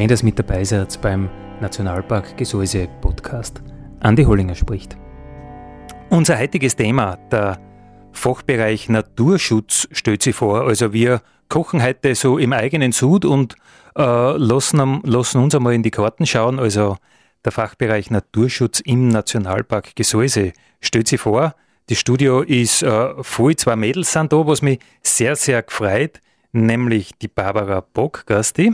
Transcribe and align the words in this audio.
Schön, 0.00 0.08
dass 0.08 0.22
mit 0.22 0.38
dabei 0.38 0.64
seid 0.64 0.98
beim 1.02 1.28
Nationalpark 1.60 2.34
Gesäuse 2.38 2.88
Podcast. 3.02 3.62
Andi 4.00 4.24
Hollinger 4.24 4.54
spricht. 4.54 4.96
Unser 6.08 6.38
heutiges 6.38 6.74
Thema, 6.74 7.18
der 7.30 7.60
Fachbereich 8.12 8.88
Naturschutz, 8.88 9.86
stellt 9.92 10.22
sich 10.22 10.34
vor. 10.34 10.62
Also 10.62 10.94
wir 10.94 11.20
kochen 11.50 11.82
heute 11.82 12.14
so 12.14 12.38
im 12.38 12.54
eigenen 12.54 12.92
Sud 12.92 13.26
und 13.26 13.56
äh, 13.94 14.02
lassen, 14.38 15.02
lassen 15.04 15.42
uns 15.42 15.54
einmal 15.54 15.74
in 15.74 15.82
die 15.82 15.90
Karten 15.90 16.24
schauen. 16.24 16.58
Also 16.58 16.96
der 17.44 17.52
Fachbereich 17.52 18.10
Naturschutz 18.10 18.80
im 18.80 19.08
Nationalpark 19.08 19.94
Gesäuse 19.96 20.54
stellt 20.80 21.08
sich 21.08 21.20
vor. 21.20 21.54
Das 21.90 21.98
Studio 21.98 22.40
ist 22.40 22.82
äh, 22.82 23.22
voll, 23.22 23.54
zwei 23.56 23.76
Mädels 23.76 24.10
sind 24.10 24.32
da, 24.32 24.46
was 24.46 24.62
mich 24.62 24.78
sehr, 25.02 25.36
sehr 25.36 25.62
gefreut, 25.62 26.20
nämlich 26.52 27.10
die 27.18 27.28
Barbara 27.28 27.80
Bock, 27.92 28.24
Gasti. 28.24 28.72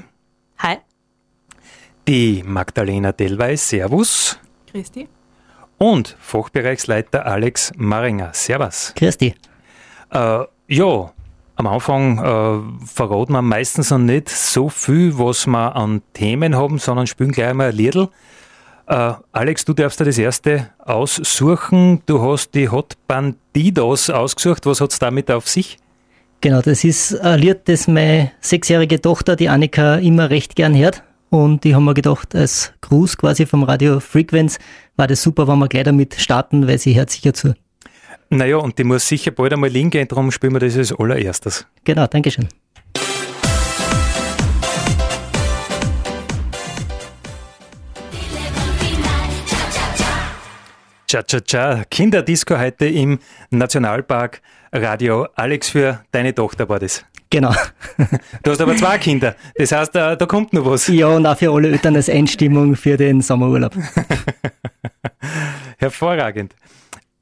Hi. 0.58 0.76
Die 2.08 2.44
Magdalena 2.46 3.10
Delweis, 3.10 3.68
Servus. 3.68 4.38
Christi. 4.70 5.08
Und 5.76 6.16
Fachbereichsleiter 6.20 7.26
Alex 7.26 7.72
Maringer, 7.76 8.30
Servus. 8.32 8.92
Christi. 8.94 9.34
Äh, 10.12 10.44
ja, 10.68 11.12
am 11.56 11.66
Anfang 11.66 12.18
äh, 12.18 12.86
verraten 12.86 13.32
wir 13.32 13.42
meistens 13.42 13.90
noch 13.90 13.98
nicht 13.98 14.28
so 14.28 14.68
viel, 14.68 15.18
was 15.18 15.48
wir 15.48 15.74
an 15.74 16.00
Themen 16.12 16.54
haben, 16.54 16.78
sondern 16.78 17.08
spielen 17.08 17.32
gleich 17.32 17.52
mal 17.54 17.70
ein 17.70 17.74
Liedl. 17.74 18.08
Äh, 18.86 19.14
Alex, 19.32 19.64
du 19.64 19.72
darfst 19.72 19.98
dir 19.98 20.04
das 20.04 20.18
erste 20.18 20.70
aussuchen. 20.78 22.02
Du 22.06 22.22
hast 22.22 22.54
die 22.54 22.68
Hot 22.68 22.94
Bandidos 23.08 24.10
ausgesucht. 24.10 24.64
Was 24.66 24.80
hat 24.80 24.92
es 24.92 25.00
damit 25.00 25.28
auf 25.28 25.48
sich? 25.48 25.78
Genau, 26.40 26.60
das 26.60 26.84
ist 26.84 27.18
ein 27.20 27.40
Lied, 27.40 27.62
das 27.64 27.88
meine 27.88 28.30
sechsjährige 28.40 29.00
Tochter, 29.00 29.34
die 29.34 29.48
Annika, 29.48 29.96
immer 29.96 30.30
recht 30.30 30.54
gern 30.54 30.76
hört. 30.76 31.02
Und 31.30 31.64
die 31.64 31.74
haben 31.74 31.84
mir 31.84 31.94
gedacht, 31.94 32.34
als 32.34 32.72
Gruß 32.82 33.16
quasi 33.16 33.46
vom 33.46 33.64
Radio 33.64 34.00
Frequenz 34.00 34.58
war 34.96 35.06
das 35.06 35.22
super, 35.22 35.48
wenn 35.48 35.58
wir 35.58 35.68
gleich 35.68 35.84
damit 35.84 36.14
starten, 36.14 36.68
weil 36.68 36.78
sie 36.78 36.96
hört 36.96 37.10
sicher 37.10 37.34
zu. 37.34 37.54
Naja, 38.30 38.56
und 38.56 38.78
die 38.78 38.84
muss 38.84 39.06
sicher 39.06 39.30
bald 39.30 39.52
einmal 39.52 39.70
hingehen, 39.70 40.08
darum 40.08 40.30
spielen 40.30 40.54
wir 40.54 40.60
das 40.60 40.76
als 40.76 40.92
allererstes. 40.92 41.66
Genau, 41.84 42.06
Dankeschön. 42.06 42.48
Cha-cha-cha, 51.08 51.84
Kinderdisco 51.88 52.58
heute 52.58 52.86
im 52.86 53.20
Nationalpark 53.50 54.42
Radio. 54.82 55.26
Alex, 55.34 55.70
für 55.70 56.02
deine 56.12 56.34
Tochter 56.34 56.68
war 56.68 56.78
das. 56.78 57.04
Genau. 57.30 57.52
Du 58.42 58.50
hast 58.50 58.60
aber 58.60 58.76
zwei 58.76 58.98
Kinder. 58.98 59.34
Das 59.56 59.72
heißt, 59.72 59.94
da, 59.94 60.14
da 60.14 60.26
kommt 60.26 60.52
noch 60.52 60.64
was. 60.66 60.86
Ja, 60.86 61.08
und 61.08 61.26
auch 61.26 61.36
für 61.36 61.50
alle 61.50 61.68
Eltern 61.68 61.96
als 61.96 62.08
Einstimmung 62.08 62.76
für 62.76 62.96
den 62.96 63.20
Sommerurlaub. 63.20 63.72
Hervorragend. 65.78 66.54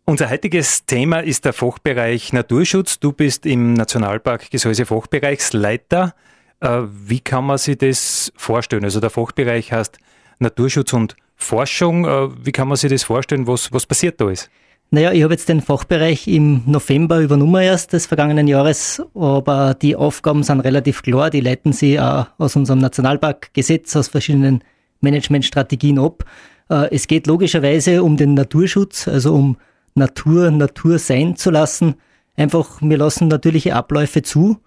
Unser 0.04 0.28
heutiges 0.28 0.84
Thema 0.84 1.20
ist 1.20 1.46
der 1.46 1.54
Fachbereich 1.54 2.32
Naturschutz. 2.32 3.00
Du 3.00 3.12
bist 3.12 3.46
im 3.46 3.72
Nationalpark 3.72 4.50
Gesäuse 4.50 4.84
Fachbereichsleiter. 4.84 6.14
Äh, 6.60 6.82
wie 6.90 7.20
kann 7.20 7.46
man 7.46 7.56
sich 7.56 7.78
das 7.78 8.32
vorstellen? 8.36 8.84
Also 8.84 9.00
der 9.00 9.10
Fachbereich 9.10 9.72
heißt 9.72 9.98
Naturschutz 10.40 10.92
und 10.92 11.16
Forschung. 11.36 12.04
Äh, 12.04 12.28
wie 12.44 12.52
kann 12.52 12.68
man 12.68 12.76
sich 12.76 12.90
das 12.90 13.04
vorstellen? 13.04 13.46
Was, 13.46 13.72
was 13.72 13.86
passiert 13.86 14.20
da 14.20 14.28
ist? 14.28 14.50
Naja, 14.94 15.10
ich 15.10 15.24
habe 15.24 15.34
jetzt 15.34 15.48
den 15.48 15.60
Fachbereich 15.60 16.28
im 16.28 16.62
November 16.66 17.18
übernommen 17.18 17.60
erst 17.60 17.92
des 17.92 18.06
vergangenen 18.06 18.46
Jahres, 18.46 19.02
aber 19.12 19.74
die 19.74 19.96
Aufgaben 19.96 20.44
sind 20.44 20.60
relativ 20.60 21.02
klar. 21.02 21.30
Die 21.30 21.40
leiten 21.40 21.72
sie 21.72 21.98
auch 21.98 22.28
aus 22.38 22.54
unserem 22.54 22.78
Nationalparkgesetz, 22.78 23.96
aus 23.96 24.06
verschiedenen 24.06 24.62
Managementstrategien 25.00 25.98
ab. 25.98 26.22
Äh, 26.70 26.94
es 26.94 27.08
geht 27.08 27.26
logischerweise 27.26 28.04
um 28.04 28.16
den 28.16 28.34
Naturschutz, 28.34 29.08
also 29.08 29.34
um 29.34 29.56
Natur 29.96 30.52
Natur 30.52 31.00
sein 31.00 31.34
zu 31.34 31.50
lassen. 31.50 31.96
Einfach, 32.36 32.80
wir 32.80 32.96
lassen 32.96 33.26
natürliche 33.26 33.74
Abläufe 33.74 34.22
zu 34.22 34.58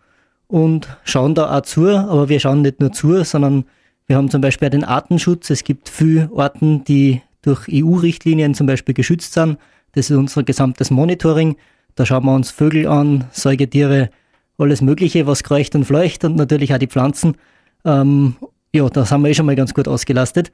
und 0.48 0.90
schauen 1.06 1.36
da 1.36 1.58
auch 1.58 1.62
zu, 1.62 1.88
aber 1.88 2.28
wir 2.28 2.42
schauen 2.42 2.64
nicht 2.64 2.82
nur 2.82 2.92
zu, 2.92 3.24
sondern 3.24 3.64
wir 4.08 4.18
haben 4.18 4.30
zum 4.30 4.42
Beispiel 4.42 4.70
den 4.72 4.84
Artenschutz. 4.84 5.50
Es 5.52 5.64
gibt 5.64 5.88
viele 5.88 6.30
Arten, 6.36 6.84
die 6.84 7.22
durch 7.44 7.70
EU-Richtlinien 7.72 8.56
zum 8.56 8.68
Beispiel 8.68 8.94
geschützt 8.94 9.32
sind. 9.32 9.58
Das 9.98 10.12
ist 10.12 10.16
unser 10.16 10.44
gesamtes 10.44 10.92
Monitoring. 10.92 11.56
Da 11.96 12.06
schauen 12.06 12.26
wir 12.26 12.36
uns 12.36 12.52
Vögel 12.52 12.86
an, 12.88 13.26
Säugetiere, 13.32 14.12
alles 14.60 14.82
Mögliche, 14.82 15.26
was 15.26 15.42
kreucht 15.42 15.74
und 15.74 15.86
fleucht 15.86 16.24
und 16.24 16.36
natürlich 16.36 16.72
auch 16.72 16.78
die 16.78 16.86
Pflanzen. 16.86 17.36
Ähm, 17.84 18.36
ja, 18.72 18.88
da 18.90 19.06
sind 19.06 19.22
wir 19.24 19.30
eh 19.30 19.34
schon 19.34 19.48
mal 19.48 19.56
ganz 19.56 19.74
gut 19.74 19.88
ausgelastet. 19.88 20.52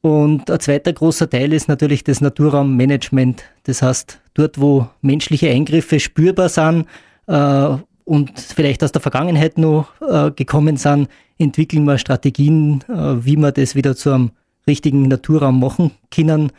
Und 0.00 0.50
ein 0.50 0.60
zweiter 0.60 0.94
großer 0.94 1.28
Teil 1.28 1.52
ist 1.52 1.68
natürlich 1.68 2.02
das 2.02 2.22
Naturraummanagement. 2.22 3.44
Das 3.64 3.82
heißt, 3.82 4.20
dort, 4.32 4.58
wo 4.58 4.88
menschliche 5.02 5.50
Eingriffe 5.50 6.00
spürbar 6.00 6.48
sind 6.48 6.86
äh, 7.26 7.76
und 8.04 8.40
vielleicht 8.40 8.82
aus 8.82 8.92
der 8.92 9.02
Vergangenheit 9.02 9.58
noch 9.58 9.88
äh, 10.00 10.30
gekommen 10.30 10.78
sind, 10.78 11.08
entwickeln 11.36 11.84
wir 11.84 11.98
Strategien, 11.98 12.82
äh, 12.88 13.22
wie 13.22 13.36
wir 13.36 13.52
das 13.52 13.74
wieder 13.74 13.94
zu 13.96 14.12
einem 14.12 14.30
richtigen 14.66 15.02
Naturraum 15.08 15.60
machen 15.60 15.90
können. 16.10 16.52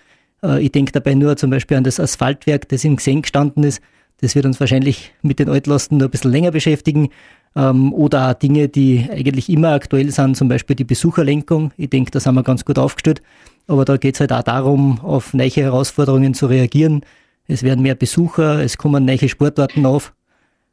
Äh, 0.43 0.63
ich 0.63 0.71
denke 0.71 0.91
dabei 0.91 1.13
nur 1.13 1.37
zum 1.37 1.49
Beispiel 1.49 1.77
an 1.77 1.83
das 1.83 1.99
Asphaltwerk, 1.99 2.69
das 2.69 2.83
im 2.83 2.95
Geseng 2.97 3.21
gestanden 3.21 3.63
ist. 3.63 3.81
Das 4.19 4.35
wird 4.35 4.45
uns 4.45 4.59
wahrscheinlich 4.59 5.13
mit 5.21 5.39
den 5.39 5.49
Altlasten 5.49 5.97
noch 5.97 6.05
ein 6.05 6.11
bisschen 6.11 6.31
länger 6.31 6.51
beschäftigen. 6.51 7.09
Ähm, 7.55 7.93
oder 7.93 8.29
auch 8.29 8.33
Dinge, 8.33 8.67
die 8.67 9.07
eigentlich 9.11 9.49
immer 9.49 9.73
aktuell 9.73 10.11
sind, 10.11 10.35
zum 10.35 10.47
Beispiel 10.47 10.75
die 10.75 10.83
Besucherlenkung. 10.83 11.71
Ich 11.77 11.89
denke, 11.89 12.11
da 12.11 12.19
sind 12.19 12.35
wir 12.35 12.43
ganz 12.43 12.65
gut 12.65 12.79
aufgestellt. 12.79 13.21
Aber 13.67 13.85
da 13.85 13.97
geht 13.97 14.15
es 14.15 14.19
halt 14.19 14.31
auch 14.31 14.43
darum, 14.43 14.99
auf 15.01 15.33
neue 15.33 15.49
Herausforderungen 15.49 16.33
zu 16.33 16.47
reagieren. 16.47 17.01
Es 17.47 17.63
werden 17.63 17.81
mehr 17.81 17.95
Besucher, 17.95 18.63
es 18.63 18.77
kommen 18.77 19.05
neue 19.05 19.29
Sportarten 19.29 19.85
auf. 19.85 20.13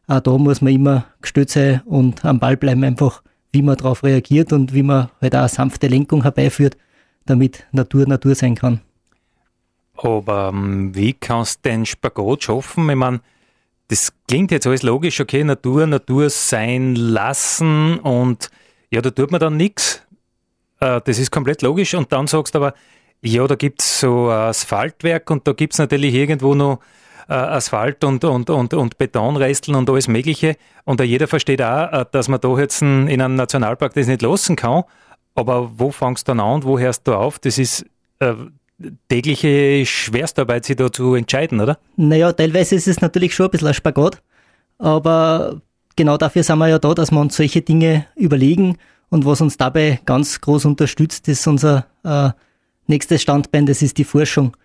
Auch 0.07 0.21
da 0.21 0.37
muss 0.37 0.61
man 0.61 0.73
immer 0.73 1.07
gestützt 1.23 1.55
sein 1.55 1.81
und 1.87 2.25
am 2.25 2.39
Ball 2.39 2.57
bleiben 2.57 2.85
einfach, 2.85 3.23
wie 3.53 3.63
man 3.63 3.77
darauf 3.77 4.03
reagiert 4.03 4.53
und 4.53 4.75
wie 4.75 4.83
man 4.83 5.09
halt 5.21 5.35
auch 5.35 5.41
eine 5.41 5.49
sanfte 5.49 5.87
Lenkung 5.87 6.23
herbeiführt, 6.23 6.77
damit 7.27 7.67
Natur 7.73 8.07
Natur 8.07 8.35
sein 8.35 8.55
kann. 8.55 8.81
Aber 9.97 10.51
ähm, 10.53 10.95
wie 10.95 11.13
kannst 11.13 11.65
du 11.65 11.71
den 11.71 11.87
Spagat 11.87 12.45
schaffen? 12.45 12.89
Ich 12.91 12.97
meine, 12.97 13.21
das 13.89 14.13
klingt 14.27 14.51
jetzt 14.51 14.67
alles 14.67 14.83
logisch, 14.83 15.21
okay, 15.21 15.45
Natur, 15.45 15.87
Natur 15.87 16.31
sein 16.31 16.95
lassen 16.97 17.99
und 17.99 18.51
ja, 18.91 19.03
da 19.03 19.11
tut 19.11 19.31
man 19.31 19.41
dann 19.41 19.57
nichts. 19.57 20.03
Äh, 20.81 21.01
das 21.05 21.19
ist 21.19 21.31
komplett 21.31 21.63
logisch. 21.63 21.95
Und 21.95 22.13
dann 22.13 22.27
sagst 22.27 22.55
du 22.55 22.59
aber, 22.59 22.75
ja, 23.23 23.47
da 23.47 23.55
gibt 23.55 23.81
es 23.81 24.01
so 24.01 24.31
Asphaltwerk 24.31 25.31
und 25.31 25.47
da 25.47 25.53
gibt 25.53 25.73
es 25.73 25.79
natürlich 25.79 26.15
irgendwo 26.15 26.55
noch 26.55 26.81
äh, 27.29 27.33
Asphalt 27.33 28.05
und, 28.05 28.25
und, 28.25 28.51
und, 28.51 28.75
und 28.75 28.99
Betonresteln 28.99 29.77
und 29.77 29.89
alles 29.89 30.09
Mögliche. 30.09 30.57
Und 30.85 31.01
jeder 31.01 31.27
versteht 31.27 31.63
auch, 31.63 31.93
äh, 31.93 32.05
dass 32.13 32.29
man 32.29 32.41
da 32.41 32.57
jetzt 32.59 32.83
in 32.83 33.09
einem 33.09 33.37
Nationalpark 33.37 33.95
das 33.95 34.07
nicht 34.07 34.23
lassen 34.23 34.57
kann. 34.57 34.85
Aber 35.35 35.71
wo 35.77 35.91
fangst 35.91 36.29
du 36.29 36.31
dann 36.31 36.41
an 36.41 36.55
und 36.57 36.65
wo 36.65 36.79
hörst 36.79 37.07
du 37.09 37.15
auf? 37.15 37.39
Das 37.39 37.59
ist 37.59 37.87
tägliche 39.09 39.87
Schwerstarbeit, 39.87 40.65
sich 40.65 40.77
da 40.77 40.91
zu 40.93 41.15
entscheiden, 41.15 41.61
oder? 41.61 41.79
Naja, 41.97 42.33
teilweise 42.33 42.75
ist 42.75 42.89
es 42.89 43.01
natürlich 43.01 43.35
schon 43.35 43.47
ein 43.47 43.51
bisschen 43.51 43.69
ein 43.69 43.75
Spagat, 43.75 44.23
aber 44.79 45.61
genau 45.97 46.17
dafür 46.17 46.43
sind 46.43 46.59
wir 46.59 46.69
ja 46.69 46.79
da, 46.79 46.95
dass 46.95 47.11
wir 47.11 47.21
uns 47.21 47.37
solche 47.37 47.63
Dinge 47.63 48.07
überlegen 48.17 48.77
und 49.11 49.25
was 49.25 49.41
uns 49.41 49.57
dabei 49.57 50.01
ganz 50.05 50.41
groß 50.41 50.65
unterstützt, 50.65 51.29
ist 51.29 51.47
unser 51.47 51.87
äh, 52.03 52.31
nächstes 52.87 53.23
Standbein, 53.23 53.67
das 53.67 53.83
ist 53.83 53.99
die 53.99 54.05
Forschung. 54.05 54.57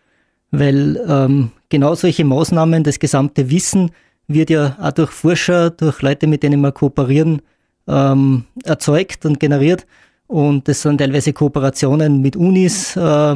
Weil 0.51 0.99
ähm, 1.07 1.51
genau 1.69 1.93
solche 1.93 2.25
Maßnahmen, 2.25 2.83
das 2.83 2.97
gesamte 2.97 3.51
Wissen 3.51 3.91
wird 4.27 4.49
ja 4.49 4.75
auch 4.81 4.91
durch 4.91 5.11
Forscher, 5.11 5.69
durch 5.69 6.01
Leute, 6.01 6.25
mit 6.25 6.41
denen 6.43 6.61
wir 6.61 6.71
kooperieren, 6.71 7.41
ähm, 7.87 8.45
erzeugt 8.63 9.25
und 9.25 9.39
generiert. 9.39 9.85
Und 10.27 10.67
das 10.67 10.81
sind 10.81 10.99
teilweise 10.99 11.33
Kooperationen 11.33 12.21
mit 12.21 12.35
Unis, 12.35 12.95
äh, 12.95 13.35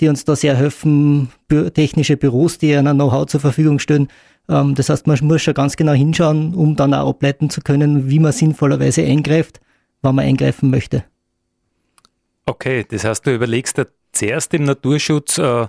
die 0.00 0.08
uns 0.08 0.24
da 0.24 0.36
sehr 0.36 0.56
helfen, 0.56 1.30
technische 1.74 2.16
Büros, 2.16 2.58
die 2.58 2.74
ein 2.74 2.84
Know-how 2.84 3.26
zur 3.26 3.40
Verfügung 3.40 3.78
stellen. 3.78 4.08
Ähm, 4.48 4.74
das 4.74 4.88
heißt, 4.88 5.06
man 5.06 5.18
muss 5.22 5.42
schon 5.42 5.54
ganz 5.54 5.76
genau 5.76 5.92
hinschauen, 5.92 6.54
um 6.54 6.76
dann 6.76 6.94
auch 6.94 7.10
ableiten 7.10 7.50
zu 7.50 7.60
können, 7.60 8.08
wie 8.10 8.18
man 8.18 8.32
sinnvollerweise 8.32 9.02
eingreift, 9.02 9.60
wann 10.02 10.16
man 10.16 10.24
eingreifen 10.24 10.70
möchte. 10.70 11.04
Okay, 12.44 12.84
das 12.88 13.04
heißt, 13.04 13.26
du 13.26 13.34
überlegst 13.34 13.78
dir 13.78 13.88
zuerst 14.12 14.54
im 14.54 14.64
Naturschutz, 14.64 15.38
äh, 15.38 15.66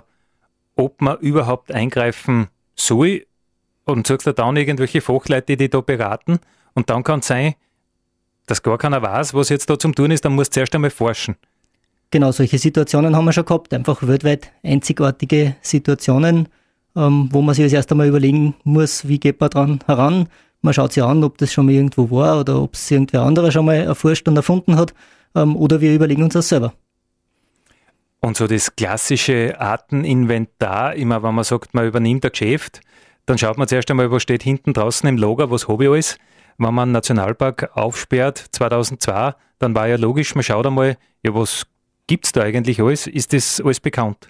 ob 0.76 1.00
man 1.00 1.18
überhaupt 1.18 1.72
eingreifen 1.72 2.48
soll 2.76 3.26
und 3.84 4.06
suchst 4.06 4.26
dir 4.26 4.34
dann 4.34 4.56
irgendwelche 4.56 5.00
Fachleute, 5.00 5.56
die 5.56 5.68
da 5.68 5.80
beraten. 5.80 6.38
Und 6.74 6.88
dann 6.90 7.02
kann 7.02 7.20
es 7.20 7.26
sein, 7.26 7.54
dass 8.46 8.62
gar 8.62 8.78
keiner 8.78 9.02
weiß, 9.02 9.34
was 9.34 9.48
jetzt 9.48 9.68
da 9.68 9.78
zum 9.78 9.94
tun 9.94 10.10
ist, 10.10 10.24
dann 10.24 10.34
musst 10.34 10.52
du 10.52 10.54
zuerst 10.54 10.74
einmal 10.74 10.90
forschen. 10.90 11.36
Genau, 12.10 12.32
solche 12.32 12.58
Situationen 12.58 13.14
haben 13.14 13.26
wir 13.26 13.32
schon 13.32 13.44
gehabt, 13.44 13.74
einfach 13.74 14.06
weltweit 14.06 14.50
einzigartige 14.62 15.56
Situationen, 15.60 16.48
ähm, 16.96 17.28
wo 17.30 17.42
man 17.42 17.54
sich 17.54 17.64
als 17.64 17.72
erst 17.74 17.90
einmal 17.90 18.08
überlegen 18.08 18.54
muss, 18.64 19.06
wie 19.06 19.20
geht 19.20 19.40
man 19.40 19.50
dran 19.50 19.80
heran. 19.86 20.28
Man 20.62 20.72
schaut 20.72 20.94
sich 20.94 21.02
an, 21.02 21.22
ob 21.22 21.36
das 21.36 21.52
schon 21.52 21.66
mal 21.66 21.72
irgendwo 21.72 22.10
war 22.10 22.40
oder 22.40 22.62
ob 22.62 22.74
es 22.74 22.90
irgendwer 22.90 23.22
anderer 23.22 23.52
schon 23.52 23.66
mal 23.66 23.76
erforscht 23.76 24.26
und 24.26 24.36
erfunden 24.36 24.76
hat, 24.76 24.94
ähm, 25.34 25.54
oder 25.54 25.82
wir 25.82 25.94
überlegen 25.94 26.22
uns 26.22 26.32
das 26.32 26.48
selber. 26.48 26.72
Und 28.20 28.36
so 28.36 28.46
das 28.46 28.74
klassische 28.74 29.60
Arteninventar, 29.60 30.94
immer 30.94 31.22
wenn 31.22 31.34
man 31.34 31.44
sagt, 31.44 31.74
man 31.74 31.86
übernimmt 31.86 32.24
ein 32.24 32.32
Geschäft, 32.32 32.80
dann 33.26 33.36
schaut 33.36 33.58
man 33.58 33.68
zuerst 33.68 33.90
einmal, 33.90 34.10
was 34.10 34.22
steht 34.22 34.42
hinten 34.42 34.72
draußen 34.72 35.08
im 35.08 35.18
Lager, 35.18 35.50
was 35.50 35.64
ich 35.64 35.68
alles. 35.68 36.18
Wenn 36.56 36.74
man 36.74 36.84
einen 36.84 36.92
Nationalpark 36.92 37.76
aufsperrt, 37.76 38.46
2002, 38.52 39.34
dann 39.58 39.74
war 39.74 39.86
ja 39.86 39.96
logisch, 39.96 40.34
man 40.34 40.42
schaut 40.42 40.66
einmal, 40.66 40.96
ja, 41.22 41.34
was 41.34 41.66
gibt 42.08 42.26
es 42.26 42.32
da 42.32 42.42
eigentlich 42.42 42.82
alles? 42.82 43.06
Ist 43.06 43.32
das 43.32 43.60
alles 43.60 43.78
bekannt? 43.78 44.28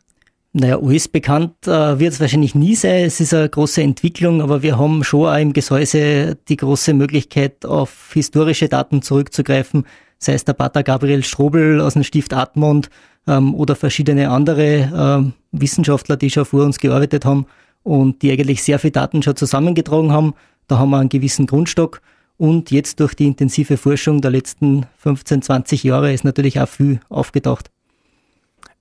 Naja, 0.52 0.78
alles 0.78 1.08
bekannt 1.08 1.66
äh, 1.66 1.98
wird 1.98 2.12
es 2.12 2.20
wahrscheinlich 2.20 2.54
nie 2.54 2.74
sein. 2.74 3.04
Es 3.04 3.20
ist 3.20 3.32
eine 3.32 3.48
große 3.48 3.82
Entwicklung, 3.82 4.42
aber 4.42 4.62
wir 4.62 4.78
haben 4.78 5.04
schon 5.04 5.26
auch 5.26 5.38
im 5.38 5.52
Gesäuse 5.52 6.36
die 6.48 6.56
große 6.56 6.94
Möglichkeit, 6.94 7.64
auf 7.64 8.10
historische 8.12 8.68
Daten 8.68 9.02
zurückzugreifen, 9.02 9.86
sei 10.18 10.34
es 10.34 10.44
der 10.44 10.54
Pater 10.54 10.82
Gabriel 10.82 11.22
Strobel 11.22 11.80
aus 11.80 11.94
dem 11.94 12.02
Stift 12.02 12.32
Admont 12.34 12.90
ähm, 13.26 13.54
oder 13.54 13.76
verschiedene 13.76 14.30
andere 14.30 15.32
äh, 15.32 15.32
Wissenschaftler, 15.52 16.16
die 16.16 16.30
schon 16.30 16.46
vor 16.46 16.64
uns 16.64 16.78
gearbeitet 16.78 17.24
haben 17.24 17.46
und 17.82 18.22
die 18.22 18.32
eigentlich 18.32 18.62
sehr 18.62 18.78
viel 18.78 18.90
Daten 18.90 19.22
schon 19.22 19.36
zusammengetragen 19.36 20.12
haben. 20.12 20.34
Da 20.66 20.78
haben 20.78 20.90
wir 20.90 20.98
einen 20.98 21.08
gewissen 21.08 21.46
Grundstock. 21.46 22.00
Und 22.38 22.70
jetzt 22.70 23.00
durch 23.00 23.14
die 23.14 23.26
intensive 23.26 23.76
Forschung 23.76 24.20
der 24.20 24.30
letzten 24.30 24.86
15, 24.98 25.42
20 25.42 25.82
Jahre 25.82 26.12
ist 26.12 26.24
natürlich 26.24 26.60
auch 26.60 26.68
viel 26.68 27.00
aufgetaucht. 27.08 27.70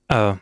Äh, 0.08 0.34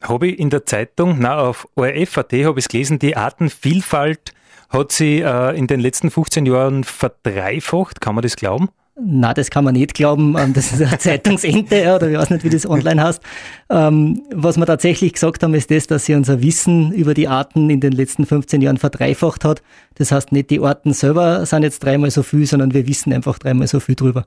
habe 0.00 0.28
ich 0.28 0.38
in 0.38 0.50
der 0.50 0.64
Zeitung, 0.64 1.16
na 1.18 1.38
auf 1.38 1.68
ORF.at 1.74 2.32
habe 2.32 2.58
ich 2.58 2.64
es 2.64 2.68
gelesen, 2.68 2.98
die 2.98 3.16
Artenvielfalt 3.16 4.32
hat 4.70 4.92
sie 4.92 5.20
äh, 5.20 5.56
in 5.58 5.66
den 5.66 5.80
letzten 5.80 6.10
15 6.10 6.46
Jahren 6.46 6.84
verdreifacht. 6.84 8.00
Kann 8.00 8.14
man 8.14 8.22
das 8.22 8.36
glauben? 8.36 8.68
Na, 8.96 9.32
das 9.32 9.50
kann 9.50 9.64
man 9.64 9.74
nicht 9.74 9.94
glauben. 9.94 10.36
Ähm, 10.38 10.52
das 10.52 10.72
ist 10.72 10.82
eine 10.82 10.98
Zeitungsente 10.98 11.94
oder 11.94 12.10
ich 12.10 12.18
weiß 12.18 12.30
nicht, 12.30 12.44
wie 12.44 12.50
das 12.50 12.68
online 12.68 13.02
heißt. 13.02 13.22
Ähm, 13.70 14.22
was 14.34 14.56
wir 14.56 14.66
tatsächlich 14.66 15.12
gesagt 15.12 15.42
haben, 15.42 15.54
ist 15.54 15.70
das, 15.70 15.86
dass 15.86 16.04
sie 16.04 16.14
unser 16.14 16.42
Wissen 16.42 16.92
über 16.92 17.14
die 17.14 17.28
Arten 17.28 17.70
in 17.70 17.80
den 17.80 17.92
letzten 17.92 18.26
15 18.26 18.60
Jahren 18.60 18.78
verdreifacht 18.78 19.44
hat. 19.44 19.62
Das 19.94 20.12
heißt, 20.12 20.32
nicht 20.32 20.50
die 20.50 20.60
Arten 20.60 20.92
selber 20.92 21.46
sind 21.46 21.62
jetzt 21.62 21.80
dreimal 21.80 22.10
so 22.10 22.22
viel, 22.22 22.46
sondern 22.46 22.74
wir 22.74 22.86
wissen 22.86 23.12
einfach 23.12 23.38
dreimal 23.38 23.66
so 23.66 23.80
viel 23.80 23.94
drüber. 23.94 24.26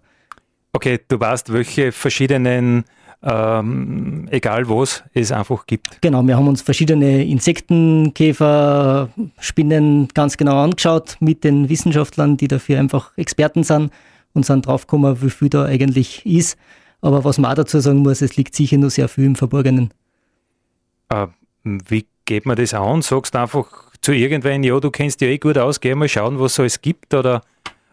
Okay, 0.71 0.99
du 1.07 1.19
weißt, 1.19 1.53
welche 1.53 1.91
verschiedenen 1.91 2.85
ähm, 3.25 4.27
egal 4.31 4.67
was 4.67 5.03
es 5.13 5.31
einfach 5.31 5.65
gibt. 5.65 6.01
Genau, 6.01 6.27
wir 6.27 6.35
haben 6.35 6.47
uns 6.47 6.61
verschiedene 6.61 7.23
Insekten, 7.23 8.13
Käfer, 8.13 9.09
Spinnen 9.39 10.09
ganz 10.13 10.35
genau 10.35 10.61
angeschaut 10.61 11.15
mit 11.21 11.45
den 11.45 11.69
Wissenschaftlern, 11.69 12.35
die 12.35 12.49
dafür 12.49 12.79
einfach 12.79 13.11
Experten 13.17 13.63
sind 13.63 13.91
und 14.33 14.45
sind 14.45 14.65
draufgekommen, 14.65 15.21
wie 15.21 15.29
viel 15.29 15.49
da 15.49 15.65
eigentlich 15.65 16.25
ist. 16.25 16.57
Aber 17.01 17.23
was 17.23 17.37
man 17.37 17.51
auch 17.51 17.55
dazu 17.55 17.79
sagen 17.79 17.99
muss, 17.99 18.21
es 18.21 18.37
liegt 18.37 18.55
sicher 18.55 18.77
nur 18.77 18.89
sehr 18.89 19.07
viel 19.07 19.25
im 19.25 19.35
Verborgenen. 19.35 19.93
Äh, 21.09 21.27
wie 21.63 22.05
geht 22.25 22.45
man 22.45 22.55
das 22.55 22.73
an? 22.73 23.01
Sagst 23.01 23.35
du 23.35 23.39
einfach 23.39 23.91
zu 24.01 24.11
irgendwen, 24.11 24.63
ja, 24.63 24.79
du 24.79 24.91
kennst 24.91 25.21
dich 25.21 25.29
eh 25.29 25.37
gut 25.37 25.57
aus, 25.57 25.79
geh 25.79 25.95
mal 25.95 26.09
schauen, 26.09 26.39
was 26.39 26.53
es 26.53 26.59
alles 26.59 26.81
gibt 26.81 27.13
oder, 27.13 27.41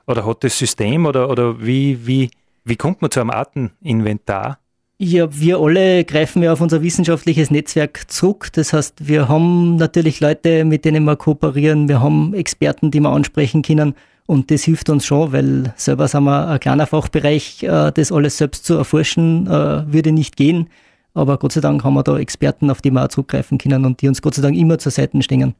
oder 0.06 0.26
hat 0.26 0.44
das 0.44 0.58
System 0.58 1.06
oder, 1.06 1.30
oder 1.30 1.64
wie, 1.64 2.06
wie, 2.06 2.30
wie 2.64 2.76
kommt 2.76 3.02
man 3.02 3.10
zu 3.10 3.20
einem 3.20 3.30
Arteninventar? 3.30 4.58
Ja, 5.02 5.28
wir 5.32 5.58
alle 5.58 6.04
greifen 6.04 6.42
ja 6.42 6.52
auf 6.52 6.60
unser 6.60 6.82
wissenschaftliches 6.82 7.50
Netzwerk 7.50 8.10
zurück. 8.10 8.48
Das 8.52 8.74
heißt, 8.74 9.08
wir 9.08 9.28
haben 9.28 9.76
natürlich 9.76 10.20
Leute, 10.20 10.66
mit 10.66 10.84
denen 10.84 11.04
wir 11.04 11.16
kooperieren. 11.16 11.88
Wir 11.88 12.02
haben 12.02 12.34
Experten, 12.34 12.90
die 12.90 13.00
wir 13.00 13.08
ansprechen 13.08 13.62
können. 13.62 13.94
Und 14.30 14.52
das 14.52 14.62
hilft 14.62 14.88
uns 14.90 15.06
schon, 15.06 15.32
weil 15.32 15.74
selber 15.74 16.06
sind 16.06 16.22
wir 16.22 16.46
ein 16.46 16.60
kleiner 16.60 16.86
Fachbereich, 16.86 17.64
äh, 17.64 17.90
das 17.90 18.12
alles 18.12 18.38
selbst 18.38 18.64
zu 18.64 18.76
erforschen, 18.76 19.48
äh, 19.48 19.92
würde 19.92 20.12
nicht 20.12 20.36
gehen. 20.36 20.70
Aber 21.14 21.36
Gott 21.36 21.50
sei 21.50 21.60
Dank 21.60 21.82
haben 21.82 21.94
wir 21.94 22.04
da 22.04 22.16
Experten, 22.16 22.70
auf 22.70 22.80
die 22.80 22.92
wir 22.92 23.02
auch 23.02 23.08
zugreifen 23.08 23.58
können 23.58 23.84
und 23.84 24.00
die 24.00 24.06
uns 24.06 24.22
Gott 24.22 24.36
sei 24.36 24.42
Dank 24.42 24.56
immer 24.56 24.78
zur 24.78 24.92
Seite 24.92 25.20
stehen. 25.24 25.56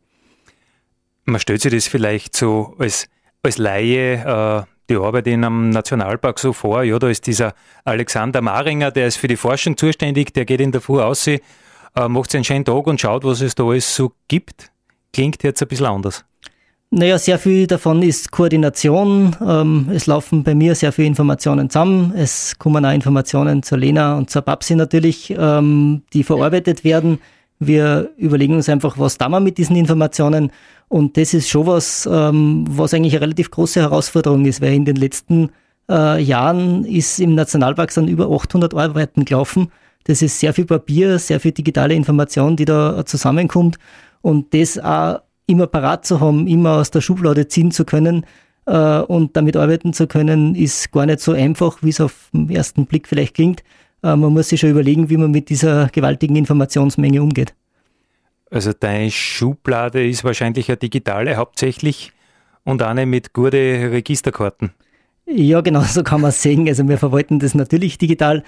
Man 1.24 1.40
stellt 1.40 1.62
sich 1.62 1.72
das 1.72 1.88
vielleicht 1.88 2.36
so 2.36 2.76
als, 2.78 3.08
als 3.42 3.58
Laie, 3.58 4.22
äh, 4.24 4.62
die 4.88 4.94
Arbeit 4.94 5.26
in 5.26 5.44
einem 5.44 5.70
Nationalpark 5.70 6.38
so 6.38 6.52
vor. 6.52 6.84
Ja, 6.84 7.00
da 7.00 7.08
ist 7.08 7.26
dieser 7.26 7.54
Alexander 7.84 8.40
Maringer, 8.40 8.92
der 8.92 9.08
ist 9.08 9.16
für 9.16 9.26
die 9.26 9.36
Forschung 9.36 9.76
zuständig, 9.76 10.32
der 10.32 10.44
geht 10.44 10.60
in 10.60 10.70
der 10.70 10.80
Früh 10.80 11.00
aus, 11.00 11.26
äh, 11.26 11.40
macht 12.06 12.32
einen 12.36 12.44
schönen 12.44 12.64
Tag 12.64 12.86
und 12.86 13.00
schaut, 13.00 13.24
was 13.24 13.40
es 13.40 13.56
da 13.56 13.64
alles 13.64 13.92
so 13.96 14.12
gibt. 14.28 14.70
Klingt 15.12 15.42
jetzt 15.42 15.60
ein 15.60 15.66
bisschen 15.66 15.86
anders. 15.86 16.24
Naja, 16.92 17.18
sehr 17.18 17.38
viel 17.38 17.68
davon 17.68 18.02
ist 18.02 18.32
Koordination. 18.32 19.36
Ähm, 19.46 19.88
es 19.92 20.08
laufen 20.08 20.42
bei 20.42 20.56
mir 20.56 20.74
sehr 20.74 20.90
viele 20.90 21.06
Informationen 21.06 21.70
zusammen. 21.70 22.12
Es 22.16 22.58
kommen 22.58 22.84
auch 22.84 22.92
Informationen 22.92 23.62
zur 23.62 23.78
Lena 23.78 24.18
und 24.18 24.28
zur 24.28 24.42
Babsi 24.42 24.74
natürlich, 24.74 25.32
ähm, 25.38 26.02
die 26.12 26.24
verarbeitet 26.24 26.82
werden. 26.82 27.20
Wir 27.60 28.10
überlegen 28.16 28.56
uns 28.56 28.68
einfach, 28.68 28.98
was 28.98 29.18
da 29.18 29.28
wir 29.28 29.38
mit 29.38 29.56
diesen 29.58 29.76
Informationen. 29.76 30.50
Und 30.88 31.16
das 31.16 31.32
ist 31.32 31.48
schon 31.48 31.68
was, 31.68 32.08
ähm, 32.10 32.64
was 32.68 32.92
eigentlich 32.92 33.12
eine 33.12 33.20
relativ 33.20 33.52
große 33.52 33.80
Herausforderung 33.80 34.44
ist, 34.44 34.60
weil 34.60 34.74
in 34.74 34.84
den 34.84 34.96
letzten 34.96 35.50
äh, 35.88 36.20
Jahren 36.20 36.84
ist 36.84 37.20
im 37.20 37.36
Nationalpark 37.36 37.94
dann 37.94 38.08
über 38.08 38.28
800 38.28 38.74
Arbeiten 38.74 39.24
gelaufen. 39.24 39.70
Das 40.04 40.22
ist 40.22 40.40
sehr 40.40 40.52
viel 40.54 40.64
Papier, 40.64 41.20
sehr 41.20 41.38
viel 41.38 41.52
digitale 41.52 41.94
Information, 41.94 42.56
die 42.56 42.64
da 42.64 43.06
zusammenkommt. 43.06 43.78
Und 44.22 44.52
das 44.54 44.76
auch 44.76 45.20
immer 45.50 45.66
parat 45.66 46.06
zu 46.06 46.20
haben, 46.20 46.46
immer 46.46 46.76
aus 46.76 46.90
der 46.90 47.00
Schublade 47.00 47.48
ziehen 47.48 47.70
zu 47.70 47.84
können 47.84 48.24
äh, 48.66 49.00
und 49.00 49.36
damit 49.36 49.56
arbeiten 49.56 49.92
zu 49.92 50.06
können, 50.06 50.54
ist 50.54 50.92
gar 50.92 51.06
nicht 51.06 51.20
so 51.20 51.32
einfach, 51.32 51.78
wie 51.82 51.90
es 51.90 52.00
auf 52.00 52.30
den 52.32 52.48
ersten 52.50 52.86
Blick 52.86 53.08
vielleicht 53.08 53.34
klingt. 53.34 53.62
Äh, 54.02 54.16
man 54.16 54.32
muss 54.32 54.48
sich 54.48 54.60
schon 54.60 54.70
überlegen, 54.70 55.10
wie 55.10 55.16
man 55.16 55.30
mit 55.30 55.48
dieser 55.48 55.88
gewaltigen 55.88 56.36
Informationsmenge 56.36 57.22
umgeht. 57.22 57.54
Also 58.50 58.72
deine 58.72 59.10
Schublade 59.10 60.06
ist 60.06 60.24
wahrscheinlich 60.24 60.68
eine 60.68 60.76
digitale 60.76 61.36
hauptsächlich 61.36 62.12
und 62.64 62.82
eine 62.82 63.06
mit 63.06 63.32
gute 63.32 63.90
Registerkarten. 63.92 64.70
Ja, 65.26 65.60
genau 65.60 65.80
so 65.88 66.02
kann 66.02 66.20
man 66.20 66.30
es 66.30 66.42
sehen. 66.42 66.66
Also 66.68 66.88
wir 66.88 66.98
verwalten 66.98 67.38
das 67.38 67.54
natürlich 67.54 67.98
digital 67.98 68.42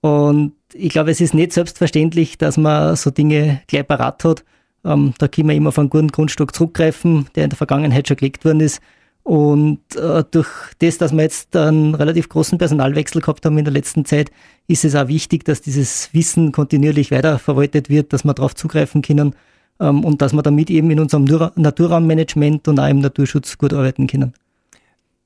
und 0.00 0.52
ich 0.74 0.90
glaube, 0.90 1.10
es 1.10 1.20
ist 1.20 1.34
nicht 1.34 1.52
selbstverständlich, 1.52 2.38
dass 2.38 2.56
man 2.56 2.96
so 2.96 3.10
Dinge 3.10 3.62
gleich 3.66 3.86
parat 3.86 4.22
hat. 4.24 4.44
Ähm, 4.86 5.14
da 5.18 5.28
können 5.28 5.48
wir 5.48 5.56
immer 5.56 5.68
auf 5.68 5.78
einen 5.78 5.90
guten 5.90 6.08
Grundstock 6.08 6.54
zurückgreifen, 6.54 7.26
der 7.34 7.44
in 7.44 7.50
der 7.50 7.56
Vergangenheit 7.56 8.06
schon 8.06 8.16
gelegt 8.16 8.44
worden 8.44 8.60
ist. 8.60 8.80
Und 9.24 9.80
äh, 9.96 10.22
durch 10.30 10.48
das, 10.78 10.98
dass 10.98 11.12
wir 11.12 11.22
jetzt 11.22 11.56
einen 11.56 11.96
relativ 11.96 12.28
großen 12.28 12.58
Personalwechsel 12.58 13.20
gehabt 13.20 13.44
haben 13.44 13.58
in 13.58 13.64
der 13.64 13.74
letzten 13.74 14.04
Zeit, 14.04 14.30
ist 14.68 14.84
es 14.84 14.94
auch 14.94 15.08
wichtig, 15.08 15.44
dass 15.44 15.60
dieses 15.60 16.14
Wissen 16.14 16.52
kontinuierlich 16.52 17.10
weiterverwaltet 17.10 17.90
wird, 17.90 18.12
dass 18.12 18.24
wir 18.24 18.34
darauf 18.34 18.54
zugreifen 18.54 19.02
können 19.02 19.34
ähm, 19.80 20.04
und 20.04 20.22
dass 20.22 20.32
wir 20.32 20.42
damit 20.42 20.70
eben 20.70 20.92
in 20.92 21.00
unserem 21.00 21.24
Naturraummanagement 21.24 22.68
und 22.68 22.78
auch 22.78 22.88
im 22.88 23.00
Naturschutz 23.00 23.58
gut 23.58 23.74
arbeiten 23.74 24.06
können. 24.06 24.32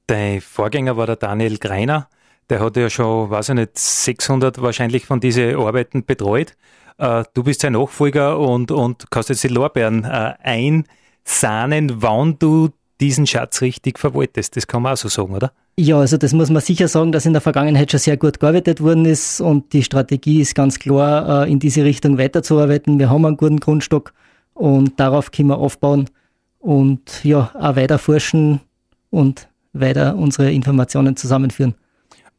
Dein 0.06 0.40
Vorgänger 0.40 0.96
war 0.96 1.04
der 1.04 1.16
Daniel 1.16 1.58
Greiner. 1.58 2.08
Der 2.48 2.60
hat 2.60 2.78
ja 2.78 2.88
schon, 2.88 3.28
weiß 3.28 3.50
ich 3.50 3.54
nicht, 3.54 3.78
600 3.78 4.62
wahrscheinlich 4.62 5.04
von 5.04 5.20
diesen 5.20 5.56
Arbeiten 5.56 6.06
betreut. 6.06 6.56
Äh, 7.00 7.24
du 7.32 7.42
bist 7.42 7.62
sein 7.62 7.72
Nachfolger 7.72 8.38
und, 8.38 8.70
und 8.70 9.10
kannst 9.10 9.30
jetzt 9.30 9.42
die 9.42 9.48
Lorbeeren 9.48 10.04
äh, 10.04 10.34
einsahnen, 10.42 12.02
wann 12.02 12.38
du 12.38 12.68
diesen 13.00 13.26
Schatz 13.26 13.62
richtig 13.62 13.98
verwaltest. 13.98 14.56
Das 14.56 14.66
kann 14.66 14.82
man 14.82 14.92
auch 14.92 14.96
so 14.98 15.08
sagen, 15.08 15.34
oder? 15.34 15.52
Ja, 15.78 15.98
also 15.98 16.18
das 16.18 16.34
muss 16.34 16.50
man 16.50 16.60
sicher 16.60 16.88
sagen, 16.88 17.10
dass 17.10 17.24
in 17.24 17.32
der 17.32 17.40
Vergangenheit 17.40 17.90
schon 17.90 18.00
sehr 18.00 18.18
gut 18.18 18.38
gearbeitet 18.38 18.82
worden 18.82 19.06
ist 19.06 19.40
und 19.40 19.72
die 19.72 19.82
Strategie 19.82 20.42
ist 20.42 20.54
ganz 20.54 20.78
klar, 20.78 21.46
äh, 21.46 21.50
in 21.50 21.58
diese 21.58 21.84
Richtung 21.84 22.18
weiterzuarbeiten. 22.18 22.98
Wir 22.98 23.08
haben 23.08 23.24
einen 23.24 23.38
guten 23.38 23.60
Grundstock 23.60 24.12
und 24.52 25.00
darauf 25.00 25.30
können 25.30 25.48
wir 25.48 25.56
aufbauen 25.56 26.10
und 26.58 27.24
ja, 27.24 27.50
auch 27.58 27.76
weiter 27.76 27.98
forschen 27.98 28.60
und 29.08 29.48
weiter 29.72 30.16
unsere 30.16 30.52
Informationen 30.52 31.16
zusammenführen. 31.16 31.74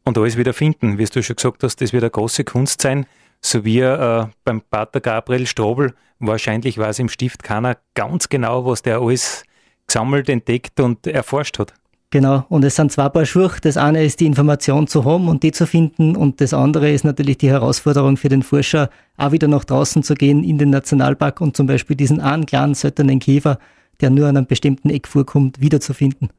und 0.03 0.17
alles 0.19 0.37
wieder 0.37 0.53
finden. 0.53 0.99
Wie 0.99 1.05
du 1.05 1.23
schon 1.23 1.35
gesagt 1.35 1.63
hast, 1.63 1.81
das 1.81 1.93
wird 1.93 2.03
eine 2.03 2.11
große 2.11 2.43
Kunst 2.43 2.81
sein, 2.81 3.07
so 3.41 3.65
wie 3.65 3.79
äh, 3.79 4.25
beim 4.43 4.61
Pater 4.61 5.01
Gabriel 5.01 5.47
Strobel. 5.47 5.93
Wahrscheinlich 6.19 6.77
weiß 6.77 6.99
im 6.99 7.09
Stift 7.09 7.43
keiner 7.43 7.77
ganz 7.95 8.29
genau, 8.29 8.65
was 8.65 8.83
der 8.83 8.99
alles 8.99 9.43
gesammelt, 9.87 10.29
entdeckt 10.29 10.79
und 10.79 11.07
erforscht 11.07 11.59
hat. 11.59 11.73
Genau, 12.11 12.45
und 12.49 12.65
es 12.65 12.75
sind 12.75 12.91
zwei 12.91 13.07
Paar 13.07 13.25
Schuhe. 13.25 13.49
Das 13.61 13.77
eine 13.77 14.03
ist 14.03 14.19
die 14.19 14.25
Information 14.25 14.85
zu 14.85 15.05
haben 15.05 15.29
und 15.29 15.43
die 15.43 15.53
zu 15.53 15.65
finden 15.65 16.17
und 16.17 16.41
das 16.41 16.53
andere 16.53 16.91
ist 16.91 17.05
natürlich 17.05 17.37
die 17.37 17.49
Herausforderung 17.49 18.17
für 18.17 18.27
den 18.27 18.43
Forscher, 18.43 18.89
auch 19.15 19.31
wieder 19.31 19.47
nach 19.47 19.63
draußen 19.63 20.03
zu 20.03 20.13
gehen 20.13 20.43
in 20.43 20.57
den 20.57 20.71
Nationalpark 20.71 21.39
und 21.39 21.55
zum 21.55 21.67
Beispiel 21.67 21.95
diesen 21.95 22.19
einen 22.19 22.45
kleinen 22.45 22.75
seltenen 22.75 23.19
Käfer, 23.19 23.59
der 24.01 24.09
nur 24.09 24.27
an 24.27 24.35
einem 24.35 24.45
bestimmten 24.45 24.89
Eck 24.89 25.07
vorkommt, 25.07 25.61
wiederzufinden. 25.61 26.29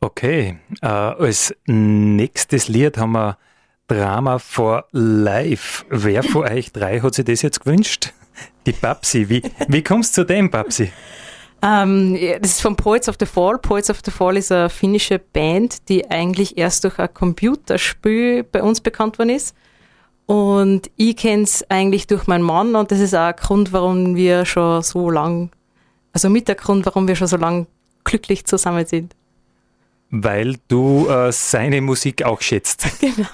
Okay, 0.00 0.56
äh, 0.80 0.86
als 0.86 1.54
nächstes 1.66 2.68
Lied 2.68 2.96
haben 2.96 3.12
wir 3.12 3.36
Drama 3.86 4.38
for 4.38 4.84
Life. 4.92 5.84
Wer 5.90 6.22
von 6.22 6.44
euch 6.44 6.72
drei 6.72 7.00
hat 7.00 7.14
sich 7.14 7.24
das 7.24 7.42
jetzt 7.42 7.60
gewünscht? 7.60 8.12
Die 8.66 8.72
Babsi. 8.72 9.28
Wie, 9.28 9.42
wie 9.68 9.82
kommst 9.82 10.16
du 10.16 10.22
zu 10.22 10.26
dem, 10.26 10.50
Babsi? 10.50 10.92
Um, 11.62 12.16
ähm, 12.16 12.38
das 12.40 12.52
ist 12.52 12.62
von 12.62 12.74
Poets 12.74 13.08
of 13.08 13.16
the 13.20 13.26
Fall. 13.26 13.58
Poets 13.58 13.90
of 13.90 14.00
the 14.04 14.10
Fall 14.10 14.36
ist 14.36 14.50
eine 14.50 14.68
finnische 14.68 15.18
Band, 15.20 15.88
die 15.88 16.10
eigentlich 16.10 16.58
erst 16.58 16.84
durch 16.84 16.98
ein 16.98 17.12
Computerspiel 17.14 18.42
bei 18.42 18.62
uns 18.62 18.80
bekannt 18.80 19.18
worden 19.18 19.30
ist. 19.30 19.54
Und 20.26 20.90
ich 20.96 21.16
kenne 21.16 21.42
es 21.42 21.64
eigentlich 21.70 22.06
durch 22.06 22.26
meinen 22.26 22.42
Mann 22.42 22.74
und 22.74 22.90
das 22.90 23.00
ist 23.00 23.14
auch 23.14 23.26
ein 23.26 23.36
Grund, 23.36 23.72
warum 23.72 24.16
wir 24.16 24.44
schon 24.44 24.82
so 24.82 25.10
lang, 25.10 25.50
also 26.12 26.30
mit 26.30 26.48
der 26.48 26.54
Grund, 26.54 26.86
warum 26.86 27.06
wir 27.06 27.16
schon 27.16 27.26
so 27.26 27.36
lange 27.36 27.66
glücklich 28.04 28.44
zusammen 28.44 28.86
sind. 28.86 29.14
Weil 30.14 30.56
du 30.68 31.08
äh, 31.08 31.32
seine 31.32 31.80
Musik 31.80 32.22
auch 32.22 32.40
schätzt. 32.40 32.86
Genau. 33.00 33.28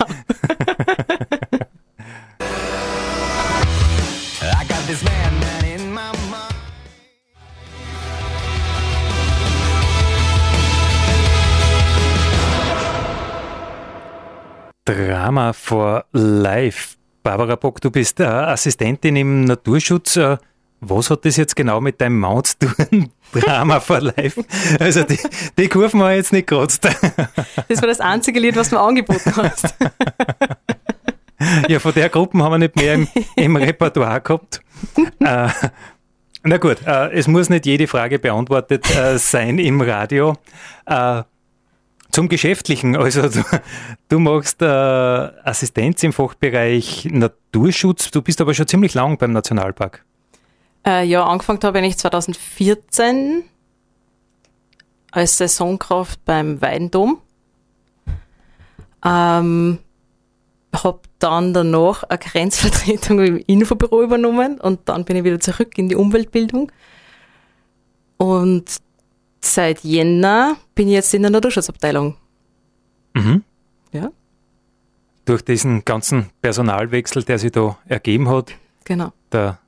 Drama 14.84 15.52
for 15.52 16.06
Life. 16.12 16.96
Barbara 17.22 17.56
Bock, 17.56 17.80
du 17.80 17.90
bist 17.90 18.20
äh, 18.20 18.24
Assistentin 18.24 19.16
im 19.16 19.44
Naturschutz. 19.44 20.16
Äh, 20.16 20.38
was 20.80 21.10
hat 21.10 21.24
das 21.24 21.36
jetzt 21.36 21.56
genau 21.56 21.80
mit 21.80 22.00
deinem 22.00 22.20
Mount 22.20 22.46
zu 22.46 22.58
tun? 22.58 23.10
Drama 23.32 23.80
for 23.80 24.00
Life. 24.00 24.42
Also 24.80 25.02
die, 25.02 25.18
die 25.58 25.68
Kurven 25.68 26.00
war 26.00 26.14
jetzt 26.14 26.32
nicht 26.32 26.46
gekratzt. 26.46 26.88
Das 27.68 27.82
war 27.82 27.88
das 27.88 28.00
einzige 28.00 28.40
Lied, 28.40 28.56
was 28.56 28.70
du 28.70 28.76
mir 28.76 28.82
angeboten 28.82 29.32
hast. 29.36 29.74
Ja, 31.68 31.78
von 31.78 31.92
der 31.94 32.08
Gruppe 32.08 32.38
haben 32.42 32.52
wir 32.52 32.58
nicht 32.58 32.76
mehr 32.76 32.94
im, 32.94 33.08
im 33.36 33.56
Repertoire 33.56 34.20
gehabt. 34.20 34.60
Äh, 35.20 35.48
na 36.42 36.56
gut, 36.56 36.78
äh, 36.86 37.10
es 37.12 37.28
muss 37.28 37.48
nicht 37.48 37.66
jede 37.66 37.86
Frage 37.86 38.18
beantwortet 38.18 38.88
äh, 38.96 39.18
sein 39.18 39.58
im 39.58 39.80
Radio. 39.80 40.36
Äh, 40.86 41.22
zum 42.10 42.28
Geschäftlichen, 42.28 42.96
also 42.96 43.28
du, 43.28 43.44
du 44.08 44.18
machst 44.18 44.62
äh, 44.62 44.66
Assistenz 44.66 46.02
im 46.02 46.12
Fachbereich 46.12 47.06
Naturschutz, 47.10 48.10
du 48.10 48.22
bist 48.22 48.40
aber 48.40 48.54
schon 48.54 48.66
ziemlich 48.66 48.94
lang 48.94 49.18
beim 49.18 49.32
Nationalpark. 49.32 50.04
Äh, 50.88 51.04
ja, 51.04 51.26
angefangen 51.26 51.60
habe 51.62 51.86
ich 51.86 51.98
2014 51.98 53.44
als 55.10 55.36
Saisonkraft 55.36 56.24
beim 56.24 56.62
Weidendom. 56.62 57.18
Ähm, 59.04 59.80
habe 60.74 61.00
dann 61.18 61.52
danach 61.52 62.04
eine 62.04 62.18
Grenzvertretung 62.18 63.20
im 63.26 63.36
Infobüro 63.36 64.02
übernommen 64.02 64.58
und 64.58 64.88
dann 64.88 65.04
bin 65.04 65.18
ich 65.18 65.24
wieder 65.24 65.40
zurück 65.40 65.76
in 65.76 65.90
die 65.90 65.94
Umweltbildung. 65.94 66.72
Und 68.16 68.78
seit 69.42 69.80
Jänner 69.80 70.56
bin 70.74 70.88
ich 70.88 70.94
jetzt 70.94 71.12
in 71.12 71.20
der 71.20 71.30
Naturschutzabteilung. 71.30 72.16
Mhm. 73.12 73.44
Ja. 73.92 74.10
Durch 75.26 75.44
diesen 75.44 75.84
ganzen 75.84 76.30
Personalwechsel, 76.40 77.24
der 77.24 77.38
sich 77.38 77.52
da 77.52 77.76
ergeben 77.84 78.30
hat. 78.30 78.54
Genau. 78.84 79.12
Der 79.32 79.58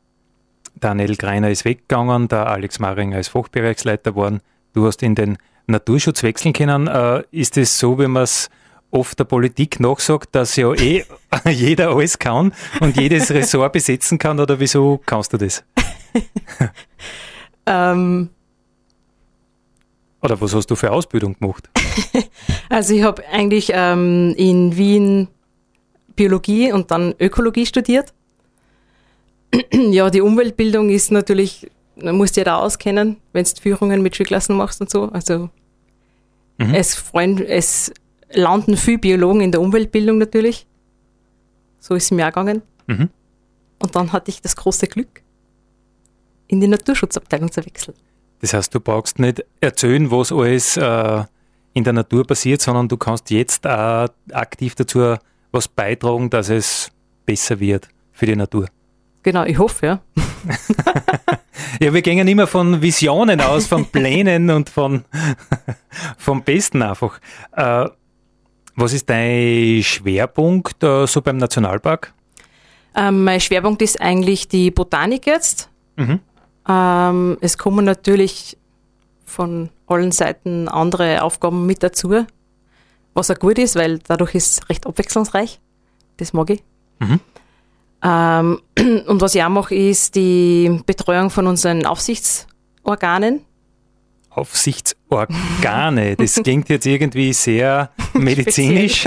Daniel 0.80 1.16
Greiner 1.16 1.50
ist 1.50 1.64
weggegangen, 1.64 2.28
der 2.28 2.46
Alex 2.46 2.78
Maringer 2.78 3.18
ist 3.18 3.28
Fachbereichsleiter 3.28 4.12
geworden. 4.12 4.40
Du 4.72 4.86
hast 4.86 5.02
in 5.02 5.14
den 5.14 5.38
Naturschutz 5.66 6.22
wechseln 6.22 6.52
können. 6.52 6.86
Äh, 6.88 7.22
ist 7.30 7.56
es 7.56 7.78
so, 7.78 7.98
wie 7.98 8.06
man 8.06 8.24
es 8.24 8.48
oft 8.90 9.18
der 9.18 9.24
Politik 9.24 9.78
nachsagt, 9.80 10.34
dass 10.34 10.56
ja 10.56 10.72
eh 10.74 11.04
jeder 11.48 11.90
alles 11.90 12.18
kann 12.18 12.52
und 12.80 12.96
jedes 12.96 13.30
Ressort 13.30 13.72
besetzen 13.72 14.18
kann? 14.18 14.40
Oder 14.40 14.58
wieso 14.58 15.00
kannst 15.04 15.32
du 15.32 15.36
das? 15.36 15.64
ähm, 17.66 18.30
oder 20.22 20.40
was 20.40 20.54
hast 20.54 20.66
du 20.70 20.76
für 20.76 20.92
Ausbildung 20.92 21.36
gemacht? 21.38 21.70
also 22.68 22.94
ich 22.94 23.02
habe 23.02 23.22
eigentlich 23.28 23.70
ähm, 23.74 24.34
in 24.36 24.76
Wien 24.76 25.28
Biologie 26.16 26.72
und 26.72 26.90
dann 26.90 27.14
Ökologie 27.18 27.64
studiert. 27.64 28.12
ja, 29.72 30.10
die 30.10 30.20
Umweltbildung 30.20 30.90
ist 30.90 31.10
natürlich, 31.10 31.70
musst 31.96 32.36
du 32.36 32.40
ja 32.40 32.44
da 32.44 32.58
auskennen, 32.58 33.16
wenn 33.32 33.44
du 33.44 33.50
Führungen 33.60 34.02
mit 34.02 34.16
Schulklassen 34.16 34.56
machst 34.56 34.80
und 34.80 34.90
so. 34.90 35.10
Also 35.12 35.50
mhm. 36.58 36.74
es, 36.74 36.94
freuen, 36.94 37.44
es 37.44 37.92
landen 38.32 38.76
viele 38.76 38.98
Biologen 38.98 39.40
in 39.40 39.52
der 39.52 39.60
Umweltbildung 39.60 40.18
natürlich. 40.18 40.66
So 41.80 41.94
ist 41.94 42.04
es 42.04 42.10
mir 42.10 42.26
gegangen. 42.26 42.62
Mhm. 42.86 43.08
Und 43.78 43.96
dann 43.96 44.12
hatte 44.12 44.30
ich 44.30 44.42
das 44.42 44.56
große 44.56 44.86
Glück, 44.86 45.22
in 46.48 46.60
die 46.60 46.68
Naturschutzabteilung 46.68 47.50
zu 47.50 47.64
wechseln. 47.64 47.96
Das 48.40 48.54
heißt, 48.54 48.74
du 48.74 48.80
brauchst 48.80 49.18
nicht 49.18 49.44
erzählen, 49.60 50.10
was 50.10 50.32
alles 50.32 50.76
äh, 50.76 51.24
in 51.72 51.84
der 51.84 51.92
Natur 51.92 52.26
passiert, 52.26 52.60
sondern 52.60 52.88
du 52.88 52.96
kannst 52.96 53.30
jetzt 53.30 53.66
auch 53.66 54.08
aktiv 54.32 54.74
dazu 54.74 55.16
was 55.52 55.68
beitragen, 55.68 56.30
dass 56.30 56.48
es 56.48 56.90
besser 57.26 57.58
wird 57.58 57.88
für 58.12 58.26
die 58.26 58.36
Natur. 58.36 58.66
Genau, 59.22 59.44
ich 59.44 59.58
hoffe, 59.58 59.86
ja. 59.86 60.00
ja, 61.80 61.92
wir 61.92 62.02
gehen 62.02 62.26
immer 62.26 62.46
von 62.46 62.80
Visionen 62.80 63.40
aus, 63.40 63.66
von 63.66 63.84
Plänen 63.86 64.50
und 64.50 64.70
von 64.70 65.04
vom 66.18 66.42
Besten 66.42 66.82
einfach. 66.82 67.20
Äh, 67.52 67.88
was 68.76 68.92
ist 68.92 69.10
dein 69.10 69.82
Schwerpunkt 69.82 70.82
äh, 70.82 71.06
so 71.06 71.20
beim 71.20 71.36
Nationalpark? 71.36 72.14
Ähm, 72.94 73.24
mein 73.24 73.40
Schwerpunkt 73.40 73.82
ist 73.82 74.00
eigentlich 74.00 74.48
die 74.48 74.70
Botanik 74.70 75.26
jetzt. 75.26 75.68
Mhm. 75.96 76.20
Ähm, 76.68 77.38
es 77.40 77.58
kommen 77.58 77.84
natürlich 77.84 78.56
von 79.26 79.70
allen 79.86 80.12
Seiten 80.12 80.68
andere 80.68 81.22
Aufgaben 81.22 81.66
mit 81.66 81.82
dazu, 81.82 82.24
was 83.14 83.30
auch 83.30 83.38
gut 83.38 83.58
ist, 83.58 83.76
weil 83.76 83.98
dadurch 83.98 84.34
ist 84.34 84.50
es 84.50 84.68
recht 84.68 84.86
abwechslungsreich. 84.86 85.60
Das 86.16 86.32
mag 86.32 86.50
ich. 86.50 86.62
Mhm. 86.98 87.20
Ähm, 88.02 88.60
und 89.06 89.20
was 89.20 89.34
ich 89.34 89.42
auch 89.42 89.48
mache, 89.48 89.74
ist 89.74 90.14
die 90.14 90.80
Betreuung 90.86 91.30
von 91.30 91.46
unseren 91.46 91.86
Aufsichtsorganen. 91.86 93.44
Aufsichtsorgane, 94.30 96.16
das 96.16 96.34
klingt 96.42 96.68
jetzt 96.68 96.86
irgendwie 96.86 97.32
sehr 97.32 97.90
medizinisch. 98.14 99.06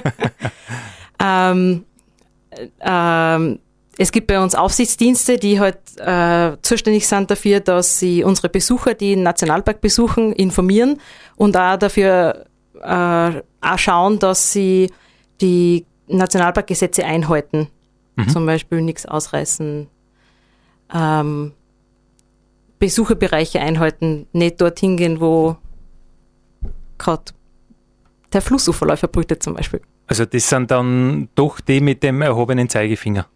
ähm, 1.22 1.84
ähm, 2.80 3.58
es 3.96 4.10
gibt 4.10 4.26
bei 4.26 4.40
uns 4.40 4.54
Aufsichtsdienste, 4.54 5.36
die 5.36 5.60
halt 5.60 5.78
äh, 5.98 6.56
zuständig 6.62 7.06
sind 7.06 7.30
dafür, 7.30 7.60
dass 7.60 7.98
sie 7.98 8.24
unsere 8.24 8.48
Besucher, 8.48 8.94
die 8.94 9.14
den 9.14 9.22
Nationalpark 9.22 9.80
besuchen, 9.80 10.32
informieren 10.32 11.00
und 11.36 11.56
auch 11.56 11.76
dafür 11.76 12.46
äh, 12.82 13.42
auch 13.60 13.78
schauen, 13.78 14.18
dass 14.18 14.52
sie 14.52 14.90
die 15.40 15.86
Nationalparkgesetze 16.08 17.04
einhalten. 17.04 17.68
Mhm. 18.16 18.28
Zum 18.28 18.46
Beispiel 18.46 18.80
nichts 18.80 19.06
ausreißen, 19.06 19.88
ähm, 20.94 21.52
Besucherbereiche 22.78 23.60
einhalten, 23.60 24.26
nicht 24.32 24.60
dorthin 24.60 24.96
gehen, 24.96 25.20
wo 25.20 25.56
gerade 26.98 27.32
der 28.32 28.42
Flussuferläufer 28.42 29.08
brütet 29.08 29.42
zum 29.42 29.54
Beispiel. 29.54 29.80
Also 30.06 30.24
das 30.26 30.48
sind 30.48 30.70
dann 30.70 31.28
doch 31.34 31.60
die 31.60 31.80
mit 31.80 32.02
dem 32.02 32.20
erhobenen 32.20 32.68
Zeigefinger. 32.68 33.26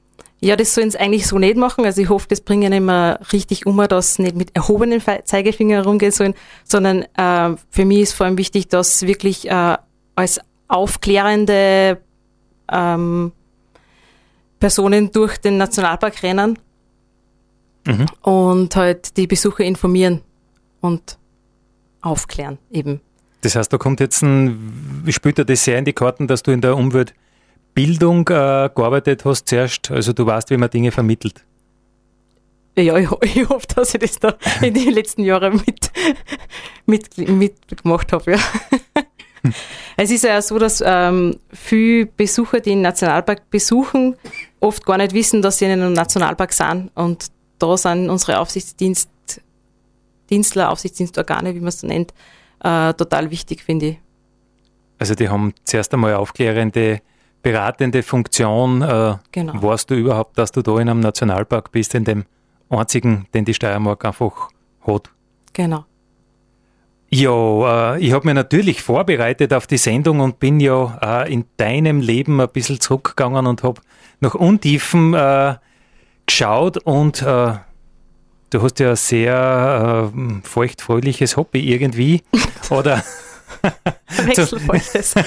Ja, 0.40 0.54
das 0.54 0.74
sollen 0.74 0.90
sie 0.90 1.00
eigentlich 1.00 1.26
so 1.26 1.38
nicht 1.38 1.56
machen. 1.56 1.84
Also 1.84 2.00
ich 2.00 2.08
hoffe, 2.08 2.26
das 2.28 2.40
bringen 2.40 2.72
immer 2.72 3.18
richtig 3.32 3.66
um, 3.66 3.76
dass 3.88 4.18
nicht 4.18 4.36
mit 4.36 4.54
erhobenen 4.54 5.02
Zeigefinger 5.24 5.78
herumgehen 5.78 6.12
sollen, 6.12 6.34
sondern 6.62 7.02
äh, 7.16 7.56
für 7.70 7.84
mich 7.84 8.00
ist 8.00 8.12
vor 8.12 8.26
allem 8.26 8.38
wichtig, 8.38 8.68
dass 8.68 9.06
wirklich 9.06 9.50
äh, 9.50 9.76
als 10.14 10.40
aufklärende 10.68 12.00
ähm, 12.70 13.32
Personen 14.58 15.10
durch 15.12 15.38
den 15.38 15.56
Nationalpark 15.56 16.22
rennen 16.22 16.58
mhm. 17.86 18.06
und 18.22 18.76
halt 18.76 19.16
die 19.16 19.26
Besucher 19.26 19.64
informieren 19.64 20.22
und 20.80 21.18
aufklären 22.00 22.58
eben. 22.70 23.00
Das 23.42 23.54
heißt, 23.54 23.72
da 23.72 23.78
kommt 23.78 24.00
jetzt 24.00 24.22
ein, 24.22 25.04
spielt 25.10 25.38
dir 25.38 25.44
das 25.44 25.64
sehr 25.64 25.78
in 25.78 25.84
die 25.84 25.92
Karten, 25.92 26.26
dass 26.26 26.42
du 26.42 26.50
in 26.50 26.60
der 26.60 26.76
Umweltbildung 26.76 28.28
äh, 28.28 28.70
gearbeitet 28.74 29.24
hast 29.24 29.48
zuerst. 29.48 29.90
Also 29.90 30.12
du 30.12 30.26
weißt, 30.26 30.50
wie 30.50 30.56
man 30.56 30.70
Dinge 30.70 30.90
vermittelt. 30.90 31.44
Ja, 32.76 32.96
ich, 32.96 33.08
ich 33.22 33.48
hoffe, 33.48 33.66
dass 33.74 33.94
ich 33.94 34.00
das 34.00 34.18
da 34.18 34.36
in 34.60 34.74
den 34.74 34.92
letzten 34.92 35.22
Jahren 35.22 35.62
mit, 35.66 35.90
mit, 36.86 37.18
mitgemacht 37.18 38.12
habe. 38.12 38.32
Ja. 38.32 38.38
Es 39.96 40.10
ist 40.10 40.24
ja 40.24 40.40
so, 40.40 40.58
dass 40.58 40.82
ähm, 40.84 41.38
viele 41.52 42.06
Besucher, 42.06 42.60
die 42.60 42.70
den 42.70 42.82
Nationalpark 42.82 43.50
besuchen, 43.50 44.16
oft 44.60 44.86
gar 44.86 44.96
nicht 44.96 45.12
wissen, 45.12 45.42
dass 45.42 45.58
sie 45.58 45.64
in 45.64 45.72
einem 45.72 45.92
Nationalpark 45.92 46.52
sind. 46.52 46.90
Und 46.94 47.26
da 47.58 47.76
sind 47.76 48.08
unsere 48.08 48.38
Aufsichtsdienst, 48.38 49.10
Dienstler, 50.30 50.70
Aufsichtsdienstorgane, 50.70 51.54
wie 51.54 51.60
man 51.60 51.68
es 51.68 51.80
so 51.80 51.86
nennt, 51.86 52.12
äh, 52.62 52.92
total 52.94 53.30
wichtig, 53.30 53.62
finde 53.62 53.86
ich. 53.86 53.98
Also 54.98 55.14
die 55.14 55.28
haben 55.28 55.54
zuerst 55.64 55.92
einmal 55.94 56.14
aufklärende, 56.14 57.00
beratende 57.42 58.02
Funktion. 58.02 58.82
Äh, 58.82 59.16
genau. 59.32 59.62
Weißt 59.62 59.90
du 59.90 59.94
überhaupt, 59.94 60.38
dass 60.38 60.52
du 60.52 60.62
da 60.62 60.78
in 60.78 60.88
einem 60.88 61.00
Nationalpark 61.00 61.72
bist, 61.72 61.94
in 61.94 62.04
dem 62.04 62.24
einzigen, 62.68 63.26
den 63.32 63.44
die 63.44 63.54
Steiermark 63.54 64.04
einfach 64.04 64.50
hat? 64.86 65.10
Genau. 65.52 65.84
Ja, 67.10 67.94
äh, 67.94 68.00
ich 68.00 68.12
habe 68.12 68.26
mich 68.26 68.34
natürlich 68.34 68.82
vorbereitet 68.82 69.54
auf 69.54 69.66
die 69.66 69.78
Sendung 69.78 70.20
und 70.20 70.38
bin 70.40 70.60
ja 70.60 71.24
äh, 71.24 71.32
in 71.32 71.46
deinem 71.56 72.00
Leben 72.00 72.40
ein 72.40 72.48
bisschen 72.48 72.80
zurückgegangen 72.80 73.46
und 73.46 73.62
habe 73.62 73.80
nach 74.20 74.34
Untiefen 74.34 75.14
äh, 75.14 75.54
geschaut 76.26 76.76
und 76.78 77.22
äh, 77.22 77.54
du 78.50 78.62
hast 78.62 78.78
ja 78.78 78.90
ein 78.90 78.96
sehr 78.96 80.12
äh, 80.14 80.46
feuchtfröhliches 80.46 81.36
Hobby 81.38 81.72
irgendwie. 81.72 82.22
Oder 82.70 83.02
Wechselfeuchtes. 84.24 85.14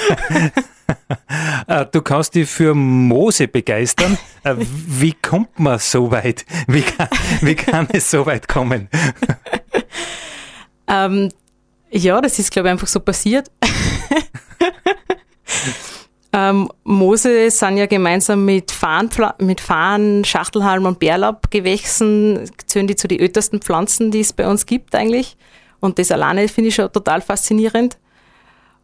Äh, 1.67 1.85
du 1.89 2.01
kannst 2.01 2.35
dich 2.35 2.49
für 2.49 2.73
Moose 2.73 3.47
begeistern. 3.47 4.17
Wie 4.43 5.13
kommt 5.13 5.57
man 5.57 5.79
so 5.79 6.11
weit? 6.11 6.45
Wie 6.67 6.81
kann, 6.81 7.07
wie 7.41 7.55
kann 7.55 7.87
es 7.93 8.11
so 8.11 8.25
weit 8.25 8.49
kommen? 8.49 8.89
Ähm, 10.87 11.29
ja, 11.91 12.21
das 12.21 12.39
ist, 12.39 12.51
glaube 12.51 12.69
ich, 12.69 12.71
einfach 12.71 12.87
so 12.87 12.99
passiert. 12.99 13.51
ähm, 16.33 16.69
Moose 16.83 17.51
sind 17.51 17.77
ja 17.77 17.85
gemeinsam 17.85 18.45
mit 18.45 18.71
Farn, 18.71 19.09
mit 19.39 19.61
Farn 19.61 20.23
Schachtelhalm 20.23 20.85
und 20.85 20.99
Bärlaubgewächsen 20.99 22.49
zählen 22.65 22.87
die 22.87 22.95
zu 22.95 23.07
den 23.07 23.19
ältesten 23.19 23.61
Pflanzen, 23.61 24.11
die 24.11 24.21
es 24.21 24.33
bei 24.33 24.47
uns 24.47 24.65
gibt 24.65 24.95
eigentlich. 24.95 25.37
Und 25.79 25.99
das 25.99 26.11
alleine 26.11 26.47
finde 26.47 26.69
ich 26.69 26.75
schon 26.75 26.91
total 26.91 27.21
faszinierend. 27.21 27.97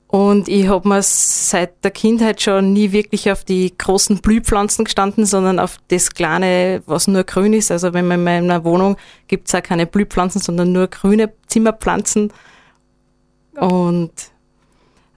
Und 0.08 0.48
ich 0.48 0.70
habe 0.70 0.88
mir 0.88 1.02
seit 1.02 1.84
der 1.84 1.92
Kindheit 1.92 2.42
schon 2.42 2.72
nie 2.72 2.94
wirklich 2.94 3.30
auf 3.30 3.44
die 3.44 3.78
großen 3.78 4.20
Blühpflanzen 4.20 4.86
gestanden, 4.86 5.26
sondern 5.26 5.60
auf 5.60 5.78
das 5.90 6.12
kleine, 6.12 6.82
was 6.86 7.08
nur 7.08 7.26
grün 7.26 7.54
ist. 7.54 7.72
Also 7.72 7.94
wenn 7.94 8.08
man 8.08 8.20
in 8.20 8.24
meiner 8.24 8.64
Wohnung 8.64 8.96
gibt 9.28 9.50
es 9.50 9.56
auch 9.56 9.62
keine 9.62 9.86
Blühpflanzen, 9.86 10.42
sondern 10.42 10.72
nur 10.72 10.88
grüne 10.88 11.34
Zimmerpflanzen. 11.48 12.32
Und, 13.60 14.12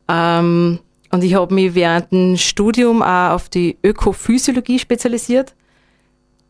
ähm, 0.08 0.78
und 1.10 1.24
ich 1.24 1.34
habe 1.34 1.54
mich 1.54 1.74
während 1.74 2.10
dem 2.12 2.36
Studium 2.36 3.02
auch 3.02 3.32
auf 3.32 3.48
die 3.48 3.76
Ökophysiologie 3.82 4.78
spezialisiert. 4.78 5.54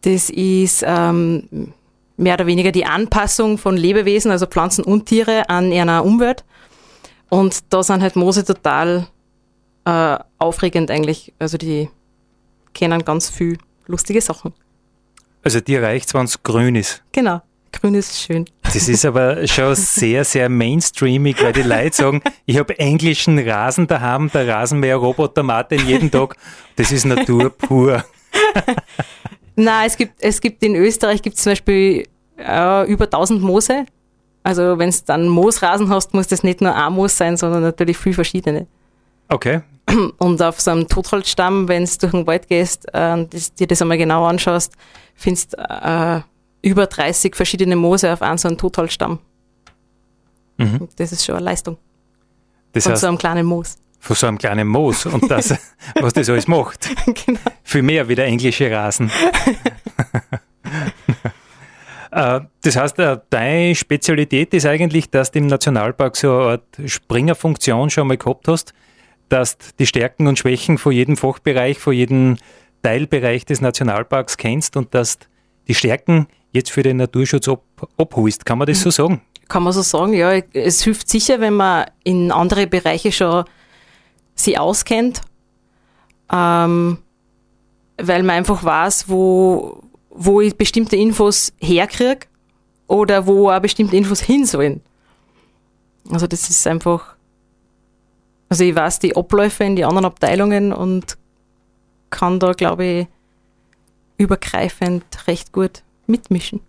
Das 0.02 0.30
ist 0.30 0.84
ähm, 0.86 1.72
mehr 2.16 2.34
oder 2.34 2.46
weniger 2.46 2.72
die 2.72 2.86
Anpassung 2.86 3.58
von 3.58 3.76
Lebewesen, 3.76 4.30
also 4.30 4.46
Pflanzen 4.46 4.84
und 4.84 5.06
Tiere, 5.06 5.48
an 5.48 5.72
einer 5.72 6.04
Umwelt. 6.04 6.44
Und 7.28 7.60
da 7.70 7.82
sind 7.82 8.02
halt 8.02 8.16
Moose 8.16 8.44
total 8.44 9.06
äh, 9.84 10.18
aufregend 10.38 10.90
eigentlich. 10.90 11.32
Also 11.38 11.58
die 11.58 11.88
kennen 12.74 13.04
ganz 13.04 13.28
viel 13.28 13.58
lustige 13.86 14.20
Sachen. 14.20 14.52
Also 15.42 15.60
dir 15.60 15.82
reicht 15.82 16.12
wenn 16.14 16.24
es 16.24 16.42
grün 16.42 16.76
ist. 16.76 17.02
Genau. 17.12 17.40
Grün 17.72 17.94
ist 17.94 18.20
schön. 18.20 18.46
Das 18.62 18.88
ist 18.88 19.04
aber 19.04 19.46
schon 19.46 19.74
sehr, 19.74 20.24
sehr 20.24 20.48
mainstreamig, 20.48 21.42
weil 21.42 21.52
die 21.52 21.62
Leute 21.62 21.96
sagen, 21.96 22.22
ich 22.46 22.58
habe 22.58 22.78
englischen 22.78 23.38
Rasen 23.38 23.86
daheim, 23.86 24.30
der 24.32 24.46
Rasenmäher-Roboter 24.48 25.42
Martin 25.42 25.86
jeden 25.86 26.10
Tag. 26.10 26.36
Das 26.76 26.92
ist 26.92 27.04
Natur 27.04 27.50
pur. 27.50 28.04
Nein, 29.56 29.86
es 29.86 29.96
gibt, 29.96 30.14
es 30.20 30.40
gibt 30.40 30.62
in 30.62 30.74
Österreich 30.74 31.22
gibt 31.22 31.36
zum 31.36 31.52
Beispiel 31.52 32.06
äh, 32.38 32.90
über 32.90 33.04
1000 33.04 33.42
Moose. 33.42 33.86
Also 34.42 34.78
wenn 34.78 34.90
du 34.90 34.96
dann 35.06 35.28
Moosrasen 35.28 35.90
hast, 35.90 36.14
muss 36.14 36.28
das 36.28 36.42
nicht 36.42 36.60
nur 36.60 36.74
ein 36.74 36.92
Moos 36.92 37.16
sein, 37.16 37.36
sondern 37.36 37.62
natürlich 37.62 37.98
viel 37.98 38.14
verschiedene. 38.14 38.66
Okay. 39.28 39.60
Und 40.18 40.40
auf 40.42 40.60
so 40.60 40.70
einem 40.70 40.88
Totholzstamm, 40.88 41.68
wenn 41.68 41.84
du 41.84 41.90
durch 42.00 42.12
den 42.12 42.26
Wald 42.26 42.48
gehst 42.48 42.86
äh, 42.92 43.12
und 43.12 43.32
dir 43.58 43.66
das 43.66 43.82
einmal 43.82 43.98
genau 43.98 44.24
anschaust, 44.24 44.74
findest 45.14 45.54
du 45.54 45.58
äh, 45.58 46.20
über 46.62 46.86
30 46.86 47.34
verschiedene 47.36 47.76
Moose 47.76 48.12
auf 48.12 48.22
einem 48.22 48.38
so 48.38 48.48
einem 48.48 48.58
Totholzstamm. 48.58 49.18
Mhm. 50.58 50.88
Das 50.96 51.12
ist 51.12 51.24
schon 51.24 51.36
eine 51.36 51.44
Leistung. 51.44 51.78
Das 52.72 52.84
von 52.84 52.92
heißt, 52.92 53.00
so 53.02 53.08
einem 53.08 53.18
kleinen 53.18 53.46
Moos. 53.46 53.78
Von 53.98 54.16
so 54.16 54.26
einem 54.26 54.38
kleinen 54.38 54.68
Moos 54.68 55.06
und 55.06 55.30
das, 55.30 55.50
was 56.00 56.12
das 56.12 56.28
alles 56.28 56.46
macht. 56.46 56.88
Genau. 57.26 57.40
Viel 57.62 57.82
mehr 57.82 58.08
wie 58.08 58.14
der 58.14 58.26
englische 58.26 58.70
Rasen. 58.70 59.10
Äh, 62.10 62.40
das 62.62 62.76
heißt, 62.76 62.98
äh, 62.98 63.18
deine 63.30 63.74
Spezialität 63.74 64.52
ist 64.54 64.66
eigentlich, 64.66 65.10
dass 65.10 65.30
du 65.30 65.38
im 65.38 65.46
Nationalpark 65.46 66.16
so 66.16 66.32
eine 66.32 66.50
Art 66.50 66.64
Springerfunktion 66.84 67.90
schon 67.90 68.08
mal 68.08 68.16
gehabt 68.16 68.48
hast, 68.48 68.74
dass 69.28 69.58
du 69.58 69.66
die 69.78 69.86
Stärken 69.86 70.26
und 70.26 70.38
Schwächen 70.38 70.76
von 70.78 70.92
jedem 70.92 71.16
Fachbereich, 71.16 71.78
von 71.78 71.92
jedem 71.92 72.36
Teilbereich 72.82 73.44
des 73.44 73.60
Nationalparks 73.60 74.36
kennst 74.36 74.76
und 74.76 74.94
dass 74.94 75.18
die 75.68 75.74
Stärken 75.74 76.26
jetzt 76.52 76.70
für 76.70 76.82
den 76.82 76.98
Naturschutz 76.98 77.48
ab, 77.48 77.62
abholst. 77.96 78.44
Kann 78.44 78.58
man 78.58 78.66
das 78.66 78.80
so 78.80 78.90
sagen? 78.90 79.20
Kann 79.48 79.62
man 79.62 79.72
so 79.72 79.82
sagen, 79.82 80.14
ja. 80.14 80.32
Es 80.52 80.82
hilft 80.82 81.08
sicher, 81.08 81.40
wenn 81.40 81.54
man 81.54 81.86
in 82.04 82.32
andere 82.32 82.66
Bereiche 82.66 83.12
schon 83.12 83.44
sie 84.34 84.58
auskennt, 84.58 85.20
ähm, 86.32 86.98
weil 88.00 88.22
man 88.22 88.36
einfach 88.36 88.64
weiß, 88.64 89.08
wo, 89.08 89.82
wo 90.10 90.40
ich 90.40 90.56
bestimmte 90.56 90.96
Infos 90.96 91.52
herkriege 91.60 92.26
oder 92.86 93.26
wo 93.26 93.50
auch 93.50 93.60
bestimmte 93.60 93.96
Infos 93.96 94.20
hin 94.20 94.46
sollen. 94.46 94.80
Also 96.10 96.26
das 96.26 96.48
ist 96.48 96.66
einfach, 96.66 97.16
also 98.48 98.64
ich 98.64 98.74
weiß 98.74 99.00
die 99.00 99.16
Abläufe 99.16 99.64
in 99.64 99.76
die 99.76 99.84
anderen 99.84 100.06
Abteilungen 100.06 100.72
und 100.72 101.18
kann 102.08 102.40
da, 102.40 102.52
glaube 102.52 102.84
ich, 102.84 103.06
übergreifend 104.16 105.04
recht 105.26 105.52
gut 105.52 105.82
mitmischen. 106.10 106.60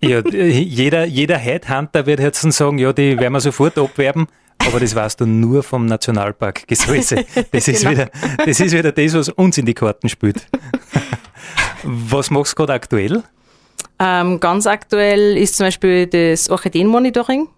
Ja, 0.00 0.20
jeder, 0.20 1.04
jeder 1.04 1.38
Headhunter 1.38 2.06
wird 2.06 2.20
jetzt 2.20 2.40
sagen, 2.40 2.78
ja, 2.78 2.92
die 2.92 3.18
werden 3.18 3.32
wir 3.32 3.40
sofort 3.40 3.78
abwerben. 3.78 4.26
Aber 4.66 4.80
das 4.80 4.94
weißt 4.94 5.20
du 5.20 5.26
nur 5.26 5.62
vom 5.62 5.86
Nationalpark 5.86 6.66
Gesäuse. 6.66 7.24
Das 7.52 7.68
ist, 7.68 7.80
genau. 7.82 7.90
wieder, 7.92 8.10
das 8.44 8.60
ist 8.60 8.72
wieder 8.72 8.92
das, 8.92 9.14
was 9.14 9.28
uns 9.30 9.58
in 9.58 9.66
die 9.66 9.74
Karten 9.74 10.08
spielt. 10.08 10.46
Was 11.82 12.30
machst 12.30 12.52
du 12.52 12.56
gerade 12.56 12.72
aktuell? 12.74 13.22
Ähm, 13.98 14.40
ganz 14.40 14.66
aktuell 14.66 15.36
ist 15.36 15.56
zum 15.56 15.66
Beispiel 15.66 16.06
das 16.06 16.50
Orchideenmonitoring. 16.50 17.48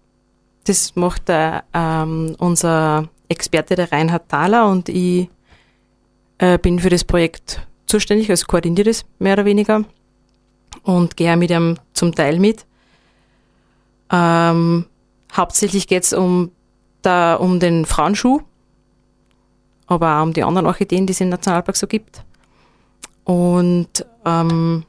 Das 0.65 0.95
macht 0.95 1.29
der, 1.29 1.63
ähm, 1.73 2.35
unser 2.39 3.09
Experte, 3.29 3.75
der 3.75 3.91
Reinhard 3.91 4.29
Thaler, 4.29 4.67
und 4.69 4.89
ich 4.89 5.29
äh, 6.39 6.57
bin 6.57 6.79
für 6.79 6.89
das 6.89 7.03
Projekt 7.03 7.65
zuständig, 7.85 8.29
also 8.29 8.45
koordiniere 8.47 8.89
das 8.89 9.05
mehr 9.19 9.33
oder 9.33 9.45
weniger 9.45 9.85
und 10.83 11.17
gehe 11.17 11.35
mit 11.37 11.51
ihm 11.51 11.77
zum 11.93 12.13
Teil 12.13 12.39
mit. 12.39 12.65
Ähm, 14.11 14.85
hauptsächlich 15.33 15.87
geht 15.87 16.03
es 16.03 16.13
um, 16.13 16.51
um 17.03 17.59
den 17.59 17.85
Frauenschuh, 17.85 18.41
aber 19.87 20.19
auch 20.19 20.23
um 20.23 20.33
die 20.33 20.43
anderen 20.43 20.67
Orchideen, 20.67 21.05
die 21.05 21.11
es 21.11 21.21
im 21.21 21.29
Nationalpark 21.29 21.75
so 21.75 21.87
gibt. 21.87 22.23
Und 23.23 24.05
ähm, 24.25 24.83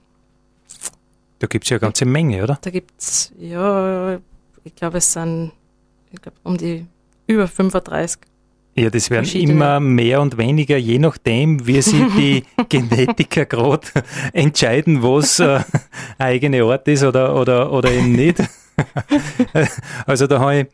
da 1.41 1.47
gibt 1.47 1.65
es 1.65 1.71
ja 1.71 1.77
eine 1.77 1.81
ganze 1.81 2.05
Menge, 2.05 2.43
oder? 2.43 2.59
Da 2.61 2.71
gibt 2.71 2.93
es, 3.01 3.33
ja, 3.39 4.19
ich 4.65 4.75
glaube, 4.75 4.99
es 4.99 5.13
sind 5.13 5.53
ich 6.13 6.23
glaub, 6.23 6.35
um 6.43 6.57
die 6.57 6.87
über 7.27 7.47
35. 7.47 8.21
Ja, 8.79 8.91
das 8.91 9.11
werden 9.11 9.29
immer 9.33 9.81
mehr 9.81 10.21
und 10.21 10.39
weniger, 10.39 10.77
je 10.77 10.99
nachdem, 10.99 11.67
wie 11.67 11.83
sich 11.83 12.01
die 12.17 12.45
Genetiker 12.69 13.45
gerade 13.45 13.89
entscheiden, 14.33 15.03
was 15.03 15.41
äh, 15.41 15.61
eigene 16.19 16.65
Ort 16.65 16.87
ist 16.87 17.03
oder, 17.03 17.35
oder, 17.35 17.73
oder 17.73 17.91
eben 17.91 18.13
nicht. 18.13 18.37
also 20.07 20.29
da 20.29 20.39
habe 20.39 20.61
ich 20.61 20.67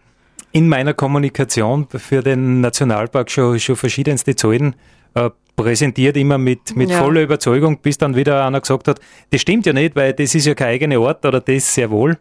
in 0.53 0.69
meiner 0.69 0.93
Kommunikation 0.93 1.88
für 1.88 2.23
den 2.23 2.61
Nationalpark 2.61 3.31
schon, 3.31 3.59
schon 3.59 3.77
verschiedenste 3.77 4.37
Zahlen 4.37 4.77
äh, 5.14 5.31
präsentiert, 5.57 6.17
immer 6.17 6.37
mit, 6.37 6.77
mit 6.77 6.90
ja. 6.90 6.99
voller 6.99 7.23
Überzeugung, 7.23 7.79
bis 7.79 7.97
dann 7.97 8.17
wieder 8.17 8.45
einer 8.45 8.61
gesagt 8.61 8.87
hat, 8.87 9.01
das 9.31 9.40
stimmt 9.40 9.64
ja 9.67 9.73
nicht, 9.73 9.97
weil 9.97 10.12
das 10.12 10.35
ist 10.35 10.47
ja 10.47 10.55
kein 10.55 10.69
eigener 10.69 11.01
Ort 11.01 11.25
oder 11.25 11.40
das 11.40 11.75
sehr 11.75 11.90
wohl. 11.90 12.19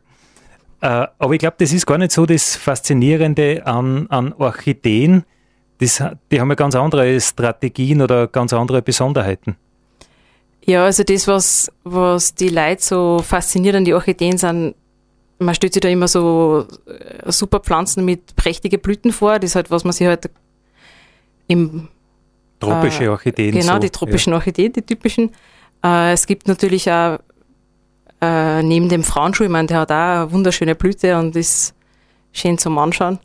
Äh, 0.81 1.07
aber 1.17 1.33
ich 1.33 1.39
glaube, 1.39 1.55
das 1.59 1.73
ist 1.73 1.85
gar 1.85 1.97
nicht 1.97 2.11
so 2.11 2.25
das 2.25 2.55
Faszinierende 2.55 3.65
an, 3.65 4.07
an 4.07 4.33
Orchideen. 4.33 5.23
Das, 5.79 6.03
die 6.31 6.39
haben 6.39 6.49
ja 6.49 6.55
ganz 6.55 6.75
andere 6.75 7.19
Strategien 7.19 8.01
oder 8.01 8.27
ganz 8.27 8.53
andere 8.53 8.81
Besonderheiten. 8.81 9.55
Ja, 10.65 10.85
also 10.85 11.03
das, 11.03 11.27
was, 11.27 11.71
was 11.83 12.35
die 12.35 12.49
Leute 12.49 12.81
so 12.81 13.21
fasziniert 13.23 13.75
an 13.75 13.85
die 13.85 13.93
Orchideen 13.93 14.37
sind, 14.37 14.75
man 15.39 15.55
stellt 15.55 15.73
sich 15.73 15.81
da 15.81 15.89
immer 15.89 16.07
so 16.07 16.65
äh, 16.85 17.31
super 17.31 17.59
Pflanzen 17.59 18.05
mit 18.05 18.35
prächtigen 18.35 18.79
Blüten 18.79 19.11
vor. 19.11 19.39
Das 19.39 19.51
ist 19.51 19.55
halt, 19.55 19.71
was 19.71 19.83
man 19.83 19.91
sich 19.91 20.07
halt 20.07 20.29
im 21.47 21.89
Tropische 22.59 23.11
Orchideen. 23.11 23.51
Genau, 23.53 23.73
so, 23.73 23.79
die 23.79 23.89
tropischen 23.89 24.31
ja. 24.31 24.37
Orchideen, 24.37 24.71
die 24.71 24.81
typischen. 24.81 25.31
Äh, 25.83 26.13
es 26.13 26.25
gibt 26.25 26.47
natürlich 26.47 26.89
auch 26.89 27.19
äh, 28.21 28.63
neben 28.63 28.87
dem 28.87 29.03
Frauenschuh, 29.03 29.43
ich 29.43 29.49
meine, 29.49 29.67
der 29.67 29.79
hat 29.79 29.91
auch 29.91 29.95
eine 29.95 30.31
wunderschöne 30.31 30.75
Blüte 30.75 31.17
und 31.17 31.35
ist 31.35 31.73
schön 32.31 32.57
zum 32.57 32.77
Anschauen. 32.77 33.19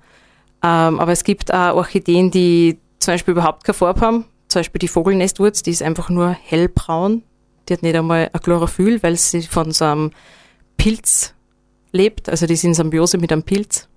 Ähm, 0.63 0.99
aber 1.01 1.13
es 1.13 1.25
gibt 1.25 1.53
auch 1.53 1.77
Orchideen, 1.77 2.31
die 2.31 2.79
zum 2.99 3.15
Beispiel 3.15 3.33
überhaupt 3.33 3.65
keine 3.65 3.75
Farbe 3.75 4.01
haben. 4.01 4.25
Zum 4.49 4.61
Beispiel 4.61 4.79
die 4.79 4.89
Vogelnestwurz, 4.89 5.63
die 5.63 5.71
ist 5.71 5.83
einfach 5.83 6.09
nur 6.09 6.31
hellbraun. 6.31 7.23
Die 7.69 7.75
hat 7.75 7.83
nicht 7.83 7.97
einmal 7.97 8.31
ein 8.33 8.41
Chlorophyll, 8.41 9.03
weil 9.03 9.17
sie 9.17 9.43
von 9.43 9.73
so 9.73 9.85
einem 9.85 10.11
Pilz 10.77 11.35
lebt. 11.93 12.29
Also 12.29 12.47
die 12.47 12.55
ist 12.55 12.65
in 12.65 12.75
Symbiose 12.75 13.19
mit 13.19 13.31
einem 13.31 13.43
Pilz 13.43 13.89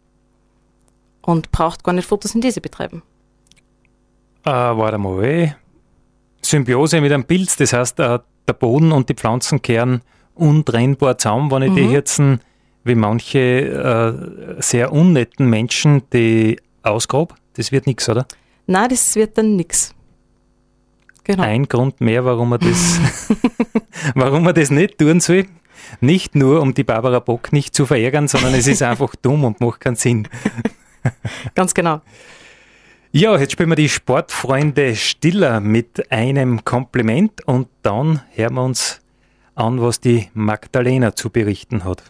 und 1.21 1.51
braucht 1.51 1.83
gar 1.83 1.93
nicht 1.93 2.07
Photosynthese 2.07 2.61
betreiben. 2.61 3.01
Äh, 4.43 4.49
warte 4.49 4.97
mal. 4.97 5.55
Symbiose 6.41 6.99
mit 6.99 7.11
einem 7.11 7.23
Pilz, 7.23 7.55
das 7.55 7.73
heißt, 7.73 7.99
äh, 7.99 8.19
der 8.47 8.53
Boden 8.53 8.91
und 8.91 9.09
die 9.09 9.13
Pflanzen 9.13 9.61
kehren 9.61 10.01
untrennbar 10.33 11.17
zusammen, 11.17 11.51
wenn 11.51 11.61
ich 11.61 11.71
mhm. 11.71 11.75
die 11.75 11.91
jetzt 11.91 12.21
wie 12.83 12.95
manche 12.95 13.39
äh, 13.39 14.61
sehr 14.61 14.91
unnetten 14.91 15.49
Menschen 15.49 16.03
die 16.11 16.59
ausgrab. 16.83 17.35
Das 17.53 17.71
wird 17.71 17.87
nichts, 17.87 18.09
oder? 18.09 18.25
Nein, 18.67 18.89
das 18.89 19.15
wird 19.15 19.37
dann 19.37 19.55
nichts. 19.55 19.93
Genau. 21.23 21.43
Ein 21.43 21.67
Grund 21.67 22.01
mehr, 22.01 22.25
warum 22.25 22.49
man 22.49 22.59
das, 22.59 22.99
warum 24.15 24.43
man 24.43 24.55
das 24.55 24.71
nicht 24.71 24.97
tun 24.97 25.19
soll. 25.19 25.45
Nicht 25.99 26.35
nur, 26.35 26.61
um 26.61 26.73
die 26.73 26.83
Barbara 26.83 27.19
Bock 27.19 27.53
nicht 27.53 27.75
zu 27.75 27.85
verärgern, 27.85 28.27
sondern 28.27 28.53
es 28.53 28.67
ist 28.67 28.81
einfach 28.81 29.15
dumm 29.21 29.43
und 29.43 29.59
macht 29.61 29.81
keinen 29.81 29.95
Sinn. 29.95 30.27
Ganz 31.55 31.73
genau. 31.73 32.01
Ja, 33.11 33.37
jetzt 33.37 33.51
spielen 33.51 33.69
wir 33.69 33.75
die 33.75 33.89
Sportfreunde 33.89 34.95
Stiller 34.95 35.59
mit 35.59 36.11
einem 36.11 36.63
Kompliment 36.63 37.45
und 37.45 37.67
dann 37.81 38.21
hören 38.31 38.53
wir 38.53 38.63
uns 38.63 39.01
an, 39.53 39.81
was 39.81 39.99
die 39.99 40.29
Magdalena 40.33 41.13
zu 41.15 41.29
berichten 41.29 41.83
hat. 41.83 42.03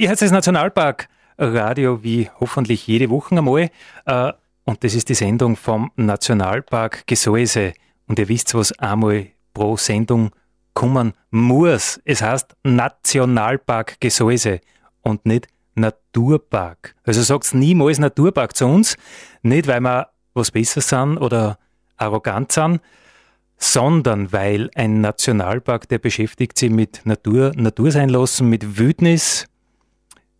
Ihr 0.00 0.08
hört 0.08 0.22
das 0.22 0.30
Nationalpark 0.30 1.10
Radio 1.36 2.02
wie 2.02 2.30
hoffentlich 2.40 2.86
jede 2.86 3.10
Woche 3.10 3.36
einmal. 3.36 3.68
Äh, 4.06 4.32
und 4.64 4.82
das 4.82 4.94
ist 4.94 5.10
die 5.10 5.14
Sendung 5.14 5.56
vom 5.56 5.92
Nationalpark 5.94 7.06
Gesäuse. 7.06 7.74
Und 8.06 8.18
ihr 8.18 8.26
wisst, 8.30 8.54
was 8.54 8.72
einmal 8.78 9.26
pro 9.52 9.76
Sendung 9.76 10.30
kommen 10.72 11.12
muss. 11.30 12.00
Es 12.06 12.22
heißt 12.22 12.56
Nationalpark 12.62 14.00
Gesäuse 14.00 14.62
und 15.02 15.26
nicht 15.26 15.48
Naturpark. 15.74 16.94
Also 17.04 17.20
sagt 17.20 17.52
niemals 17.52 17.98
Naturpark 17.98 18.56
zu 18.56 18.64
uns. 18.64 18.96
Nicht, 19.42 19.66
weil 19.66 19.82
wir 19.82 20.08
was 20.32 20.50
Besseres 20.50 20.88
sind 20.88 21.18
oder 21.18 21.58
arrogant 21.98 22.52
sind, 22.52 22.80
sondern 23.58 24.32
weil 24.32 24.70
ein 24.74 25.02
Nationalpark, 25.02 25.90
der 25.90 25.98
beschäftigt 25.98 26.56
sich 26.58 26.70
mit 26.70 27.02
Natur, 27.04 27.52
Natur 27.54 27.90
sein 27.90 28.08
lassen, 28.08 28.48
mit 28.48 28.78
Wildnis, 28.78 29.46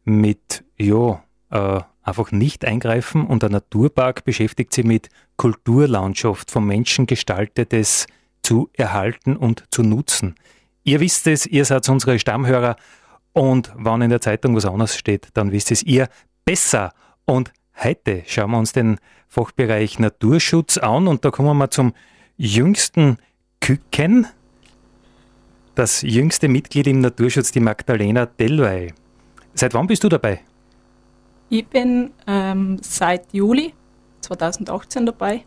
mit, 0.04 0.64
ja, 0.78 1.22
äh, 1.50 1.80
einfach 2.02 2.32
nicht 2.32 2.64
eingreifen 2.64 3.26
und 3.26 3.42
der 3.42 3.50
Naturpark 3.50 4.24
beschäftigt 4.24 4.72
sich 4.72 4.84
mit 4.84 5.08
Kulturlandschaft, 5.36 6.50
vom 6.50 6.66
Menschen 6.66 7.06
gestaltetes 7.06 8.06
zu 8.42 8.70
erhalten 8.72 9.36
und 9.36 9.64
zu 9.70 9.82
nutzen. 9.82 10.34
Ihr 10.82 11.00
wisst 11.00 11.26
es, 11.26 11.46
ihr 11.46 11.64
seid 11.64 11.88
unsere 11.88 12.18
Stammhörer 12.18 12.76
und 13.32 13.72
wenn 13.76 14.02
in 14.02 14.10
der 14.10 14.20
Zeitung 14.20 14.56
was 14.56 14.64
anderes 14.64 14.96
steht, 14.96 15.28
dann 15.34 15.52
wisst 15.52 15.70
es 15.70 15.82
ihr 15.82 16.08
besser. 16.44 16.92
Und 17.26 17.52
heute 17.82 18.22
schauen 18.26 18.50
wir 18.50 18.58
uns 18.58 18.72
den 18.72 18.98
Fachbereich 19.28 19.98
Naturschutz 19.98 20.78
an 20.78 21.06
und 21.06 21.24
da 21.24 21.30
kommen 21.30 21.56
wir 21.58 21.70
zum 21.70 21.92
jüngsten 22.36 23.18
Küken. 23.60 24.26
Das 25.74 26.02
jüngste 26.02 26.48
Mitglied 26.48 26.88
im 26.88 27.00
Naturschutz, 27.00 27.52
die 27.52 27.60
Magdalena 27.60 28.26
Delwey. 28.26 28.92
Seit 29.54 29.74
wann 29.74 29.86
bist 29.86 30.04
du 30.04 30.08
dabei? 30.08 30.40
Ich 31.48 31.66
bin 31.66 32.12
ähm, 32.26 32.78
seit 32.80 33.32
Juli 33.32 33.74
2018 34.20 35.06
dabei. 35.06 35.44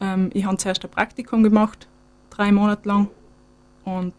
Ähm, 0.00 0.30
ich 0.34 0.44
habe 0.44 0.56
zuerst 0.58 0.84
ein 0.84 0.90
Praktikum 0.90 1.42
gemacht, 1.42 1.88
drei 2.28 2.52
Monate 2.52 2.86
lang. 2.86 3.08
Und 3.84 4.14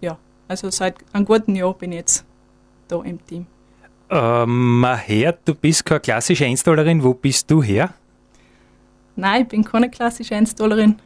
ja, 0.00 0.18
also 0.46 0.70
seit 0.70 0.96
einem 1.12 1.24
guten 1.24 1.54
Jahr 1.54 1.74
bin 1.74 1.92
ich 1.92 1.98
jetzt 1.98 2.24
da 2.88 3.02
im 3.02 3.24
Team. 3.26 3.46
Ähm, 4.10 4.86
hört, 5.06 5.40
du 5.46 5.54
bist 5.54 5.84
keine 5.84 6.00
klassische 6.00 6.44
Einstallerin. 6.44 7.02
Wo 7.02 7.14
bist 7.14 7.50
du 7.50 7.62
her? 7.62 7.92
Nein, 9.16 9.42
ich 9.42 9.48
bin 9.48 9.64
keine 9.64 9.90
klassische 9.90 10.34
Einstallerin. 10.34 10.98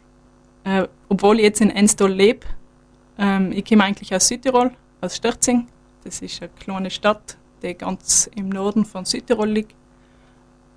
Äh, 0.65 0.87
obwohl 1.09 1.39
ich 1.39 1.45
jetzt 1.45 1.61
in 1.61 1.73
Einstall 1.73 2.13
lebe. 2.13 2.47
Ähm, 3.19 3.53
ich 3.53 3.65
komme 3.65 3.85
eigentlich 3.85 4.15
aus 4.15 4.29
Südtirol, 4.29 4.71
aus 5.01 5.17
Stürzing. 5.17 5.67
Das 6.05 6.21
ist 6.21 6.43
eine 6.43 6.51
kleine 6.59 6.91
Stadt, 6.91 7.37
die 7.63 7.75
ganz 7.75 8.29
im 8.35 8.49
Norden 8.49 8.85
von 8.85 9.05
Südtirol 9.05 9.49
liegt. 9.49 9.75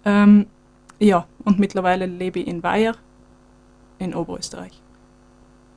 Ähm, 0.05 0.45
ja, 0.99 1.27
und 1.43 1.59
mittlerweile 1.59 2.05
lebe 2.05 2.39
ich 2.39 2.47
in 2.47 2.63
Weiher 2.63 2.95
in 3.99 4.13
Oberösterreich. 4.13 4.81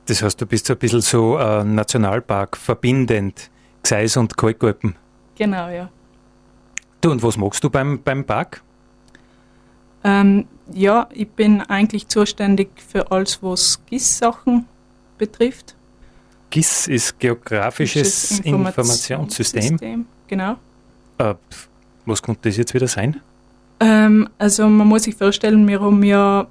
Das 0.05 0.23
heißt, 0.23 0.39
du 0.41 0.45
bist 0.45 0.65
so 0.65 0.73
ein 0.73 0.79
bisschen 0.79 1.01
so 1.01 1.37
äh, 1.37 1.63
Nationalpark 1.63 2.57
verbindend, 2.57 3.49
Gseis 3.83 4.17
und 4.17 4.37
Kalkalpen. 4.37 4.95
Genau, 5.35 5.69
ja. 5.69 5.89
Du, 7.01 7.11
und 7.11 7.23
was 7.23 7.37
magst 7.37 7.63
du 7.63 7.69
beim, 7.69 8.01
beim 8.01 8.25
Park? 8.25 8.61
Ähm, 10.03 10.47
ja, 10.73 11.07
ich 11.11 11.29
bin 11.29 11.61
eigentlich 11.61 12.07
zuständig 12.07 12.69
für 12.81 13.11
alles, 13.11 13.41
was 13.41 13.79
GIS-Sachen 13.85 14.65
betrifft. 15.17 15.75
GIS 16.49 16.87
ist 16.87 17.19
Geografisches 17.19 18.39
Informationssystem. 18.39 19.19
Informationssystem. 19.19 20.05
Genau. 20.27 20.55
Äh, 21.17 21.35
was 22.05 22.21
könnte 22.21 22.49
das 22.49 22.57
jetzt 22.57 22.73
wieder 22.73 22.87
sein? 22.87 23.21
Ähm, 23.79 24.29
also 24.37 24.67
man 24.67 24.87
muss 24.87 25.03
sich 25.03 25.15
vorstellen, 25.15 25.67
wir 25.67 25.81
haben 25.81 26.03
ja 26.03 26.47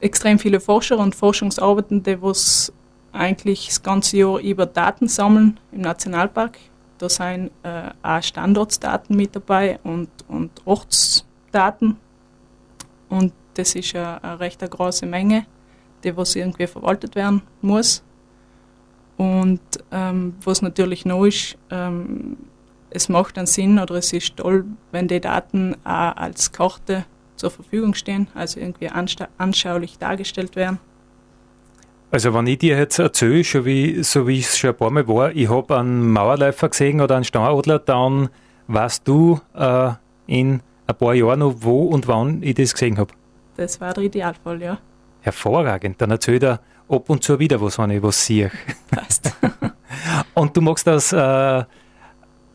extrem 0.00 0.38
viele 0.38 0.60
Forscher 0.60 0.98
und 0.98 1.14
Forschungsarbeitende, 1.14 2.16
die 2.16 2.72
eigentlich 3.12 3.66
das 3.66 3.82
ganze 3.82 4.18
Jahr 4.18 4.38
über 4.38 4.66
Daten 4.66 5.08
sammeln 5.08 5.58
im 5.72 5.80
Nationalpark. 5.80 6.58
Da 6.98 7.08
sind 7.08 7.50
äh, 7.62 7.90
auch 8.02 8.22
Standortsdaten 8.22 9.16
mit 9.16 9.34
dabei 9.34 9.78
und, 9.82 10.08
und 10.28 10.50
Ortsdaten. 10.64 11.96
Und 13.08 13.32
das 13.54 13.74
ist 13.74 13.94
eine, 13.94 14.22
eine 14.22 14.40
recht 14.40 14.60
große 14.60 15.06
Menge, 15.06 15.46
die 16.04 16.16
was 16.16 16.36
irgendwie 16.36 16.66
verwaltet 16.66 17.14
werden 17.14 17.42
muss. 17.60 18.02
Und 19.18 19.60
ähm, 19.90 20.36
was 20.44 20.62
natürlich 20.62 21.04
noch 21.04 21.24
ist, 21.26 21.58
ähm, 21.70 22.36
es 22.90 23.08
macht 23.08 23.36
einen 23.36 23.48
Sinn 23.48 23.78
oder 23.78 23.96
es 23.96 24.12
ist 24.12 24.36
toll, 24.36 24.64
wenn 24.92 25.08
die 25.08 25.20
Daten 25.20 25.74
auch 25.84 26.16
als 26.16 26.52
Karte 26.52 27.04
zur 27.36 27.50
Verfügung 27.50 27.94
stehen, 27.94 28.28
also 28.34 28.60
irgendwie 28.60 28.88
anschaulich 29.36 29.98
dargestellt 29.98 30.56
werden. 30.56 30.78
Also 32.10 32.32
wenn 32.32 32.46
ich 32.46 32.58
dir 32.58 32.78
jetzt 32.78 32.98
erzähle, 32.98 33.44
schon 33.44 33.64
wie, 33.64 34.02
so 34.02 34.26
wie 34.26 34.38
es 34.38 34.56
schon 34.56 34.70
ein 34.70 34.76
paar 34.76 34.90
Mal 34.90 35.06
war, 35.08 35.32
ich 35.32 35.50
habe 35.50 35.76
einen 35.76 36.10
Mauerläufer 36.10 36.68
gesehen 36.68 37.00
oder 37.00 37.16
einen 37.16 37.24
Steinadler, 37.24 37.80
dann 37.80 38.30
weißt 38.68 39.06
du 39.06 39.40
äh, 39.54 39.90
in 40.26 40.60
ein 40.86 40.96
paar 40.96 41.14
Jahren 41.14 41.40
noch, 41.40 41.56
wo 41.58 41.86
und 41.86 42.06
wann 42.08 42.42
ich 42.42 42.54
das 42.54 42.72
gesehen 42.72 42.98
habe. 42.98 43.12
Das 43.56 43.80
war 43.80 43.92
der 43.92 44.04
Idealfall, 44.04 44.62
ja. 44.62 44.78
Hervorragend. 45.20 46.00
Dann 46.00 46.12
erzähl 46.12 46.38
dir 46.38 46.60
ab 46.88 47.10
und 47.10 47.22
zu 47.22 47.38
wieder 47.38 47.60
was, 47.60 47.78
wenn 47.78 47.90
ich 47.90 48.02
was 48.02 48.24
sehe. 48.24 48.50
Passt. 48.90 49.32
und 50.34 50.56
du 50.56 50.60
machst 50.60 50.88
aus 50.88 51.12
äh, 51.12 51.64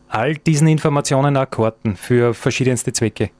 all 0.08 0.36
diesen 0.36 0.68
Informationen 0.68 1.36
auch 1.36 1.50
Karten 1.50 1.96
für 1.96 2.34
verschiedenste 2.34 2.92
Zwecke? 2.92 3.30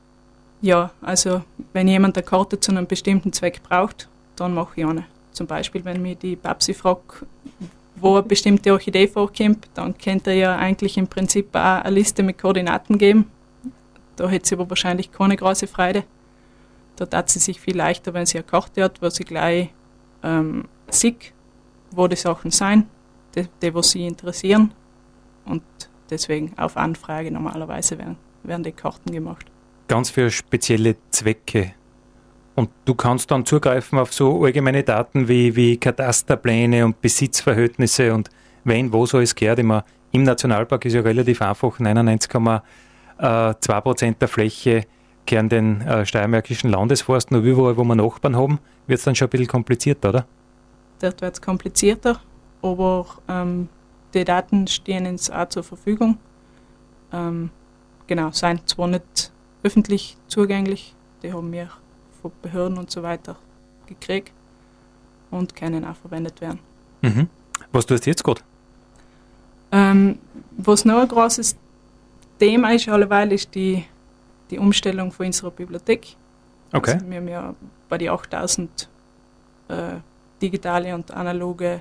Ja, 0.60 0.90
also 1.02 1.42
wenn 1.72 1.88
jemand 1.88 2.16
eine 2.16 2.24
Karte 2.24 2.58
zu 2.58 2.72
einem 2.72 2.86
bestimmten 2.86 3.32
Zweck 3.32 3.62
braucht, 3.62 4.08
dann 4.36 4.54
mache 4.54 4.80
ich 4.80 4.86
eine. 4.86 5.04
Zum 5.32 5.46
Beispiel, 5.46 5.84
wenn 5.84 6.00
mir 6.00 6.14
die 6.14 6.36
Babsi 6.36 6.74
fragt, 6.74 7.24
wo 7.96 8.14
eine 8.14 8.22
bestimmte 8.22 8.72
Orchidee 8.72 9.08
vorkommt, 9.08 9.68
dann 9.74 9.96
könnte 9.98 10.30
er 10.30 10.36
ja 10.36 10.56
eigentlich 10.56 10.96
im 10.96 11.06
Prinzip 11.06 11.54
auch 11.54 11.82
eine 11.82 11.90
Liste 11.90 12.22
mit 12.22 12.38
Koordinaten 12.38 12.98
geben. 12.98 13.30
Da 14.16 14.28
hätte 14.28 14.48
sie 14.48 14.54
aber 14.54 14.68
wahrscheinlich 14.68 15.12
keine 15.12 15.36
große 15.36 15.66
Freude. 15.66 16.04
Da 16.96 17.06
tat 17.06 17.30
sie 17.30 17.40
sich 17.40 17.60
viel 17.60 17.76
leichter, 17.76 18.14
wenn 18.14 18.26
sie 18.26 18.38
eine 18.38 18.44
Karte 18.44 18.84
hat, 18.84 19.02
wo 19.02 19.10
sie 19.10 19.24
gleich 19.24 19.70
ähm, 20.22 20.64
sieht, 20.90 21.32
wo 21.90 22.08
die 22.08 22.16
Sachen 22.16 22.50
sind, 22.50 22.86
die, 23.34 23.46
die 23.62 23.74
was 23.74 23.90
sie 23.90 24.06
interessieren. 24.06 24.72
Und 25.44 25.62
deswegen 26.10 26.52
auf 26.56 26.76
Anfrage 26.76 27.30
normalerweise 27.30 27.98
werden, 27.98 28.16
werden 28.42 28.62
die 28.62 28.72
Karten 28.72 29.12
gemacht. 29.12 29.46
Ganz 29.88 30.10
für 30.10 30.30
spezielle 30.30 30.96
Zwecke. 31.10 31.72
Und 32.54 32.70
du 32.84 32.94
kannst 32.94 33.30
dann 33.30 33.44
zugreifen 33.44 33.98
auf 33.98 34.12
so 34.12 34.44
allgemeine 34.44 34.84
Daten 34.84 35.28
wie, 35.28 35.56
wie 35.56 35.76
Katasterpläne 35.76 36.84
und 36.84 37.00
Besitzverhältnisse 37.00 38.14
und 38.14 38.30
wenn, 38.62 38.92
wo 38.92 39.06
so 39.06 39.18
es 39.18 39.34
gehört. 39.34 39.58
Immer 39.58 39.84
im 40.12 40.22
Nationalpark 40.22 40.84
ist 40.84 40.94
ja 40.94 41.00
relativ 41.00 41.42
einfach, 41.42 41.80
99,2 41.80 43.80
Prozent 43.80 44.22
der 44.22 44.28
Fläche 44.28 44.86
gehören 45.26 45.48
den 45.48 45.80
äh, 45.80 46.06
steiermärkischen 46.06 46.70
Landesforsten 46.70 47.36
und 47.36 47.44
überall, 47.44 47.76
wo 47.76 47.84
wir 47.84 47.96
Nachbarn 47.96 48.36
haben, 48.36 48.60
wird 48.86 48.98
es 48.98 49.04
dann 49.04 49.14
schon 49.14 49.26
ein 49.26 49.30
bisschen 49.30 49.48
komplizierter, 49.48 50.10
oder? 50.10 50.26
Dort 51.04 51.20
wird 51.20 51.34
es 51.34 51.42
komplizierter, 51.42 52.18
aber 52.62 53.04
ähm, 53.28 53.68
die 54.14 54.24
Daten 54.24 54.66
stehen 54.68 55.06
uns 55.06 55.28
auch 55.30 55.50
zur 55.50 55.62
Verfügung. 55.62 56.16
Ähm, 57.12 57.50
genau, 58.06 58.30
sind 58.30 58.66
zwar 58.66 58.88
nicht 58.88 59.30
öffentlich 59.62 60.16
zugänglich, 60.28 60.94
die 61.22 61.30
haben 61.30 61.52
wir 61.52 61.68
von 62.22 62.32
Behörden 62.40 62.78
und 62.78 62.90
so 62.90 63.02
weiter 63.02 63.36
gekriegt 63.84 64.32
und 65.30 65.54
können 65.54 65.84
auch 65.84 65.96
verwendet 65.96 66.40
werden. 66.40 66.60
Mhm. 67.02 67.28
Was 67.70 67.84
tust 67.84 68.06
du 68.06 68.10
jetzt 68.10 68.24
gerade? 68.24 68.40
Ähm, 69.72 70.18
was 70.56 70.86
noch 70.86 71.02
ein 71.02 71.08
großes 71.08 71.54
Thema 72.38 72.72
ist 72.72 72.88
alleweil, 72.88 73.30
ist 73.30 73.54
die, 73.54 73.84
die 74.50 74.58
Umstellung 74.58 75.12
von 75.12 75.26
unserer 75.26 75.50
Bibliothek. 75.50 76.16
Okay. 76.72 76.94
Also 76.94 77.10
wir 77.10 77.16
haben 77.18 77.28
ja 77.28 77.54
bei 77.90 77.98
den 77.98 78.08
8000 78.08 78.88
äh, 79.68 79.96
digitale 80.44 80.94
und 80.94 81.10
analoge 81.10 81.80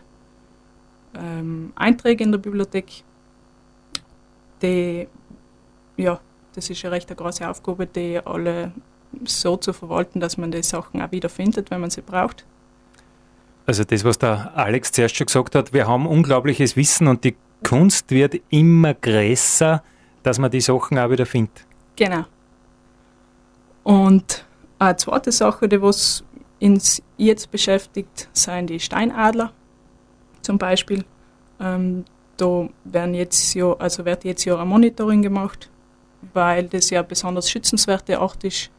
ähm, 1.15 1.73
Einträge 1.75 2.23
in 2.23 2.31
der 2.31 2.39
Bibliothek. 2.39 3.03
Die, 4.61 5.07
ja, 5.97 6.19
das 6.55 6.69
ist 6.69 6.83
eine 6.85 6.93
recht 6.93 7.09
eine 7.09 7.17
große 7.17 7.47
Aufgabe, 7.47 7.85
die 7.85 8.19
alle 8.23 8.71
so 9.25 9.57
zu 9.57 9.73
verwalten, 9.73 10.19
dass 10.19 10.37
man 10.37 10.51
die 10.51 10.63
Sachen 10.63 11.01
auch 11.01 11.11
wieder 11.11 11.29
findet, 11.29 11.69
wenn 11.71 11.81
man 11.81 11.89
sie 11.89 12.01
braucht. 12.01 12.45
Also 13.65 13.83
das, 13.83 14.03
was 14.03 14.17
der 14.17 14.51
Alex 14.55 14.91
zuerst 14.91 15.15
schon 15.15 15.27
gesagt 15.27 15.55
hat, 15.55 15.73
wir 15.73 15.87
haben 15.87 16.07
unglaubliches 16.07 16.75
Wissen 16.75 17.07
und 17.07 17.23
die 17.23 17.35
Kunst 17.63 18.11
wird 18.11 18.35
immer 18.49 18.93
größer, 18.93 19.83
dass 20.23 20.39
man 20.39 20.51
die 20.51 20.61
Sachen 20.61 20.97
auch 20.97 21.09
wieder 21.09 21.25
findet. 21.25 21.65
Genau. 21.95 22.25
Und 23.83 24.45
eine 24.79 24.95
zweite 24.95 25.31
Sache, 25.31 25.67
die 25.67 25.81
was 25.81 26.23
uns 26.63 27.01
jetzt 27.17 27.51
beschäftigt, 27.51 28.29
sind 28.33 28.69
die 28.69 28.79
Steinadler 28.79 29.51
zum 30.41 30.57
Beispiel. 30.57 31.03
Ähm, 31.59 32.05
da 32.37 32.67
werden 32.83 33.13
jetzt 33.13 33.53
ja, 33.53 33.73
also 33.73 34.05
wird 34.05 34.23
jetzt 34.23 34.45
ja 34.45 34.59
ein 34.59 34.67
Monitoring 34.67 35.21
gemacht, 35.21 35.69
weil 36.33 36.67
das 36.67 36.89
ja 36.89 37.01
besonders 37.01 37.49
schützenswerte 37.49 38.19
Art 38.19 38.43
ist 38.43 38.71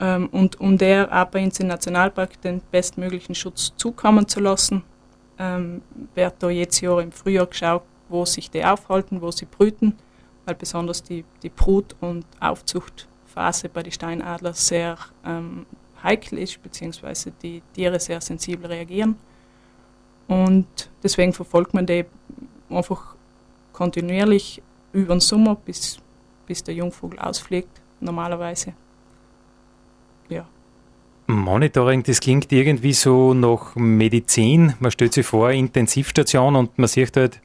ähm, 0.00 0.28
und 0.30 0.60
um 0.60 0.76
der 0.78 1.28
uns 1.34 1.60
im 1.60 1.68
Nationalpark 1.68 2.40
den 2.42 2.60
bestmöglichen 2.70 3.34
Schutz 3.34 3.72
zukommen 3.76 4.28
zu 4.28 4.40
lassen, 4.40 4.82
ähm, 5.38 5.82
wird 6.14 6.34
da 6.38 6.50
jetzt 6.50 6.80
Jahr 6.80 7.00
im 7.00 7.12
Frühjahr 7.12 7.46
geschaut, 7.46 7.82
wo 8.08 8.24
sich 8.24 8.50
die 8.50 8.64
aufhalten, 8.64 9.20
wo 9.20 9.30
sie 9.30 9.46
brüten, 9.46 9.96
weil 10.44 10.54
besonders 10.54 11.02
die, 11.02 11.24
die 11.42 11.48
Brut- 11.48 11.96
und 12.00 12.24
Aufzuchtphase 12.38 13.68
bei 13.68 13.82
den 13.82 13.92
Steinadlern 13.92 14.54
sehr 14.54 14.98
ähm, 15.24 15.66
heikel 16.04 16.38
ist, 16.38 16.62
beziehungsweise 16.62 17.32
die 17.42 17.62
Tiere 17.74 17.98
sehr 17.98 18.20
sensibel 18.20 18.66
reagieren. 18.66 19.16
Und 20.28 20.90
deswegen 21.02 21.32
verfolgt 21.32 21.74
man 21.74 21.86
die 21.86 22.04
einfach 22.70 23.14
kontinuierlich 23.72 24.62
über 24.92 25.14
den 25.14 25.20
Sommer, 25.20 25.56
bis, 25.56 25.98
bis 26.46 26.62
der 26.62 26.74
Jungvogel 26.74 27.18
ausfliegt, 27.18 27.80
normalerweise. 28.00 28.74
Ja. 30.28 30.46
Monitoring, 31.26 32.02
das 32.02 32.20
klingt 32.20 32.52
irgendwie 32.52 32.92
so 32.92 33.34
nach 33.34 33.74
Medizin. 33.76 34.74
Man 34.78 34.90
stellt 34.90 35.14
sich 35.14 35.26
vor, 35.26 35.50
Intensivstation 35.50 36.54
und 36.54 36.78
man 36.78 36.88
sieht 36.88 37.16
halt 37.16 37.40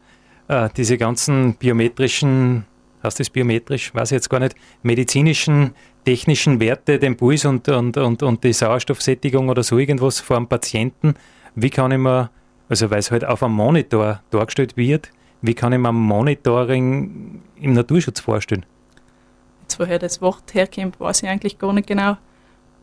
äh, 0.48 0.69
diese 0.76 0.98
ganzen 0.98 1.56
biometrischen, 1.56 2.65
heißt 3.03 3.19
das 3.19 3.29
biometrisch, 3.29 3.93
weiß 3.93 4.12
ich 4.12 4.15
jetzt 4.15 4.29
gar 4.29 4.39
nicht, 4.39 4.55
medizinischen, 4.83 5.73
technischen 6.05 6.59
Werte, 6.59 6.99
den 6.99 7.17
Puls 7.17 7.45
und, 7.45 7.67
und, 7.69 7.97
und, 7.97 8.23
und 8.23 8.43
die 8.43 8.53
Sauerstoffsättigung 8.53 9.49
oder 9.49 9.63
so 9.63 9.77
irgendwas 9.77 10.19
vor 10.19 10.38
einem 10.38 10.47
Patienten. 10.47 11.15
Wie 11.55 11.69
kann 11.69 11.91
ich 11.91 11.97
mir, 11.97 12.29
also 12.67 12.89
weil 12.89 12.99
es 12.99 13.12
halt 13.12 13.25
auf 13.25 13.43
einem 13.43 13.55
Monitor 13.55 14.21
dargestellt 14.31 14.77
wird, 14.77 15.12
wie 15.41 15.53
kann 15.53 15.71
ich 15.73 15.79
mir 15.79 15.91
Monitoring 15.91 17.41
im 17.55 17.73
Naturschutz 17.73 18.19
vorstellen? 18.19 18.65
Jetzt, 19.62 19.79
woher 19.79 19.99
das 19.99 20.21
Wort 20.21 20.53
herkommt, 20.53 20.99
weiß 20.99 21.23
ich 21.23 21.29
eigentlich 21.29 21.57
gar 21.57 21.73
nicht 21.73 21.88
genau. 21.88 22.17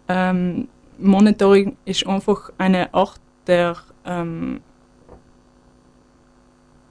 Ähm, 0.09 0.69
Monitoring 0.99 1.77
ist 1.85 2.07
einfach 2.07 2.51
eine 2.59 2.93
Art 2.95 3.21
der 3.47 3.77
ähm, 4.05 4.61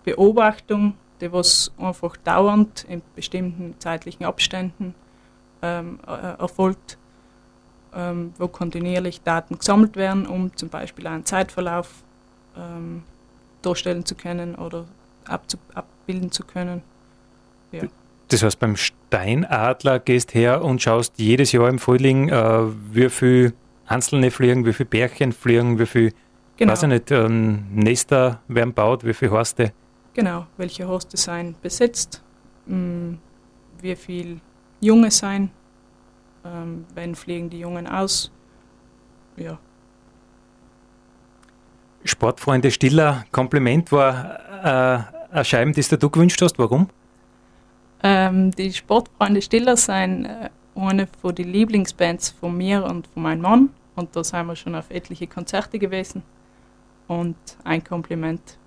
Beobachtung, 0.04 0.94
die 1.22 1.32
was 1.32 1.72
einfach 1.78 2.18
dauernd 2.18 2.86
in 2.90 3.02
bestimmten 3.16 3.76
zeitlichen 3.80 4.26
Abständen 4.26 4.94
ähm, 5.62 6.00
äh, 6.08 6.40
erfolgt, 6.40 6.98
ähm, 7.94 8.34
wo 8.38 8.48
kontinuierlich 8.48 9.22
Daten 9.22 9.58
gesammelt 9.58 9.96
werden, 9.96 10.28
um 10.28 10.56
zum 10.56 10.70
Beispiel 10.70 11.08
einen 11.08 11.26
Zeitverlauf 11.26 12.04
ähm, 12.58 13.04
darstellen 13.62 14.06
zu 14.06 14.16
können 14.16 14.56
oder 14.56 14.86
abbilden 15.26 16.32
zu 16.32 16.44
können. 16.44 16.82
Ja. 17.72 17.84
Das 18.28 18.44
heißt, 18.44 18.60
beim 18.60 18.76
Steinadler 18.76 20.00
gehst 20.00 20.34
her 20.34 20.64
und 20.64 20.82
schaust 20.82 21.14
jedes 21.18 21.52
Jahr 21.52 21.70
im 21.70 21.80
Frühling, 21.80 22.30
äh, 22.30 22.62
wie 22.92 23.10
viele 23.10 23.54
einzelne 23.88 24.32
fliegen, 24.32 24.66
wie 24.66 24.74
viele 24.74 24.90
Bärchen 24.90 25.32
fliegen, 25.32 25.80
wie 25.80 25.86
viele, 25.86 26.12
genau. 26.58 26.72
weiß 26.72 26.84
ich 26.84 26.90
nicht, 26.90 27.12
ähm, 27.12 27.66
Nester 27.72 28.42
werden 28.48 28.74
baut, 28.74 29.04
wie 29.04 29.14
viele 29.14 29.32
Horste. 29.32 29.74
Genau, 30.16 30.48
welche 30.56 30.88
Horste 30.88 31.18
seien 31.18 31.56
besetzt, 31.62 32.24
mh, 32.68 32.78
mm, 32.78 33.20
wie 33.82 33.96
viele 33.98 34.40
Junge 34.80 35.12
sein, 35.12 35.52
ähm, 36.46 36.86
wenn 36.96 37.16
fliegen 37.16 37.50
die 37.50 37.60
Jungen 37.60 37.86
aus. 37.86 38.32
Ja. 39.36 39.60
Sportfreunde 42.06 42.72
Stiller, 42.72 43.26
Kompliment 43.34 43.92
war 43.92 44.40
äh, 44.64 45.34
eine 45.34 45.44
Scheibe, 45.44 45.74
die 45.74 45.98
du 45.98 46.10
gewünscht 46.10 46.42
hast. 46.42 46.58
Warum? 46.58 46.88
Ähm, 48.02 48.52
die 48.52 48.72
Sportfreunde 48.72 49.42
Stiller 49.42 49.76
sind 49.76 50.26
äh, 50.26 50.50
eine 50.76 51.08
von 51.08 51.36
den 51.36 51.50
Lieblingsbands 51.50 52.30
von 52.30 52.56
mir 52.56 52.86
und 52.86 53.08
von 53.08 53.24
meinem 53.24 53.42
Mann. 53.42 53.70
Und 53.96 54.16
da 54.16 54.24
sind 54.24 54.46
wir 54.48 54.56
schon 54.56 54.76
auf 54.76 54.90
etliche 54.92 55.28
Konzerte 55.28 55.78
gewesen. 55.78 56.24
Und 57.08 57.36
ein 57.66 57.84
Kompliment 57.84 58.58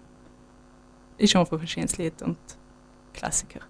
ist 1.19 1.37
einfach 1.37 1.61
ein 1.61 1.67
schönes 1.67 1.99
Lied 1.99 2.23
und 2.23 2.39
Klassiker. 3.13 3.61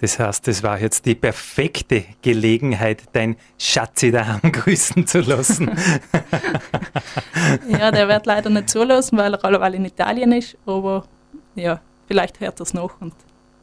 Das 0.00 0.18
heißt, 0.18 0.46
das 0.46 0.62
war 0.62 0.78
jetzt 0.78 1.06
die 1.06 1.14
perfekte 1.14 2.04
Gelegenheit, 2.20 3.04
dein 3.12 3.36
Schatzi 3.58 4.10
daheim 4.10 4.52
grüßen 4.52 5.06
zu 5.06 5.20
lassen. 5.20 5.70
ja, 7.68 7.90
der 7.90 8.06
wird 8.06 8.26
leider 8.26 8.50
nicht 8.50 8.68
zulassen, 8.68 9.16
weil 9.16 9.32
er 9.32 9.42
alleweil 9.42 9.74
in 9.74 9.86
Italien 9.86 10.32
ist, 10.32 10.58
aber 10.66 11.06
ja, 11.54 11.80
vielleicht 12.06 12.40
hört 12.40 12.60
er 12.60 12.64
es 12.64 12.74
noch 12.74 13.00
und 13.00 13.14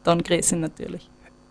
dann 0.03 0.23
Gräsin 0.23 0.61
natürlich. 0.61 1.07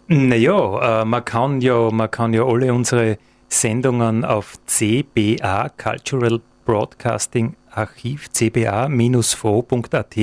Naja, 0.09 1.03
äh, 1.03 1.05
man, 1.05 1.25
kann 1.25 1.61
ja, 1.61 1.91
man 1.93 2.11
kann 2.11 2.35
ja 2.35 2.45
alle 2.45 2.75
unsere 2.75 3.19
Sendungen 3.49 4.25
auf 4.25 4.55
CBA, 4.67 5.69
Cultural 5.77 6.41
Broadcasting 6.65 7.55
Archiv, 7.71 8.29
cba-fro.at 8.33 10.17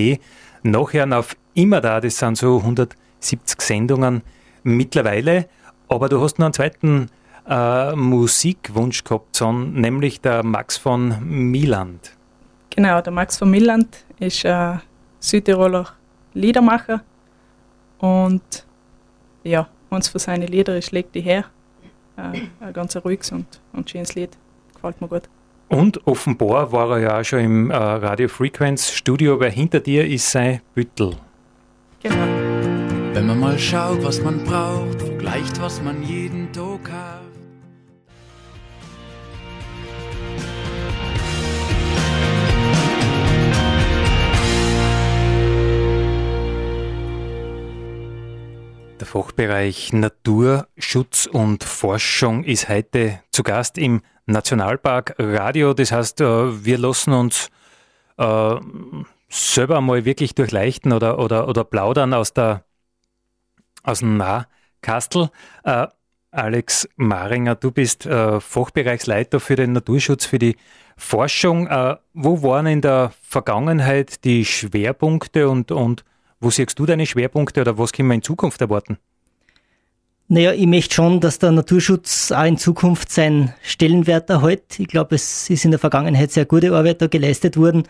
nachhören 0.63 1.13
auf 1.13 1.35
immer 1.53 1.81
da, 1.81 1.99
das 1.99 2.17
sind 2.17 2.37
so 2.37 2.57
170 2.57 3.61
Sendungen 3.61 4.21
mittlerweile. 4.63 5.47
Aber 5.87 6.09
du 6.09 6.21
hast 6.21 6.39
noch 6.39 6.45
einen 6.45 6.53
zweiten 6.53 7.09
äh, 7.47 7.95
Musikwunsch 7.95 9.03
gehabt, 9.03 9.35
Son, 9.35 9.73
nämlich 9.73 10.21
der 10.21 10.43
Max 10.43 10.77
von 10.77 11.15
Miland. 11.51 12.15
Genau, 12.69 13.01
der 13.01 13.11
Max 13.11 13.37
von 13.37 13.49
Miland 13.49 14.05
ist 14.19 14.45
ein 14.45 14.77
äh, 14.77 14.79
Südtiroler 15.19 15.87
Liedermacher 16.33 17.01
und 17.97 18.65
ja, 19.43 19.67
uns 19.89 20.07
für 20.09 20.19
seine 20.19 20.45
Lieder 20.45 20.79
Leg 20.91 21.11
die 21.11 21.21
her. 21.21 21.45
Äh, 22.17 22.41
ein 22.59 22.73
ganz 22.73 22.95
ruhiges 22.97 23.31
und, 23.31 23.59
und 23.73 23.89
schönes 23.89 24.15
Lied. 24.15 24.37
Gefällt 24.75 25.01
mir 25.01 25.07
gut. 25.07 25.23
Und 25.69 26.07
offenbar 26.07 26.71
war 26.71 26.89
er 26.93 26.99
ja 26.99 27.19
auch 27.19 27.23
schon 27.23 27.39
im 27.41 27.69
äh, 27.69 27.75
Radio 27.75 28.27
Frequenz 28.27 28.91
Studio, 28.91 29.39
weil 29.39 29.51
hinter 29.51 29.79
dir 29.79 30.07
ist 30.07 30.31
sein 30.31 30.61
Büttel. 30.73 31.15
Genau. 32.01 32.15
Wenn 33.13 33.27
man 33.27 33.39
mal 33.39 33.59
schaut, 33.59 34.03
was 34.03 34.19
man 34.23 34.43
braucht, 34.43 34.99
vergleicht, 34.99 35.61
was 35.61 35.79
man 35.83 36.01
jeden 36.01 36.51
Tag 36.51 36.91
hat. 36.91 37.19
Der 48.99 49.07
Fachbereich 49.07 49.93
Naturschutz 49.93 51.27
und 51.27 51.63
Forschung 51.63 52.43
ist 52.43 52.69
heute 52.69 53.19
zu 53.31 53.43
Gast 53.43 53.77
im 53.77 54.01
Nationalpark 54.29 55.15
Radio. 55.17 55.73
Das 55.73 55.91
heißt, 55.91 56.21
äh, 56.21 56.65
wir 56.65 56.77
lassen 56.77 57.13
uns 57.13 57.49
äh, 58.17 58.55
selber 59.29 59.81
mal 59.81 60.05
wirklich 60.05 60.35
durchleuchten 60.35 60.93
oder, 60.93 61.19
oder, 61.19 61.47
oder 61.47 61.63
plaudern 61.63 62.13
aus, 62.13 62.33
der, 62.33 62.63
aus 63.83 63.99
dem 63.99 64.17
Nahkastel. 64.17 65.29
Äh, 65.63 65.87
Alex 66.31 66.87
Maringer, 66.95 67.55
du 67.55 67.71
bist 67.71 68.05
äh, 68.05 68.39
Fachbereichsleiter 68.39 69.39
für 69.39 69.55
den 69.55 69.71
Naturschutz, 69.73 70.25
für 70.25 70.37
die 70.37 70.57
Forschung. 70.95 71.67
Äh, 71.67 71.95
wo 72.13 72.43
waren 72.43 72.67
in 72.67 72.81
der 72.81 73.13
Vergangenheit 73.21 74.23
die 74.25 74.45
Schwerpunkte 74.45 75.49
und, 75.49 75.71
und 75.71 76.03
wo 76.39 76.51
siehst 76.51 76.77
du 76.77 76.85
deine 76.85 77.05
Schwerpunkte 77.05 77.61
oder 77.61 77.77
was 77.77 77.91
können 77.91 78.09
wir 78.09 78.15
in 78.15 78.21
Zukunft 78.21 78.61
erwarten? 78.61 78.99
Naja, 80.31 80.53
ich 80.53 80.67
möchte 80.67 80.93
schon, 80.93 81.19
dass 81.19 81.39
der 81.39 81.51
Naturschutz 81.51 82.31
auch 82.31 82.43
in 82.43 82.57
Zukunft 82.57 83.11
seinen 83.11 83.51
Stellenwert 83.63 84.29
erhält. 84.29 84.79
Ich 84.79 84.87
glaube, 84.87 85.15
es 85.15 85.49
ist 85.49 85.65
in 85.65 85.71
der 85.71 85.79
Vergangenheit 85.79 86.31
sehr 86.31 86.45
gute 86.45 86.71
Arbeit 86.75 87.01
da 87.01 87.07
geleistet 87.07 87.57
worden. 87.57 87.83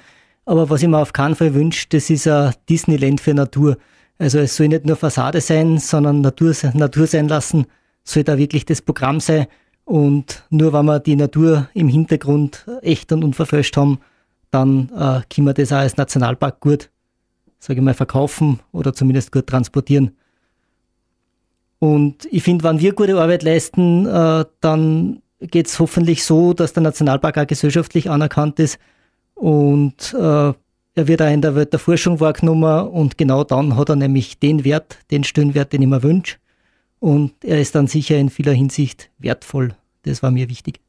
Aber 0.45 0.69
was 0.69 0.81
ich 0.81 0.87
mir 0.87 0.99
auf 0.99 1.11
keinen 1.11 1.35
Fall 1.35 1.53
wünsche, 1.53 1.87
das 1.89 2.09
ist 2.09 2.27
ein 2.27 2.53
Disneyland 2.69 3.19
für 3.19 3.33
Natur. 3.33 3.77
Also 4.17 4.39
es 4.39 4.55
soll 4.55 4.69
nicht 4.69 4.85
nur 4.85 4.95
Fassade 4.95 5.41
sein, 5.41 5.79
sondern 5.79 6.21
Natur, 6.21 6.53
Natur 6.73 7.07
sein 7.07 7.27
lassen, 7.27 7.65
soll 8.05 8.23
da 8.23 8.37
wirklich 8.37 8.65
das 8.65 8.81
Programm 8.81 9.19
sein. 9.19 9.47
Und 9.83 10.43
nur 10.49 10.71
wenn 10.71 10.85
wir 10.85 11.01
die 11.01 11.17
Natur 11.17 11.69
im 11.73 11.89
Hintergrund 11.89 12.65
echt 12.81 13.11
und 13.11 13.25
unverfälscht 13.25 13.75
haben, 13.75 13.99
dann 14.49 14.89
äh, 14.95 15.21
können 15.33 15.47
wir 15.47 15.53
das 15.53 15.73
auch 15.73 15.77
als 15.79 15.97
Nationalpark 15.97 16.61
gut 16.61 16.89
sage 17.59 17.79
ich 17.79 17.83
mal, 17.83 17.93
verkaufen 17.93 18.59
oder 18.71 18.93
zumindest 18.93 19.31
gut 19.31 19.47
transportieren. 19.47 20.15
Und 21.79 22.27
ich 22.31 22.43
finde, 22.43 22.65
wenn 22.65 22.79
wir 22.79 22.93
gute 22.93 23.19
Arbeit 23.19 23.43
leisten, 23.43 24.05
äh, 24.05 24.45
dann 24.59 25.21
geht 25.39 25.67
es 25.67 25.79
hoffentlich 25.79 26.23
so, 26.25 26.53
dass 26.53 26.73
der 26.73 26.83
Nationalpark 26.83 27.37
auch 27.37 27.47
gesellschaftlich 27.47 28.09
anerkannt 28.09 28.59
ist 28.59 28.77
und 29.39 30.13
äh, 30.13 30.53
er 30.95 31.07
wird 31.07 31.21
auch 31.21 31.31
in 31.31 31.41
der 31.41 31.55
Welt 31.55 31.71
der 31.71 31.79
Forschung 31.79 32.19
wahrgenommen 32.19 32.89
und 32.89 33.17
genau 33.17 33.45
dann 33.45 33.77
hat 33.77 33.87
er 33.87 33.95
nämlich 33.95 34.37
den 34.37 34.65
Wert, 34.65 34.99
den 35.11 35.23
Stellenwert, 35.23 35.71
den 35.71 35.81
ich 35.81 35.87
mir 35.87 36.03
wünsche. 36.03 36.35
Und 36.99 37.33
er 37.45 37.61
ist 37.61 37.73
dann 37.75 37.87
sicher 37.87 38.17
in 38.17 38.29
vieler 38.29 38.51
Hinsicht 38.51 39.09
wertvoll. 39.17 39.75
Das 40.03 40.21
war 40.21 40.31
mir 40.31 40.49
wichtig. 40.49 40.81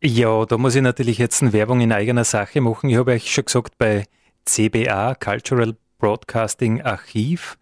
Ja, 0.00 0.44
da 0.46 0.58
muss 0.58 0.76
ich 0.76 0.82
natürlich 0.82 1.18
jetzt 1.18 1.42
eine 1.42 1.52
Werbung 1.52 1.80
in 1.80 1.90
eigener 1.90 2.22
Sache 2.22 2.60
machen. 2.60 2.88
Ich 2.88 2.96
habe 2.96 3.12
euch 3.12 3.32
schon 3.32 3.46
gesagt, 3.46 3.76
bei 3.78 4.04
CBA, 4.44 5.16
Cultural 5.16 5.74
Broadcasting 5.98 6.82
Archiv, 6.82 7.58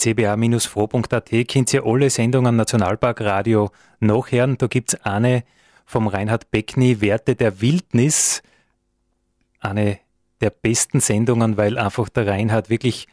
cba-fro.at, 0.00 1.30
könnt 1.48 1.72
ihr 1.72 1.84
alle 1.84 2.10
Sendungen 2.10 2.56
Nationalpark 2.56 3.20
Radio 3.20 3.70
nachhören. 4.00 4.58
Da 4.58 4.66
gibt 4.66 4.94
es 4.94 5.00
eine 5.02 5.44
vom 5.84 6.08
Reinhard 6.08 6.50
Beckny, 6.50 7.00
Werte 7.00 7.34
der 7.34 7.60
Wildnis, 7.60 8.42
eine 9.60 9.98
der 10.40 10.50
besten 10.50 11.00
Sendungen, 11.00 11.56
weil 11.56 11.78
einfach 11.78 12.08
der 12.08 12.26
Reinhard 12.26 12.68
wirklich 12.68 13.06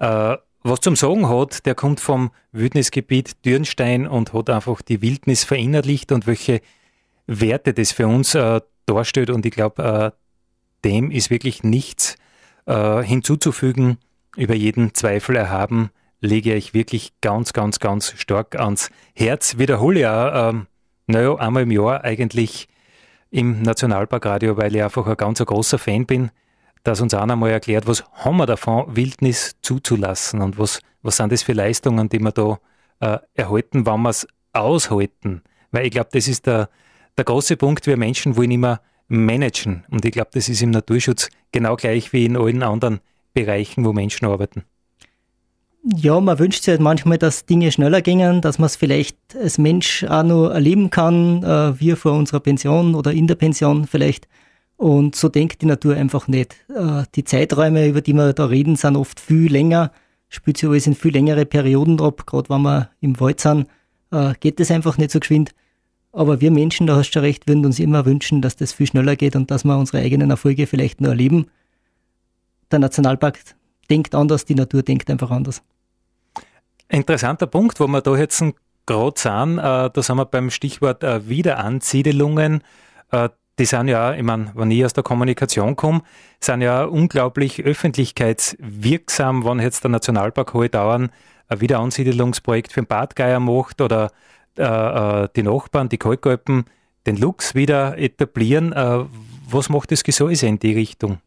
äh, 0.00 0.36
was 0.64 0.80
zum 0.80 0.96
Sagen 0.96 1.28
hat. 1.28 1.66
Der 1.66 1.74
kommt 1.74 2.00
vom 2.00 2.30
Wildnisgebiet 2.52 3.44
Dürnstein 3.44 4.06
und 4.06 4.32
hat 4.32 4.50
einfach 4.50 4.82
die 4.82 5.02
Wildnis 5.02 5.44
verinnerlicht 5.44 6.10
und 6.10 6.26
welche 6.26 6.60
Werte 7.26 7.74
das 7.74 7.92
für 7.92 8.08
uns 8.08 8.34
äh, 8.34 8.60
darstellt. 8.86 9.30
Und 9.30 9.46
ich 9.46 9.52
glaube, 9.52 9.82
äh, 9.82 10.10
dem 10.84 11.10
ist 11.10 11.30
wirklich 11.30 11.62
nichts 11.62 12.16
äh, 12.66 13.02
hinzuzufügen, 13.02 13.98
über 14.36 14.54
jeden 14.54 14.94
Zweifel 14.94 15.36
erhaben, 15.36 15.90
lege 16.24 16.54
ich 16.54 16.74
wirklich 16.74 17.12
ganz, 17.20 17.52
ganz, 17.52 17.78
ganz 17.78 18.14
stark 18.16 18.58
ans 18.58 18.90
Herz. 19.14 19.58
Wiederhole 19.58 20.00
ja, 20.00 20.48
ähm, 20.48 20.66
naja, 21.06 21.34
einmal 21.36 21.64
im 21.64 21.70
Jahr 21.70 22.02
eigentlich 22.02 22.68
im 23.30 23.62
Nationalparkradio, 23.62 24.56
weil 24.56 24.74
ich 24.74 24.82
einfach 24.82 25.06
ein 25.06 25.16
ganz 25.16 25.38
großer 25.40 25.78
Fan 25.78 26.06
bin, 26.06 26.30
dass 26.82 27.00
uns 27.00 27.14
einer 27.14 27.36
mal 27.36 27.50
erklärt, 27.50 27.86
was 27.86 28.04
haben 28.12 28.36
wir 28.36 28.46
davon, 28.46 28.94
Wildnis 28.94 29.56
zuzulassen 29.62 30.40
und 30.40 30.58
was, 30.58 30.80
was 31.02 31.16
sind 31.16 31.32
das 31.32 31.42
für 31.42 31.52
Leistungen, 31.52 32.08
die 32.08 32.20
wir 32.20 32.32
da 32.32 32.58
äh, 33.00 33.18
erhalten, 33.34 33.86
wenn 33.86 34.02
wir 34.02 34.10
es 34.10 34.26
aushalten. 34.52 35.42
Weil 35.72 35.86
ich 35.86 35.90
glaube, 35.90 36.10
das 36.12 36.28
ist 36.28 36.46
der, 36.46 36.68
der 37.16 37.24
große 37.24 37.56
Punkt, 37.56 37.86
wir 37.86 37.96
Menschen 37.96 38.36
wollen 38.36 38.50
immer 38.50 38.80
managen. 39.08 39.84
Und 39.90 40.04
ich 40.04 40.12
glaube, 40.12 40.30
das 40.32 40.48
ist 40.48 40.62
im 40.62 40.70
Naturschutz 40.70 41.28
genau 41.52 41.76
gleich 41.76 42.12
wie 42.12 42.26
in 42.26 42.36
allen 42.36 42.62
anderen 42.62 43.00
Bereichen, 43.32 43.84
wo 43.84 43.92
Menschen 43.92 44.26
arbeiten. 44.26 44.64
Ja, 45.86 46.18
man 46.18 46.38
wünscht 46.38 46.62
sich 46.62 46.72
halt 46.72 46.80
manchmal, 46.80 47.18
dass 47.18 47.44
Dinge 47.44 47.70
schneller 47.70 48.00
gingen, 48.00 48.40
dass 48.40 48.58
man 48.58 48.66
es 48.66 48.76
vielleicht 48.76 49.18
als 49.36 49.58
Mensch 49.58 50.02
auch 50.04 50.22
noch 50.22 50.48
erleben 50.48 50.88
kann, 50.88 51.42
äh, 51.42 51.78
wir 51.78 51.98
vor 51.98 52.12
unserer 52.12 52.40
Pension 52.40 52.94
oder 52.94 53.12
in 53.12 53.26
der 53.26 53.34
Pension 53.34 53.86
vielleicht. 53.86 54.26
Und 54.78 55.14
so 55.14 55.28
denkt 55.28 55.60
die 55.60 55.66
Natur 55.66 55.94
einfach 55.94 56.26
nicht. 56.26 56.56
Äh, 56.74 57.02
die 57.14 57.24
Zeiträume, 57.24 57.86
über 57.86 58.00
die 58.00 58.14
wir 58.14 58.32
da 58.32 58.46
reden, 58.46 58.76
sind 58.76 58.96
oft 58.96 59.20
viel 59.20 59.52
länger, 59.52 59.92
spielt 60.30 60.56
sich 60.56 60.68
alles 60.70 60.86
in 60.86 60.94
viel 60.94 61.12
längere 61.12 61.44
Perioden 61.44 62.00
ab. 62.00 62.26
Gerade 62.26 62.48
wenn 62.48 62.62
wir 62.62 62.88
im 63.02 63.20
Wald 63.20 63.40
sind, 63.40 63.66
äh, 64.10 64.32
geht 64.40 64.60
das 64.60 64.70
einfach 64.70 64.96
nicht 64.96 65.10
so 65.10 65.20
geschwind. 65.20 65.54
Aber 66.12 66.40
wir 66.40 66.50
Menschen, 66.50 66.86
da 66.86 66.96
hast 66.96 67.10
du 67.10 67.20
recht, 67.20 67.46
würden 67.46 67.66
uns 67.66 67.78
immer 67.78 68.06
wünschen, 68.06 68.40
dass 68.40 68.56
das 68.56 68.72
viel 68.72 68.86
schneller 68.86 69.16
geht 69.16 69.36
und 69.36 69.50
dass 69.50 69.64
wir 69.64 69.76
unsere 69.76 69.98
eigenen 69.98 70.30
Erfolge 70.30 70.66
vielleicht 70.66 71.02
nur 71.02 71.10
erleben. 71.10 71.46
Der 72.70 72.78
Nationalpark 72.78 73.38
denkt 73.90 74.14
anders, 74.14 74.46
die 74.46 74.54
Natur 74.54 74.82
denkt 74.82 75.10
einfach 75.10 75.30
anders. 75.30 75.62
Interessanter 76.88 77.46
Punkt, 77.46 77.80
wo 77.80 77.86
wir 77.86 78.00
da 78.00 78.16
jetzt 78.16 78.42
gerade 78.86 79.18
sind, 79.18 79.58
äh, 79.58 79.90
da 79.90 80.02
sind 80.02 80.16
wir 80.16 80.26
beim 80.26 80.50
Stichwort 80.50 81.02
äh, 81.02 81.28
Wiederansiedelungen. 81.28 82.62
Äh, 83.10 83.30
die 83.58 83.66
sind 83.66 83.88
ja, 83.88 84.14
ich 84.14 84.22
meine, 84.22 84.52
wenn 84.54 84.70
ich 84.70 84.84
aus 84.84 84.92
der 84.92 85.04
Kommunikation 85.04 85.76
komme, 85.76 86.02
sind 86.40 86.60
ja 86.60 86.84
unglaublich 86.84 87.62
öffentlichkeitswirksam, 87.64 89.44
wenn 89.44 89.60
jetzt 89.60 89.84
der 89.84 89.90
Nationalpark 89.90 90.54
hohe 90.54 90.68
dauern 90.68 91.10
ein 91.48 91.60
Wiederansiedelungsprojekt 91.60 92.72
für 92.72 92.82
den 92.82 92.86
Badgeier 92.86 93.40
macht 93.40 93.80
oder 93.80 94.10
äh, 94.58 94.62
äh, 94.62 95.28
die 95.36 95.42
Nachbarn, 95.42 95.88
die 95.88 95.98
Kalkalpen, 95.98 96.64
den 97.06 97.16
Lux 97.16 97.54
wieder 97.54 97.98
etablieren. 97.98 98.72
Äh, 98.72 99.04
was 99.48 99.68
macht 99.68 99.92
das 99.92 100.04
Gesäuse 100.04 100.46
in 100.46 100.58
die 100.58 100.72
Richtung? 100.72 101.18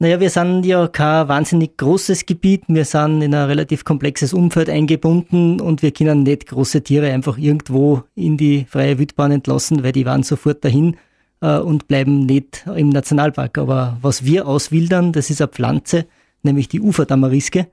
Naja, 0.00 0.20
wir 0.20 0.30
sind 0.30 0.64
ja 0.64 0.86
kein 0.86 1.26
wahnsinnig 1.26 1.76
großes 1.76 2.24
Gebiet. 2.24 2.62
Wir 2.68 2.84
sind 2.84 3.20
in 3.20 3.34
ein 3.34 3.46
relativ 3.46 3.84
komplexes 3.84 4.32
Umfeld 4.32 4.70
eingebunden 4.70 5.60
und 5.60 5.82
wir 5.82 5.90
können 5.90 6.22
nicht 6.22 6.46
große 6.46 6.84
Tiere 6.84 7.10
einfach 7.10 7.36
irgendwo 7.36 8.04
in 8.14 8.36
die 8.36 8.64
freie 8.70 9.00
Wildbahn 9.00 9.32
entlassen, 9.32 9.82
weil 9.82 9.90
die 9.90 10.06
waren 10.06 10.22
sofort 10.22 10.64
dahin 10.64 10.96
äh, 11.40 11.58
und 11.58 11.88
bleiben 11.88 12.26
nicht 12.26 12.64
im 12.76 12.90
Nationalpark. 12.90 13.58
Aber 13.58 13.98
was 14.00 14.24
wir 14.24 14.46
auswildern, 14.46 15.12
das 15.12 15.30
ist 15.30 15.42
eine 15.42 15.48
Pflanze, 15.48 16.06
nämlich 16.44 16.68
die 16.68 16.80
Uferdamariske, 16.80 17.66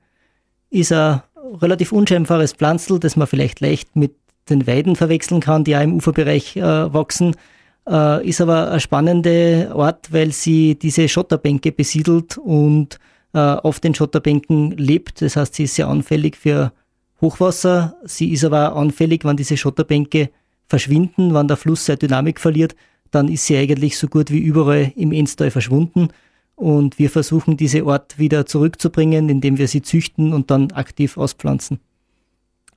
ist 0.70 0.90
ein 0.90 1.22
relativ 1.62 1.92
unscheinbares 1.92 2.54
Pflanzel, 2.54 2.98
das 2.98 3.14
man 3.14 3.28
vielleicht 3.28 3.60
leicht 3.60 3.94
mit 3.94 4.16
den 4.50 4.66
Weiden 4.66 4.96
verwechseln 4.96 5.40
kann, 5.40 5.62
die 5.62 5.76
auch 5.76 5.82
im 5.82 5.94
Uferbereich 5.94 6.56
äh, 6.56 6.92
wachsen. 6.92 7.36
Äh, 7.88 8.28
ist 8.28 8.40
aber 8.40 8.72
ein 8.72 8.80
spannender 8.80 9.74
Ort, 9.74 10.12
weil 10.12 10.32
sie 10.32 10.76
diese 10.76 11.08
Schotterbänke 11.08 11.70
besiedelt 11.70 12.36
und 12.36 12.98
äh, 13.32 13.38
auf 13.38 13.80
den 13.80 13.94
Schotterbänken 13.94 14.72
lebt. 14.72 15.22
Das 15.22 15.36
heißt, 15.36 15.54
sie 15.54 15.64
ist 15.64 15.76
sehr 15.76 15.88
anfällig 15.88 16.36
für 16.36 16.72
Hochwasser. 17.20 17.96
Sie 18.04 18.32
ist 18.32 18.44
aber 18.44 18.72
auch 18.72 18.80
anfällig, 18.80 19.24
wenn 19.24 19.36
diese 19.36 19.56
Schotterbänke 19.56 20.30
verschwinden, 20.66 21.32
wenn 21.32 21.46
der 21.48 21.56
Fluss 21.56 21.86
seine 21.86 21.98
Dynamik 21.98 22.40
verliert, 22.40 22.74
dann 23.12 23.28
ist 23.28 23.46
sie 23.46 23.56
eigentlich 23.56 23.96
so 23.98 24.08
gut 24.08 24.30
wie 24.30 24.38
überall 24.38 24.92
im 24.96 25.12
Enstal 25.12 25.50
verschwunden. 25.50 26.08
Und 26.56 26.98
wir 26.98 27.10
versuchen, 27.10 27.56
diese 27.56 27.84
Ort 27.84 28.18
wieder 28.18 28.46
zurückzubringen, 28.46 29.28
indem 29.28 29.58
wir 29.58 29.68
sie 29.68 29.82
züchten 29.82 30.32
und 30.32 30.50
dann 30.50 30.72
aktiv 30.72 31.16
auspflanzen. 31.18 31.78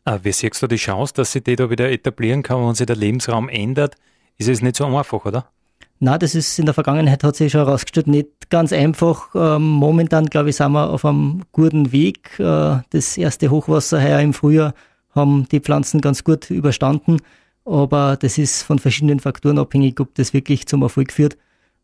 Ah, 0.05 0.19
wie 0.21 0.31
siehst 0.31 0.61
du 0.61 0.67
die 0.67 0.75
Chance, 0.75 1.13
dass 1.15 1.31
sie 1.31 1.41
die 1.41 1.55
da 1.55 1.69
wieder 1.69 1.89
etablieren 1.89 2.43
kann, 2.43 2.65
wenn 2.65 2.75
sich 2.75 2.85
der 2.85 2.95
Lebensraum 2.95 3.49
ändert? 3.49 3.95
Ist 4.39 4.47
es 4.47 4.61
nicht 4.61 4.77
so 4.77 4.85
einfach, 4.85 5.25
oder? 5.25 5.45
Na, 5.99 6.17
das 6.17 6.33
ist 6.33 6.57
in 6.57 6.65
der 6.65 6.73
Vergangenheit 6.73 7.23
hat 7.23 7.35
sich 7.35 7.51
schon 7.51 7.65
herausgestellt, 7.65 8.07
nicht 8.07 8.49
ganz 8.49 8.71
einfach. 8.71 9.35
Ähm, 9.35 9.67
momentan, 9.67 10.27
glaube 10.27 10.49
ich, 10.49 10.55
sind 10.55 10.71
wir 10.71 10.89
auf 10.89 11.03
einem 11.03 11.43
guten 11.51 11.91
Weg. 11.91 12.39
Äh, 12.39 12.77
das 12.89 13.17
erste 13.17 13.51
Hochwasser 13.51 14.01
heuer 14.01 14.21
im 14.21 14.33
Frühjahr 14.33 14.73
haben 15.13 15.45
die 15.51 15.59
Pflanzen 15.59 15.99
ganz 15.99 16.23
gut 16.23 16.49
überstanden. 16.49 17.17
Aber 17.65 18.15
das 18.15 18.37
ist 18.37 18.63
von 18.63 18.79
verschiedenen 18.79 19.19
Faktoren 19.19 19.59
abhängig, 19.59 19.99
ob 19.99 20.15
das 20.15 20.33
wirklich 20.33 20.67
zum 20.67 20.83
Erfolg 20.83 21.11
führt. 21.11 21.37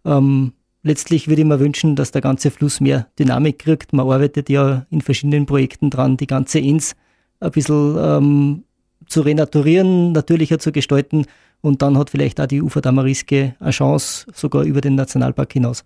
Ähm, 0.06 0.54
letztlich 0.82 1.28
würde 1.28 1.42
ich 1.42 1.48
mir 1.48 1.60
wünschen, 1.60 1.98
dass 1.98 2.12
der 2.12 2.22
ganze 2.22 2.52
Fluss 2.52 2.80
mehr 2.80 3.08
Dynamik 3.20 3.60
kriegt. 3.60 3.92
Man 3.92 4.10
arbeitet 4.10 4.50
ja 4.50 4.86
in 4.92 5.02
verschiedenen 5.02 5.46
Projekten 5.46 5.90
dran, 5.90 6.16
die 6.16 6.28
ganze 6.28 6.60
Ins 6.60 6.96
ein 7.42 7.52
bisschen 7.52 7.98
ähm, 8.00 8.64
zu 9.08 9.22
renaturieren, 9.22 10.14
natürlicher 10.14 10.58
zu 10.58 10.72
gestalten. 10.72 11.26
Und 11.66 11.82
dann 11.82 11.98
hat 11.98 12.12
vielleicht 12.12 12.40
auch 12.40 12.46
die 12.46 12.62
Ufer 12.62 12.80
Damariske 12.80 13.56
eine 13.60 13.72
Chance, 13.72 14.28
sogar 14.32 14.62
über 14.66 14.82
den 14.82 14.94
Nationalpark 14.94 15.52
hinaus. 15.52 15.84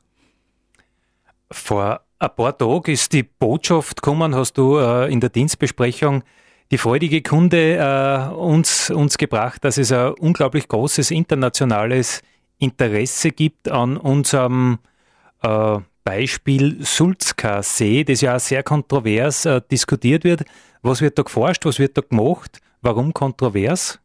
Vor 1.49 2.01
ein 2.19 2.29
paar 2.35 2.57
Tagen 2.57 2.91
ist 2.91 3.13
die 3.13 3.23
Botschaft 3.23 4.01
gekommen, 4.01 4.35
hast 4.35 4.57
du 4.57 4.77
äh, 4.77 5.09
in 5.09 5.21
der 5.21 5.29
Dienstbesprechung 5.29 6.23
die 6.69 6.77
freudige 6.77 7.21
Kunde 7.21 7.77
äh, 7.77 8.33
uns, 8.33 8.89
uns 8.89 9.17
gebracht, 9.17 9.63
dass 9.63 9.77
es 9.77 9.93
ein 9.93 10.15
unglaublich 10.15 10.67
großes 10.67 11.11
internationales 11.11 12.23
Interesse 12.57 13.31
gibt 13.31 13.71
an 13.71 13.95
unserem 13.95 14.79
äh, 15.43 15.77
Beispiel 16.03 16.83
Sulzka 16.83 17.63
See, 17.63 18.03
das 18.03 18.19
ja 18.19 18.35
auch 18.35 18.41
sehr 18.41 18.63
kontrovers 18.63 19.45
äh, 19.45 19.61
diskutiert 19.71 20.25
wird. 20.25 20.43
Was 20.81 20.99
wird 20.99 21.17
da 21.17 21.23
geforscht, 21.23 21.63
was 21.63 21.79
wird 21.79 21.97
da 21.97 22.01
gemacht? 22.01 22.59
Warum 22.81 23.13
kontrovers? 23.13 23.97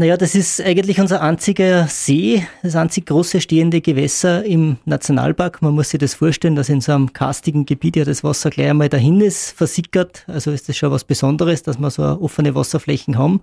Naja, 0.00 0.16
das 0.16 0.36
ist 0.36 0.60
eigentlich 0.60 1.00
unser 1.00 1.22
einziger 1.22 1.88
See, 1.88 2.46
das 2.62 2.76
einzig 2.76 3.06
große 3.06 3.40
stehende 3.40 3.80
Gewässer 3.80 4.44
im 4.44 4.76
Nationalpark. 4.84 5.60
Man 5.60 5.74
muss 5.74 5.90
sich 5.90 5.98
das 5.98 6.14
vorstellen, 6.14 6.54
dass 6.54 6.68
in 6.68 6.80
so 6.80 6.92
einem 6.92 7.12
karstigen 7.12 7.66
Gebiet 7.66 7.96
ja 7.96 8.04
das 8.04 8.22
Wasser 8.22 8.50
gleich 8.50 8.70
einmal 8.70 8.88
dahin 8.88 9.20
ist, 9.20 9.50
versickert. 9.50 10.22
Also 10.28 10.52
ist 10.52 10.68
das 10.68 10.76
schon 10.76 10.92
was 10.92 11.02
Besonderes, 11.02 11.64
dass 11.64 11.80
wir 11.80 11.90
so 11.90 12.04
offene 12.04 12.54
Wasserflächen 12.54 13.18
haben. 13.18 13.40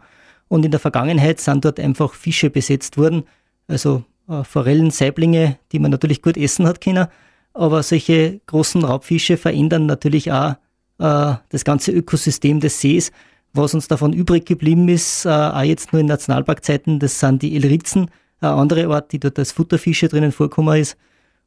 Und 0.48 0.64
in 0.64 0.72
der 0.72 0.80
Vergangenheit 0.80 1.42
sind 1.42 1.66
dort 1.66 1.78
einfach 1.78 2.14
Fische 2.14 2.50
besetzt 2.50 2.98
worden. 2.98 3.24
Also 3.68 4.06
äh, 4.30 4.46
Forellen, 4.46 4.92
Saiblinge, 4.92 5.58
die 5.74 5.80
man 5.80 5.92
natürlich 5.92 6.22
gut 6.22 6.38
essen 6.38 6.66
hat 6.68 6.80
können. 6.80 7.08
Aber 7.54 7.84
solche 7.84 8.40
großen 8.46 8.82
Raubfische 8.86 9.36
verändern 9.36 9.88
natürlich 9.88 10.32
auch 10.32 10.56
äh, 11.00 11.34
das 11.50 11.66
ganze 11.66 11.92
Ökosystem 11.92 12.62
des 12.62 12.80
Sees. 12.80 13.12
Was 13.58 13.74
uns 13.74 13.88
davon 13.88 14.12
übrig 14.12 14.46
geblieben 14.46 14.90
ist, 14.90 15.26
äh, 15.26 15.30
auch 15.30 15.62
jetzt 15.62 15.94
nur 15.94 16.02
in 16.02 16.08
Nationalparkzeiten, 16.08 17.00
das 17.00 17.22
sind 17.22 17.42
die 17.42 17.56
Elritzen, 17.56 18.12
eine 18.42 18.52
andere 18.52 18.94
Art, 18.94 19.14
die 19.14 19.20
dort 19.20 19.40
als 19.40 19.54
Futterfische 19.54 20.10
drinnen 20.10 20.34
vorkommen 20.34 20.78
ist. 20.78 20.98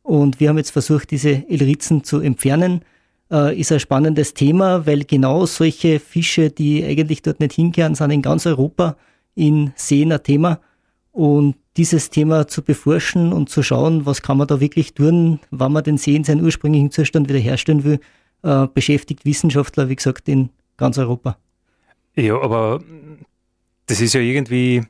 Und 0.03 0.41
wir 0.41 0.49
haben 0.49 0.57
jetzt 0.57 0.71
versucht, 0.71 1.11
diese 1.11 1.47
Elritzen 1.51 2.05
zu 2.05 2.21
entfernen. 2.21 2.81
Äh, 3.31 3.61
ist 3.61 3.73
ein 3.73 3.81
spannendes 3.81 4.33
Thema, 4.33 4.87
weil 4.87 5.05
genau 5.05 5.45
solche 5.45 6.01
Fische, 6.01 6.49
die 6.49 6.83
eigentlich 6.83 7.21
dort 7.21 7.41
nicht 7.41 7.53
hinkehren, 7.53 7.95
sind 7.95 8.11
in 8.11 8.23
ganz 8.23 8.47
Europa 8.47 8.97
in 9.35 9.73
Seen 9.77 10.11
ein 10.11 10.23
Thema. 10.23 10.61
Und 11.13 11.57
dieses 11.77 12.09
Thema 12.09 12.49
zu 12.49 12.63
beforschen 12.63 13.35
und 13.35 13.51
zu 13.51 13.63
schauen, 13.63 14.07
was 14.07 14.23
kann 14.23 14.39
man 14.39 14.47
da 14.47 14.61
wirklich 14.61 14.95
tun, 14.95 15.41
wann 15.51 15.73
man 15.73 15.85
den 15.85 15.99
See 15.99 16.17
in 16.17 16.25
seinen 16.25 16.43
ursprünglichen 16.43 16.91
Zustand 16.91 17.29
wiederherstellen 17.29 17.85
will, 17.85 18.01
äh, 18.45 18.67
beschäftigt 18.67 19.27
Wissenschaftler, 19.27 19.91
wie 19.91 19.97
gesagt, 19.97 20.27
in 20.27 20.49
ganz 20.79 20.97
Europa. 20.97 21.37
Ja, 22.19 22.41
aber 22.41 22.81
das 23.87 24.01
ist 24.01 24.14
ja 24.14 24.21
irgendwie 24.21 24.83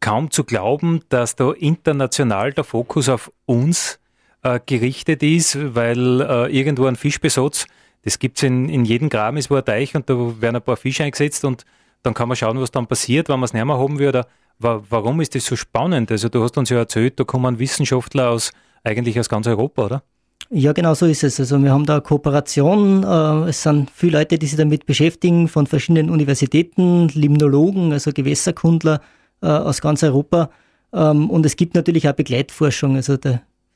kaum 0.00 0.30
zu 0.30 0.44
glauben, 0.44 1.02
dass 1.10 1.36
da 1.36 1.52
international 1.52 2.54
der 2.54 2.64
Fokus 2.64 3.10
auf 3.10 3.30
uns 3.44 4.00
äh, 4.42 4.58
gerichtet 4.64 5.22
ist, 5.22 5.58
weil 5.74 6.22
äh, 6.22 6.56
irgendwo 6.56 6.86
ein 6.86 6.96
Fischbesatz, 6.96 7.66
das 8.00 8.18
gibt 8.18 8.38
es 8.38 8.44
in, 8.44 8.70
in 8.70 8.86
jedem 8.86 9.10
Graben, 9.10 9.36
ist 9.36 9.50
wo 9.50 9.56
ein 9.56 9.64
Teich 9.66 9.94
und 9.94 10.08
da 10.08 10.14
werden 10.40 10.56
ein 10.56 10.62
paar 10.62 10.78
Fische 10.78 11.04
eingesetzt 11.04 11.44
und 11.44 11.66
dann 12.02 12.14
kann 12.14 12.28
man 12.28 12.36
schauen, 12.36 12.58
was 12.58 12.70
dann 12.70 12.86
passiert, 12.86 13.28
wenn 13.28 13.40
man 13.40 13.44
es 13.44 13.52
nicht 13.52 13.62
mehr 13.62 13.76
haben 13.76 13.98
würde. 13.98 14.26
Warum 14.58 15.20
ist 15.20 15.34
das 15.34 15.44
so 15.44 15.56
spannend? 15.56 16.10
Also 16.10 16.30
du 16.30 16.42
hast 16.42 16.56
uns 16.56 16.70
ja 16.70 16.78
erzählt, 16.78 17.20
da 17.20 17.24
kommen 17.24 17.58
Wissenschaftler 17.58 18.30
aus 18.30 18.52
eigentlich 18.84 19.20
aus 19.20 19.28
ganz 19.28 19.46
Europa, 19.46 19.84
oder? 19.84 20.02
Ja, 20.50 20.72
genau 20.72 20.94
so 20.94 21.06
ist 21.06 21.24
es. 21.24 21.40
Also 21.40 21.60
wir 21.62 21.72
haben 21.72 21.86
da 21.86 21.94
eine 21.94 22.02
Kooperation. 22.02 23.02
Äh, 23.02 23.48
es 23.48 23.62
sind 23.62 23.90
viele 23.90 24.18
Leute, 24.18 24.38
die 24.38 24.46
sich 24.46 24.58
damit 24.58 24.86
beschäftigen, 24.86 25.48
von 25.48 25.66
verschiedenen 25.66 26.10
Universitäten, 26.10 27.08
Limnologen, 27.08 27.92
also 27.92 28.12
Gewässerkundler 28.12 29.00
äh, 29.42 29.46
aus 29.46 29.80
ganz 29.80 30.02
Europa. 30.02 30.50
Ähm, 30.92 31.30
und 31.30 31.46
es 31.46 31.56
gibt 31.56 31.74
natürlich 31.74 32.08
auch 32.08 32.12
Begleitforschung. 32.12 32.94
Also 32.96 33.16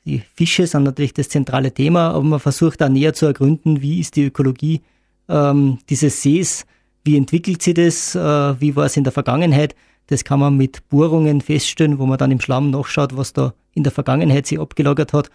die 0.05 0.21
Fische 0.35 0.67
sind 0.67 0.83
natürlich 0.83 1.13
das 1.13 1.29
zentrale 1.29 1.73
Thema, 1.73 2.11
aber 2.11 2.23
man 2.23 2.39
versucht 2.39 2.81
da 2.81 2.87
näher 2.87 3.13
zu 3.13 3.25
ergründen, 3.25 3.81
wie 3.81 3.99
ist 3.99 4.15
die 4.15 4.25
Ökologie 4.25 4.81
ähm, 5.27 5.79
dieses 5.89 6.21
Sees, 6.21 6.65
wie 7.03 7.17
entwickelt 7.17 7.61
sich 7.61 7.73
das, 7.73 8.15
äh, 8.15 8.61
wie 8.61 8.75
war 8.75 8.85
es 8.85 8.95
in 8.95 9.03
der 9.03 9.13
Vergangenheit. 9.13 9.75
Das 10.07 10.23
kann 10.23 10.39
man 10.39 10.55
mit 10.55 10.87
Bohrungen 10.89 11.41
feststellen, 11.41 11.99
wo 11.99 12.05
man 12.05 12.17
dann 12.17 12.31
im 12.31 12.39
Schlamm 12.39 12.69
nachschaut, 12.69 13.17
was 13.17 13.33
da 13.33 13.53
in 13.73 13.83
der 13.83 13.91
Vergangenheit 13.91 14.47
sich 14.47 14.59
abgelagert 14.59 15.13
hat 15.13 15.29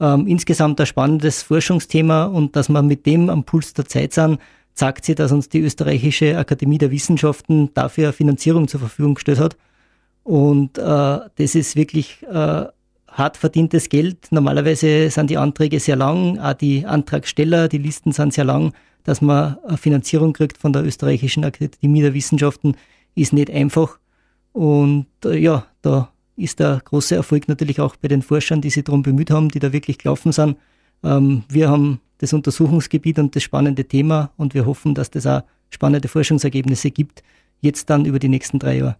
ähm, 0.00 0.26
insgesamt 0.26 0.80
ein 0.80 0.86
spannendes 0.86 1.42
Forschungsthema 1.42 2.24
und 2.24 2.56
dass 2.56 2.68
wir 2.68 2.82
mit 2.82 3.06
dem 3.06 3.30
am 3.30 3.44
Puls 3.44 3.72
der 3.74 3.86
Zeit 3.86 4.12
sind, 4.12 4.38
zeigt 4.74 5.04
sich, 5.04 5.14
dass 5.14 5.32
uns 5.32 5.48
die 5.48 5.60
österreichische 5.60 6.36
Akademie 6.36 6.78
der 6.78 6.90
Wissenschaften 6.90 7.72
dafür 7.74 8.12
Finanzierung 8.12 8.68
zur 8.68 8.80
Verfügung 8.80 9.14
gestellt 9.14 9.40
hat. 9.40 9.56
Und 10.22 10.76
äh, 10.76 10.82
das 10.82 11.54
ist 11.54 11.76
wirklich 11.76 12.22
äh, 12.24 12.66
hart 13.08 13.36
verdientes 13.36 13.88
Geld. 13.88 14.28
Normalerweise 14.30 15.08
sind 15.10 15.30
die 15.30 15.38
Anträge 15.38 15.80
sehr 15.80 15.96
lang, 15.96 16.38
auch 16.38 16.54
die 16.54 16.84
Antragsteller, 16.84 17.68
die 17.68 17.78
Listen 17.78 18.12
sind 18.12 18.34
sehr 18.34 18.44
lang. 18.44 18.72
Dass 19.04 19.20
man 19.20 19.56
eine 19.66 19.78
Finanzierung 19.78 20.32
kriegt 20.32 20.58
von 20.58 20.72
der 20.72 20.84
österreichischen 20.84 21.44
Akademie 21.44 22.02
der 22.02 22.12
Wissenschaften, 22.12 22.76
ist 23.14 23.32
nicht 23.32 23.50
einfach. 23.50 23.98
Und 24.52 25.06
äh, 25.24 25.38
ja, 25.38 25.64
da 25.80 26.10
ist 26.36 26.60
der 26.60 26.80
große 26.84 27.14
Erfolg 27.16 27.48
natürlich 27.48 27.80
auch 27.80 27.96
bei 27.96 28.08
den 28.08 28.22
Forschern, 28.22 28.60
die 28.60 28.70
sich 28.70 28.84
darum 28.84 29.02
bemüht 29.02 29.30
haben, 29.30 29.48
die 29.48 29.58
da 29.58 29.72
wirklich 29.72 29.98
gelaufen 29.98 30.32
sind. 30.32 30.56
Ähm, 31.02 31.44
wir 31.48 31.68
haben 31.68 32.00
das 32.18 32.32
Untersuchungsgebiet 32.32 33.18
und 33.18 33.34
das 33.36 33.42
spannende 33.42 33.84
Thema 33.84 34.30
und 34.36 34.54
wir 34.54 34.66
hoffen, 34.66 34.94
dass 34.94 35.10
das 35.10 35.26
auch 35.26 35.42
spannende 35.70 36.08
Forschungsergebnisse 36.08 36.90
gibt, 36.90 37.22
jetzt 37.60 37.90
dann 37.90 38.04
über 38.04 38.18
die 38.18 38.28
nächsten 38.28 38.58
drei 38.58 38.78
Jahre. 38.78 38.96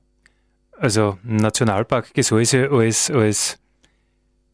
Also 0.79 1.19
Nationalpark 1.23 2.13
Gesäuse 2.13 2.71
als, 2.71 3.11
als 3.11 3.59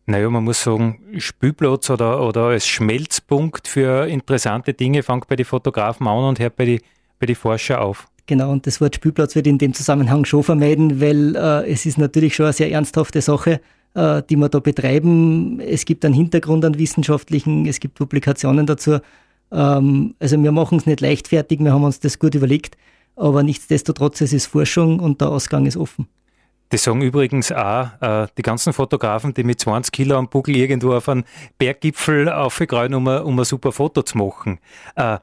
naja, 0.07 0.29
man 0.31 0.45
muss 0.45 0.63
sagen, 0.63 1.01
Spielplatz 1.19 1.91
oder, 1.91 2.21
oder 2.21 2.47
als 2.47 2.67
Schmelzpunkt 2.67 3.67
für 3.67 4.07
interessante 4.07 4.75
Dinge 4.75 5.03
fängt 5.03 5.27
bei 5.29 5.37
den 5.37 5.47
Fotografen 5.47 6.07
an 6.07 6.25
und 6.25 6.39
hört 6.39 6.57
bei 6.57 6.65
den 6.65 6.81
bei 7.23 7.27
die 7.27 7.37
Forscher 7.37 7.81
auf. 7.81 8.09
Genau, 8.27 8.53
und 8.53 8.67
das 8.67 8.81
Wort 8.81 8.95
Spielplatz 8.95 9.35
ich 9.35 9.47
in 9.47 9.59
dem 9.59 9.75
Zusammenhang 9.75 10.25
schon 10.25 10.45
vermeiden, 10.45 11.01
weil 11.01 11.35
äh, 11.35 11.71
es 11.71 11.87
ist 11.87 11.99
natürlich 11.99 12.37
schon 12.37 12.47
eine 12.47 12.53
sehr 12.53 12.71
ernsthafte 12.71 13.21
Sache, 13.21 13.61
äh, 13.95 14.23
die 14.29 14.37
wir 14.37 14.49
da 14.49 14.61
betreiben. 14.61 15.61
Es 15.61 15.85
gibt 15.85 16.05
einen 16.05 16.15
Hintergrund 16.15 16.65
an 16.65 16.79
wissenschaftlichen, 16.79 17.67
es 17.67 17.81
gibt 17.81 17.95
Publikationen 17.95 18.67
dazu. 18.67 18.99
Ähm, 19.51 20.15
also 20.21 20.41
wir 20.43 20.53
machen 20.53 20.79
es 20.79 20.87
nicht 20.87 21.01
leichtfertig, 21.01 21.61
wir 21.61 21.73
haben 21.73 21.85
uns 21.85 21.99
das 21.99 22.19
gut 22.19 22.35
überlegt, 22.35 22.77
aber 23.17 23.43
nichtsdestotrotz, 23.43 24.21
es 24.21 24.33
ist 24.33 24.47
Forschung 24.47 25.01
und 25.01 25.21
der 25.21 25.29
Ausgang 25.29 25.67
ist 25.67 25.77
offen. 25.77 26.07
Das 26.71 26.85
sagen 26.85 27.03
übrigens 27.03 27.53
auch 27.53 27.91
äh, 28.01 28.29
die 28.39 28.43
ganzen 28.43 28.73
Fotografen, 28.73 29.35
die 29.35 29.45
mit 29.45 29.61
20 29.61 29.93
Kilo 29.93 30.17
am 30.17 30.29
Buckel 30.29 30.57
irgendwo 30.57 30.95
auf 30.95 31.07
einen 31.09 31.25
Berggipfel 31.59 32.31
aufgegrauen, 32.31 32.95
um, 32.95 33.07
um 33.07 33.39
ein 33.39 33.45
super 33.45 33.73
Foto 33.73 34.03
zu 34.03 34.17
machen. 34.17 34.59
Äh, 34.97 35.19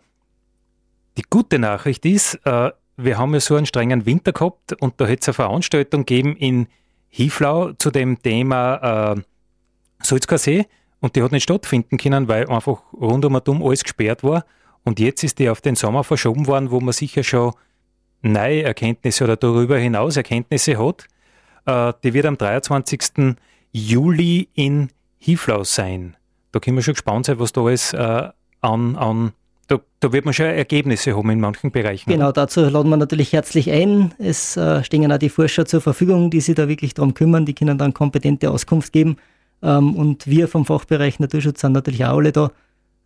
die 1.18 1.24
gute 1.28 1.58
Nachricht 1.58 2.06
ist, 2.06 2.36
äh, 2.46 2.70
wir 3.04 3.18
haben 3.18 3.34
ja 3.34 3.40
so 3.40 3.56
einen 3.56 3.66
strengen 3.66 4.06
Winter 4.06 4.32
gehabt 4.32 4.74
und 4.74 5.00
da 5.00 5.06
hätte 5.06 5.22
es 5.22 5.28
eine 5.30 5.34
Veranstaltung 5.34 6.06
gegeben 6.06 6.36
in 6.36 6.68
Hiflau 7.10 7.74
zu 7.74 7.92
dem 7.92 8.22
Thema 8.22 9.16
äh, 9.16 9.22
Salzkarsee 10.02 10.66
und 11.00 11.16
die 11.16 11.24
hat 11.24 11.32
nicht 11.32 11.44
stattfinden 11.44 11.98
können, 11.98 12.28
weil 12.28 12.48
einfach 12.50 12.82
rund 12.94 13.26
um 13.26 13.36
und 13.36 13.50
um 13.50 13.64
alles 13.64 13.84
gesperrt 13.84 14.24
war. 14.24 14.46
Und 14.84 15.00
jetzt 15.00 15.24
ist 15.24 15.40
die 15.40 15.50
auf 15.50 15.62
den 15.62 15.76
Sommer 15.76 16.04
verschoben 16.04 16.48
worden, 16.48 16.72
wo 16.72 16.80
man 16.80 16.94
sicher 16.94 17.24
schon 17.24 17.54
neue 18.22 18.64
Erkenntnisse 18.64 19.24
oder 19.24 19.38
darüber 19.38 19.78
hinaus 19.78 20.18
Erkenntnisse 20.18 20.78
hat. 20.78 21.08
Äh, 21.66 21.94
die 22.04 22.14
wird 22.14 22.26
am 22.26 22.38
23. 22.38 23.36
Juli 23.72 24.50
in 24.54 24.90
Hiflau 25.20 25.64
sein. 25.64 26.16
Da 26.52 26.60
können 26.60 26.78
wir 26.78 26.84
schon 26.84 26.96
gespannt 26.96 27.28
sein, 27.28 27.40
was 27.40 27.52
da 27.52 27.62
alles 27.62 27.94
äh, 27.94 28.30
an, 28.62 28.96
an 28.96 29.34
da, 29.70 29.80
da, 30.00 30.12
wird 30.12 30.26
man 30.26 30.34
schon 30.34 30.48
Ergebnisse 30.48 31.16
haben 31.16 31.30
in 31.30 31.40
manchen 31.40 31.72
Bereichen. 31.72 32.10
Genau, 32.10 32.32
dazu 32.32 32.62
laden 32.62 32.90
wir 32.90 32.98
natürlich 32.98 33.32
herzlich 33.34 33.72
ein. 33.72 34.14
Es 34.18 34.58
äh, 34.58 34.84
stehen 34.84 35.12
auch 35.12 35.20
die 35.20 35.30
Forscher 35.30 35.66
zur 35.66 35.80
Verfügung, 35.80 36.32
die 36.32 36.42
sich 36.42 36.56
da 36.56 36.68
wirklich 36.68 36.96
darum 36.96 37.14
kümmern. 37.14 37.46
Die 37.46 37.54
können 37.54 37.78
dann 37.78 37.94
kompetente 37.94 38.50
Auskunft 38.50 38.92
geben. 38.92 39.18
Ähm, 39.62 39.96
und 39.96 40.26
wir 40.26 40.48
vom 40.48 40.66
Fachbereich 40.66 41.20
Naturschutz 41.20 41.62
sind 41.62 41.74
natürlich 41.74 42.04
auch 42.04 42.18
alle 42.18 42.32
da. 42.32 42.52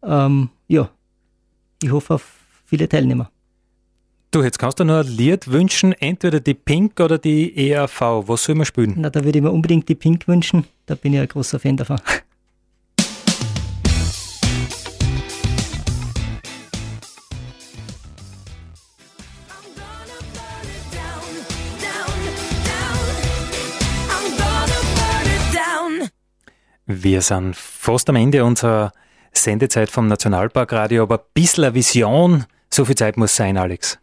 Ähm, 0.04 0.50
ja, 0.68 0.90
ich 1.84 1.92
hoffe 1.92 2.16
auf 2.16 2.26
viele 2.66 2.88
Teilnehmer. 2.88 3.30
Du, 4.32 4.42
jetzt 4.42 4.58
kannst 4.58 4.80
du 4.80 4.86
nur 4.86 5.00
ein 5.00 5.08
Lied 5.08 5.52
wünschen, 5.52 5.92
entweder 5.92 6.40
die 6.40 6.56
Pink 6.56 7.00
oder 7.00 7.18
die 7.18 7.72
ERV. 7.72 8.02
Was 8.26 8.46
soll 8.46 8.56
man 8.56 8.66
spielen? 8.66 8.96
Na, 8.98 9.10
da 9.10 9.24
würde 9.24 9.38
ich 9.38 9.44
mir 9.44 9.52
unbedingt 9.52 9.88
die 9.90 9.96
Pink 9.96 10.28
wünschen. 10.28 10.66
Da 10.86 10.96
bin 10.96 11.14
ich 11.14 11.20
ein 11.20 11.28
großer 11.28 11.60
Fan 11.60 11.78
davon. 11.78 12.00
Wir 26.86 27.22
sind 27.22 27.56
fast 27.56 28.10
am 28.10 28.18
Ende 28.18 28.44
unserer 28.44 28.92
Sendezeit 29.32 29.90
vom 29.90 30.08
Nationalparkradio, 30.08 31.04
aber 31.04 31.20
ein 31.20 31.26
bisschen 31.34 31.64
eine 31.64 31.76
Vision, 31.76 32.44
so 32.70 32.84
viel 32.84 32.96
Zeit 32.96 33.16
muss 33.16 33.36
sein, 33.36 33.56
Alex. 33.56 34.00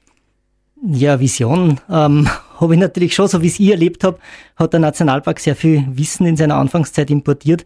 Ja, 0.82 1.20
Vision 1.20 1.78
ähm, 1.90 2.28
habe 2.60 2.74
ich 2.74 2.80
natürlich 2.80 3.14
schon, 3.14 3.28
so 3.28 3.42
wie 3.42 3.48
es 3.48 3.60
ich 3.60 3.70
erlebt 3.70 4.02
habe, 4.02 4.18
hat 4.56 4.72
der 4.72 4.80
Nationalpark 4.80 5.40
sehr 5.40 5.56
viel 5.56 5.86
Wissen 5.90 6.26
in 6.26 6.38
seiner 6.38 6.56
Anfangszeit 6.56 7.10
importiert, 7.10 7.64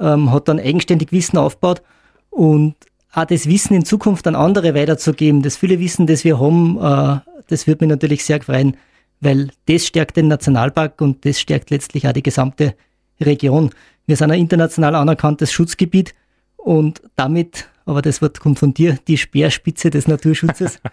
ähm, 0.00 0.32
hat 0.32 0.48
dann 0.48 0.58
eigenständig 0.58 1.12
Wissen 1.12 1.36
aufgebaut 1.36 1.82
und 2.30 2.74
auch 3.12 3.26
das 3.26 3.46
Wissen 3.46 3.74
in 3.74 3.84
Zukunft 3.84 4.26
an 4.26 4.34
andere 4.34 4.74
weiterzugeben, 4.74 5.42
das 5.42 5.58
viele 5.58 5.78
Wissen, 5.78 6.06
das 6.06 6.24
wir 6.24 6.40
haben, 6.40 6.78
äh, 6.78 7.20
das 7.48 7.66
würde 7.66 7.84
mich 7.84 7.90
natürlich 7.90 8.24
sehr 8.24 8.40
freuen, 8.40 8.78
weil 9.20 9.50
das 9.66 9.86
stärkt 9.86 10.16
den 10.16 10.28
Nationalpark 10.28 11.02
und 11.02 11.26
das 11.26 11.38
stärkt 11.38 11.70
letztlich 11.70 12.08
auch 12.08 12.12
die 12.12 12.22
gesamte 12.22 12.74
Region. 13.20 13.70
Wir 14.06 14.16
sind 14.16 14.30
ein 14.30 14.38
international 14.38 14.94
anerkanntes 14.94 15.52
Schutzgebiet 15.52 16.14
und 16.56 17.02
damit, 17.16 17.68
aber 17.86 18.02
das 18.02 18.22
Wort 18.22 18.40
kommt 18.40 18.58
von 18.58 18.74
dir, 18.74 18.98
die 19.06 19.18
Speerspitze 19.18 19.90
des 19.90 20.08
Naturschutzes. 20.08 20.80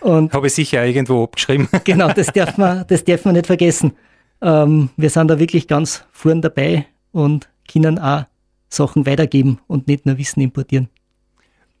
Und 0.00 0.32
Habe 0.32 0.46
ich 0.46 0.54
sicher 0.54 0.84
irgendwo 0.86 1.22
abgeschrieben. 1.22 1.68
genau, 1.84 2.10
das 2.12 2.28
darf 2.28 2.56
man, 2.56 2.84
das 2.88 3.04
darf 3.04 3.26
man 3.26 3.34
nicht 3.34 3.46
vergessen. 3.46 3.92
Ähm, 4.40 4.88
wir 4.96 5.10
sind 5.10 5.28
da 5.28 5.38
wirklich 5.38 5.68
ganz 5.68 6.04
vorn 6.12 6.40
dabei 6.40 6.86
und 7.12 7.48
können 7.70 7.98
auch 7.98 8.24
Sachen 8.68 9.06
weitergeben 9.06 9.58
und 9.66 9.88
nicht 9.88 10.06
nur 10.06 10.18
Wissen 10.18 10.40
importieren. 10.40 10.88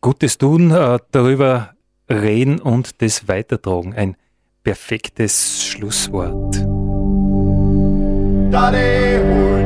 Gutes 0.00 0.36
tun, 0.36 0.70
äh, 0.70 0.98
darüber 1.10 1.70
reden 2.10 2.60
und 2.60 3.00
das 3.02 3.28
weitertragen. 3.28 3.94
Ein 3.94 4.16
perfektes 4.62 5.64
Schlusswort. 5.64 6.56
Julio. 8.52 9.51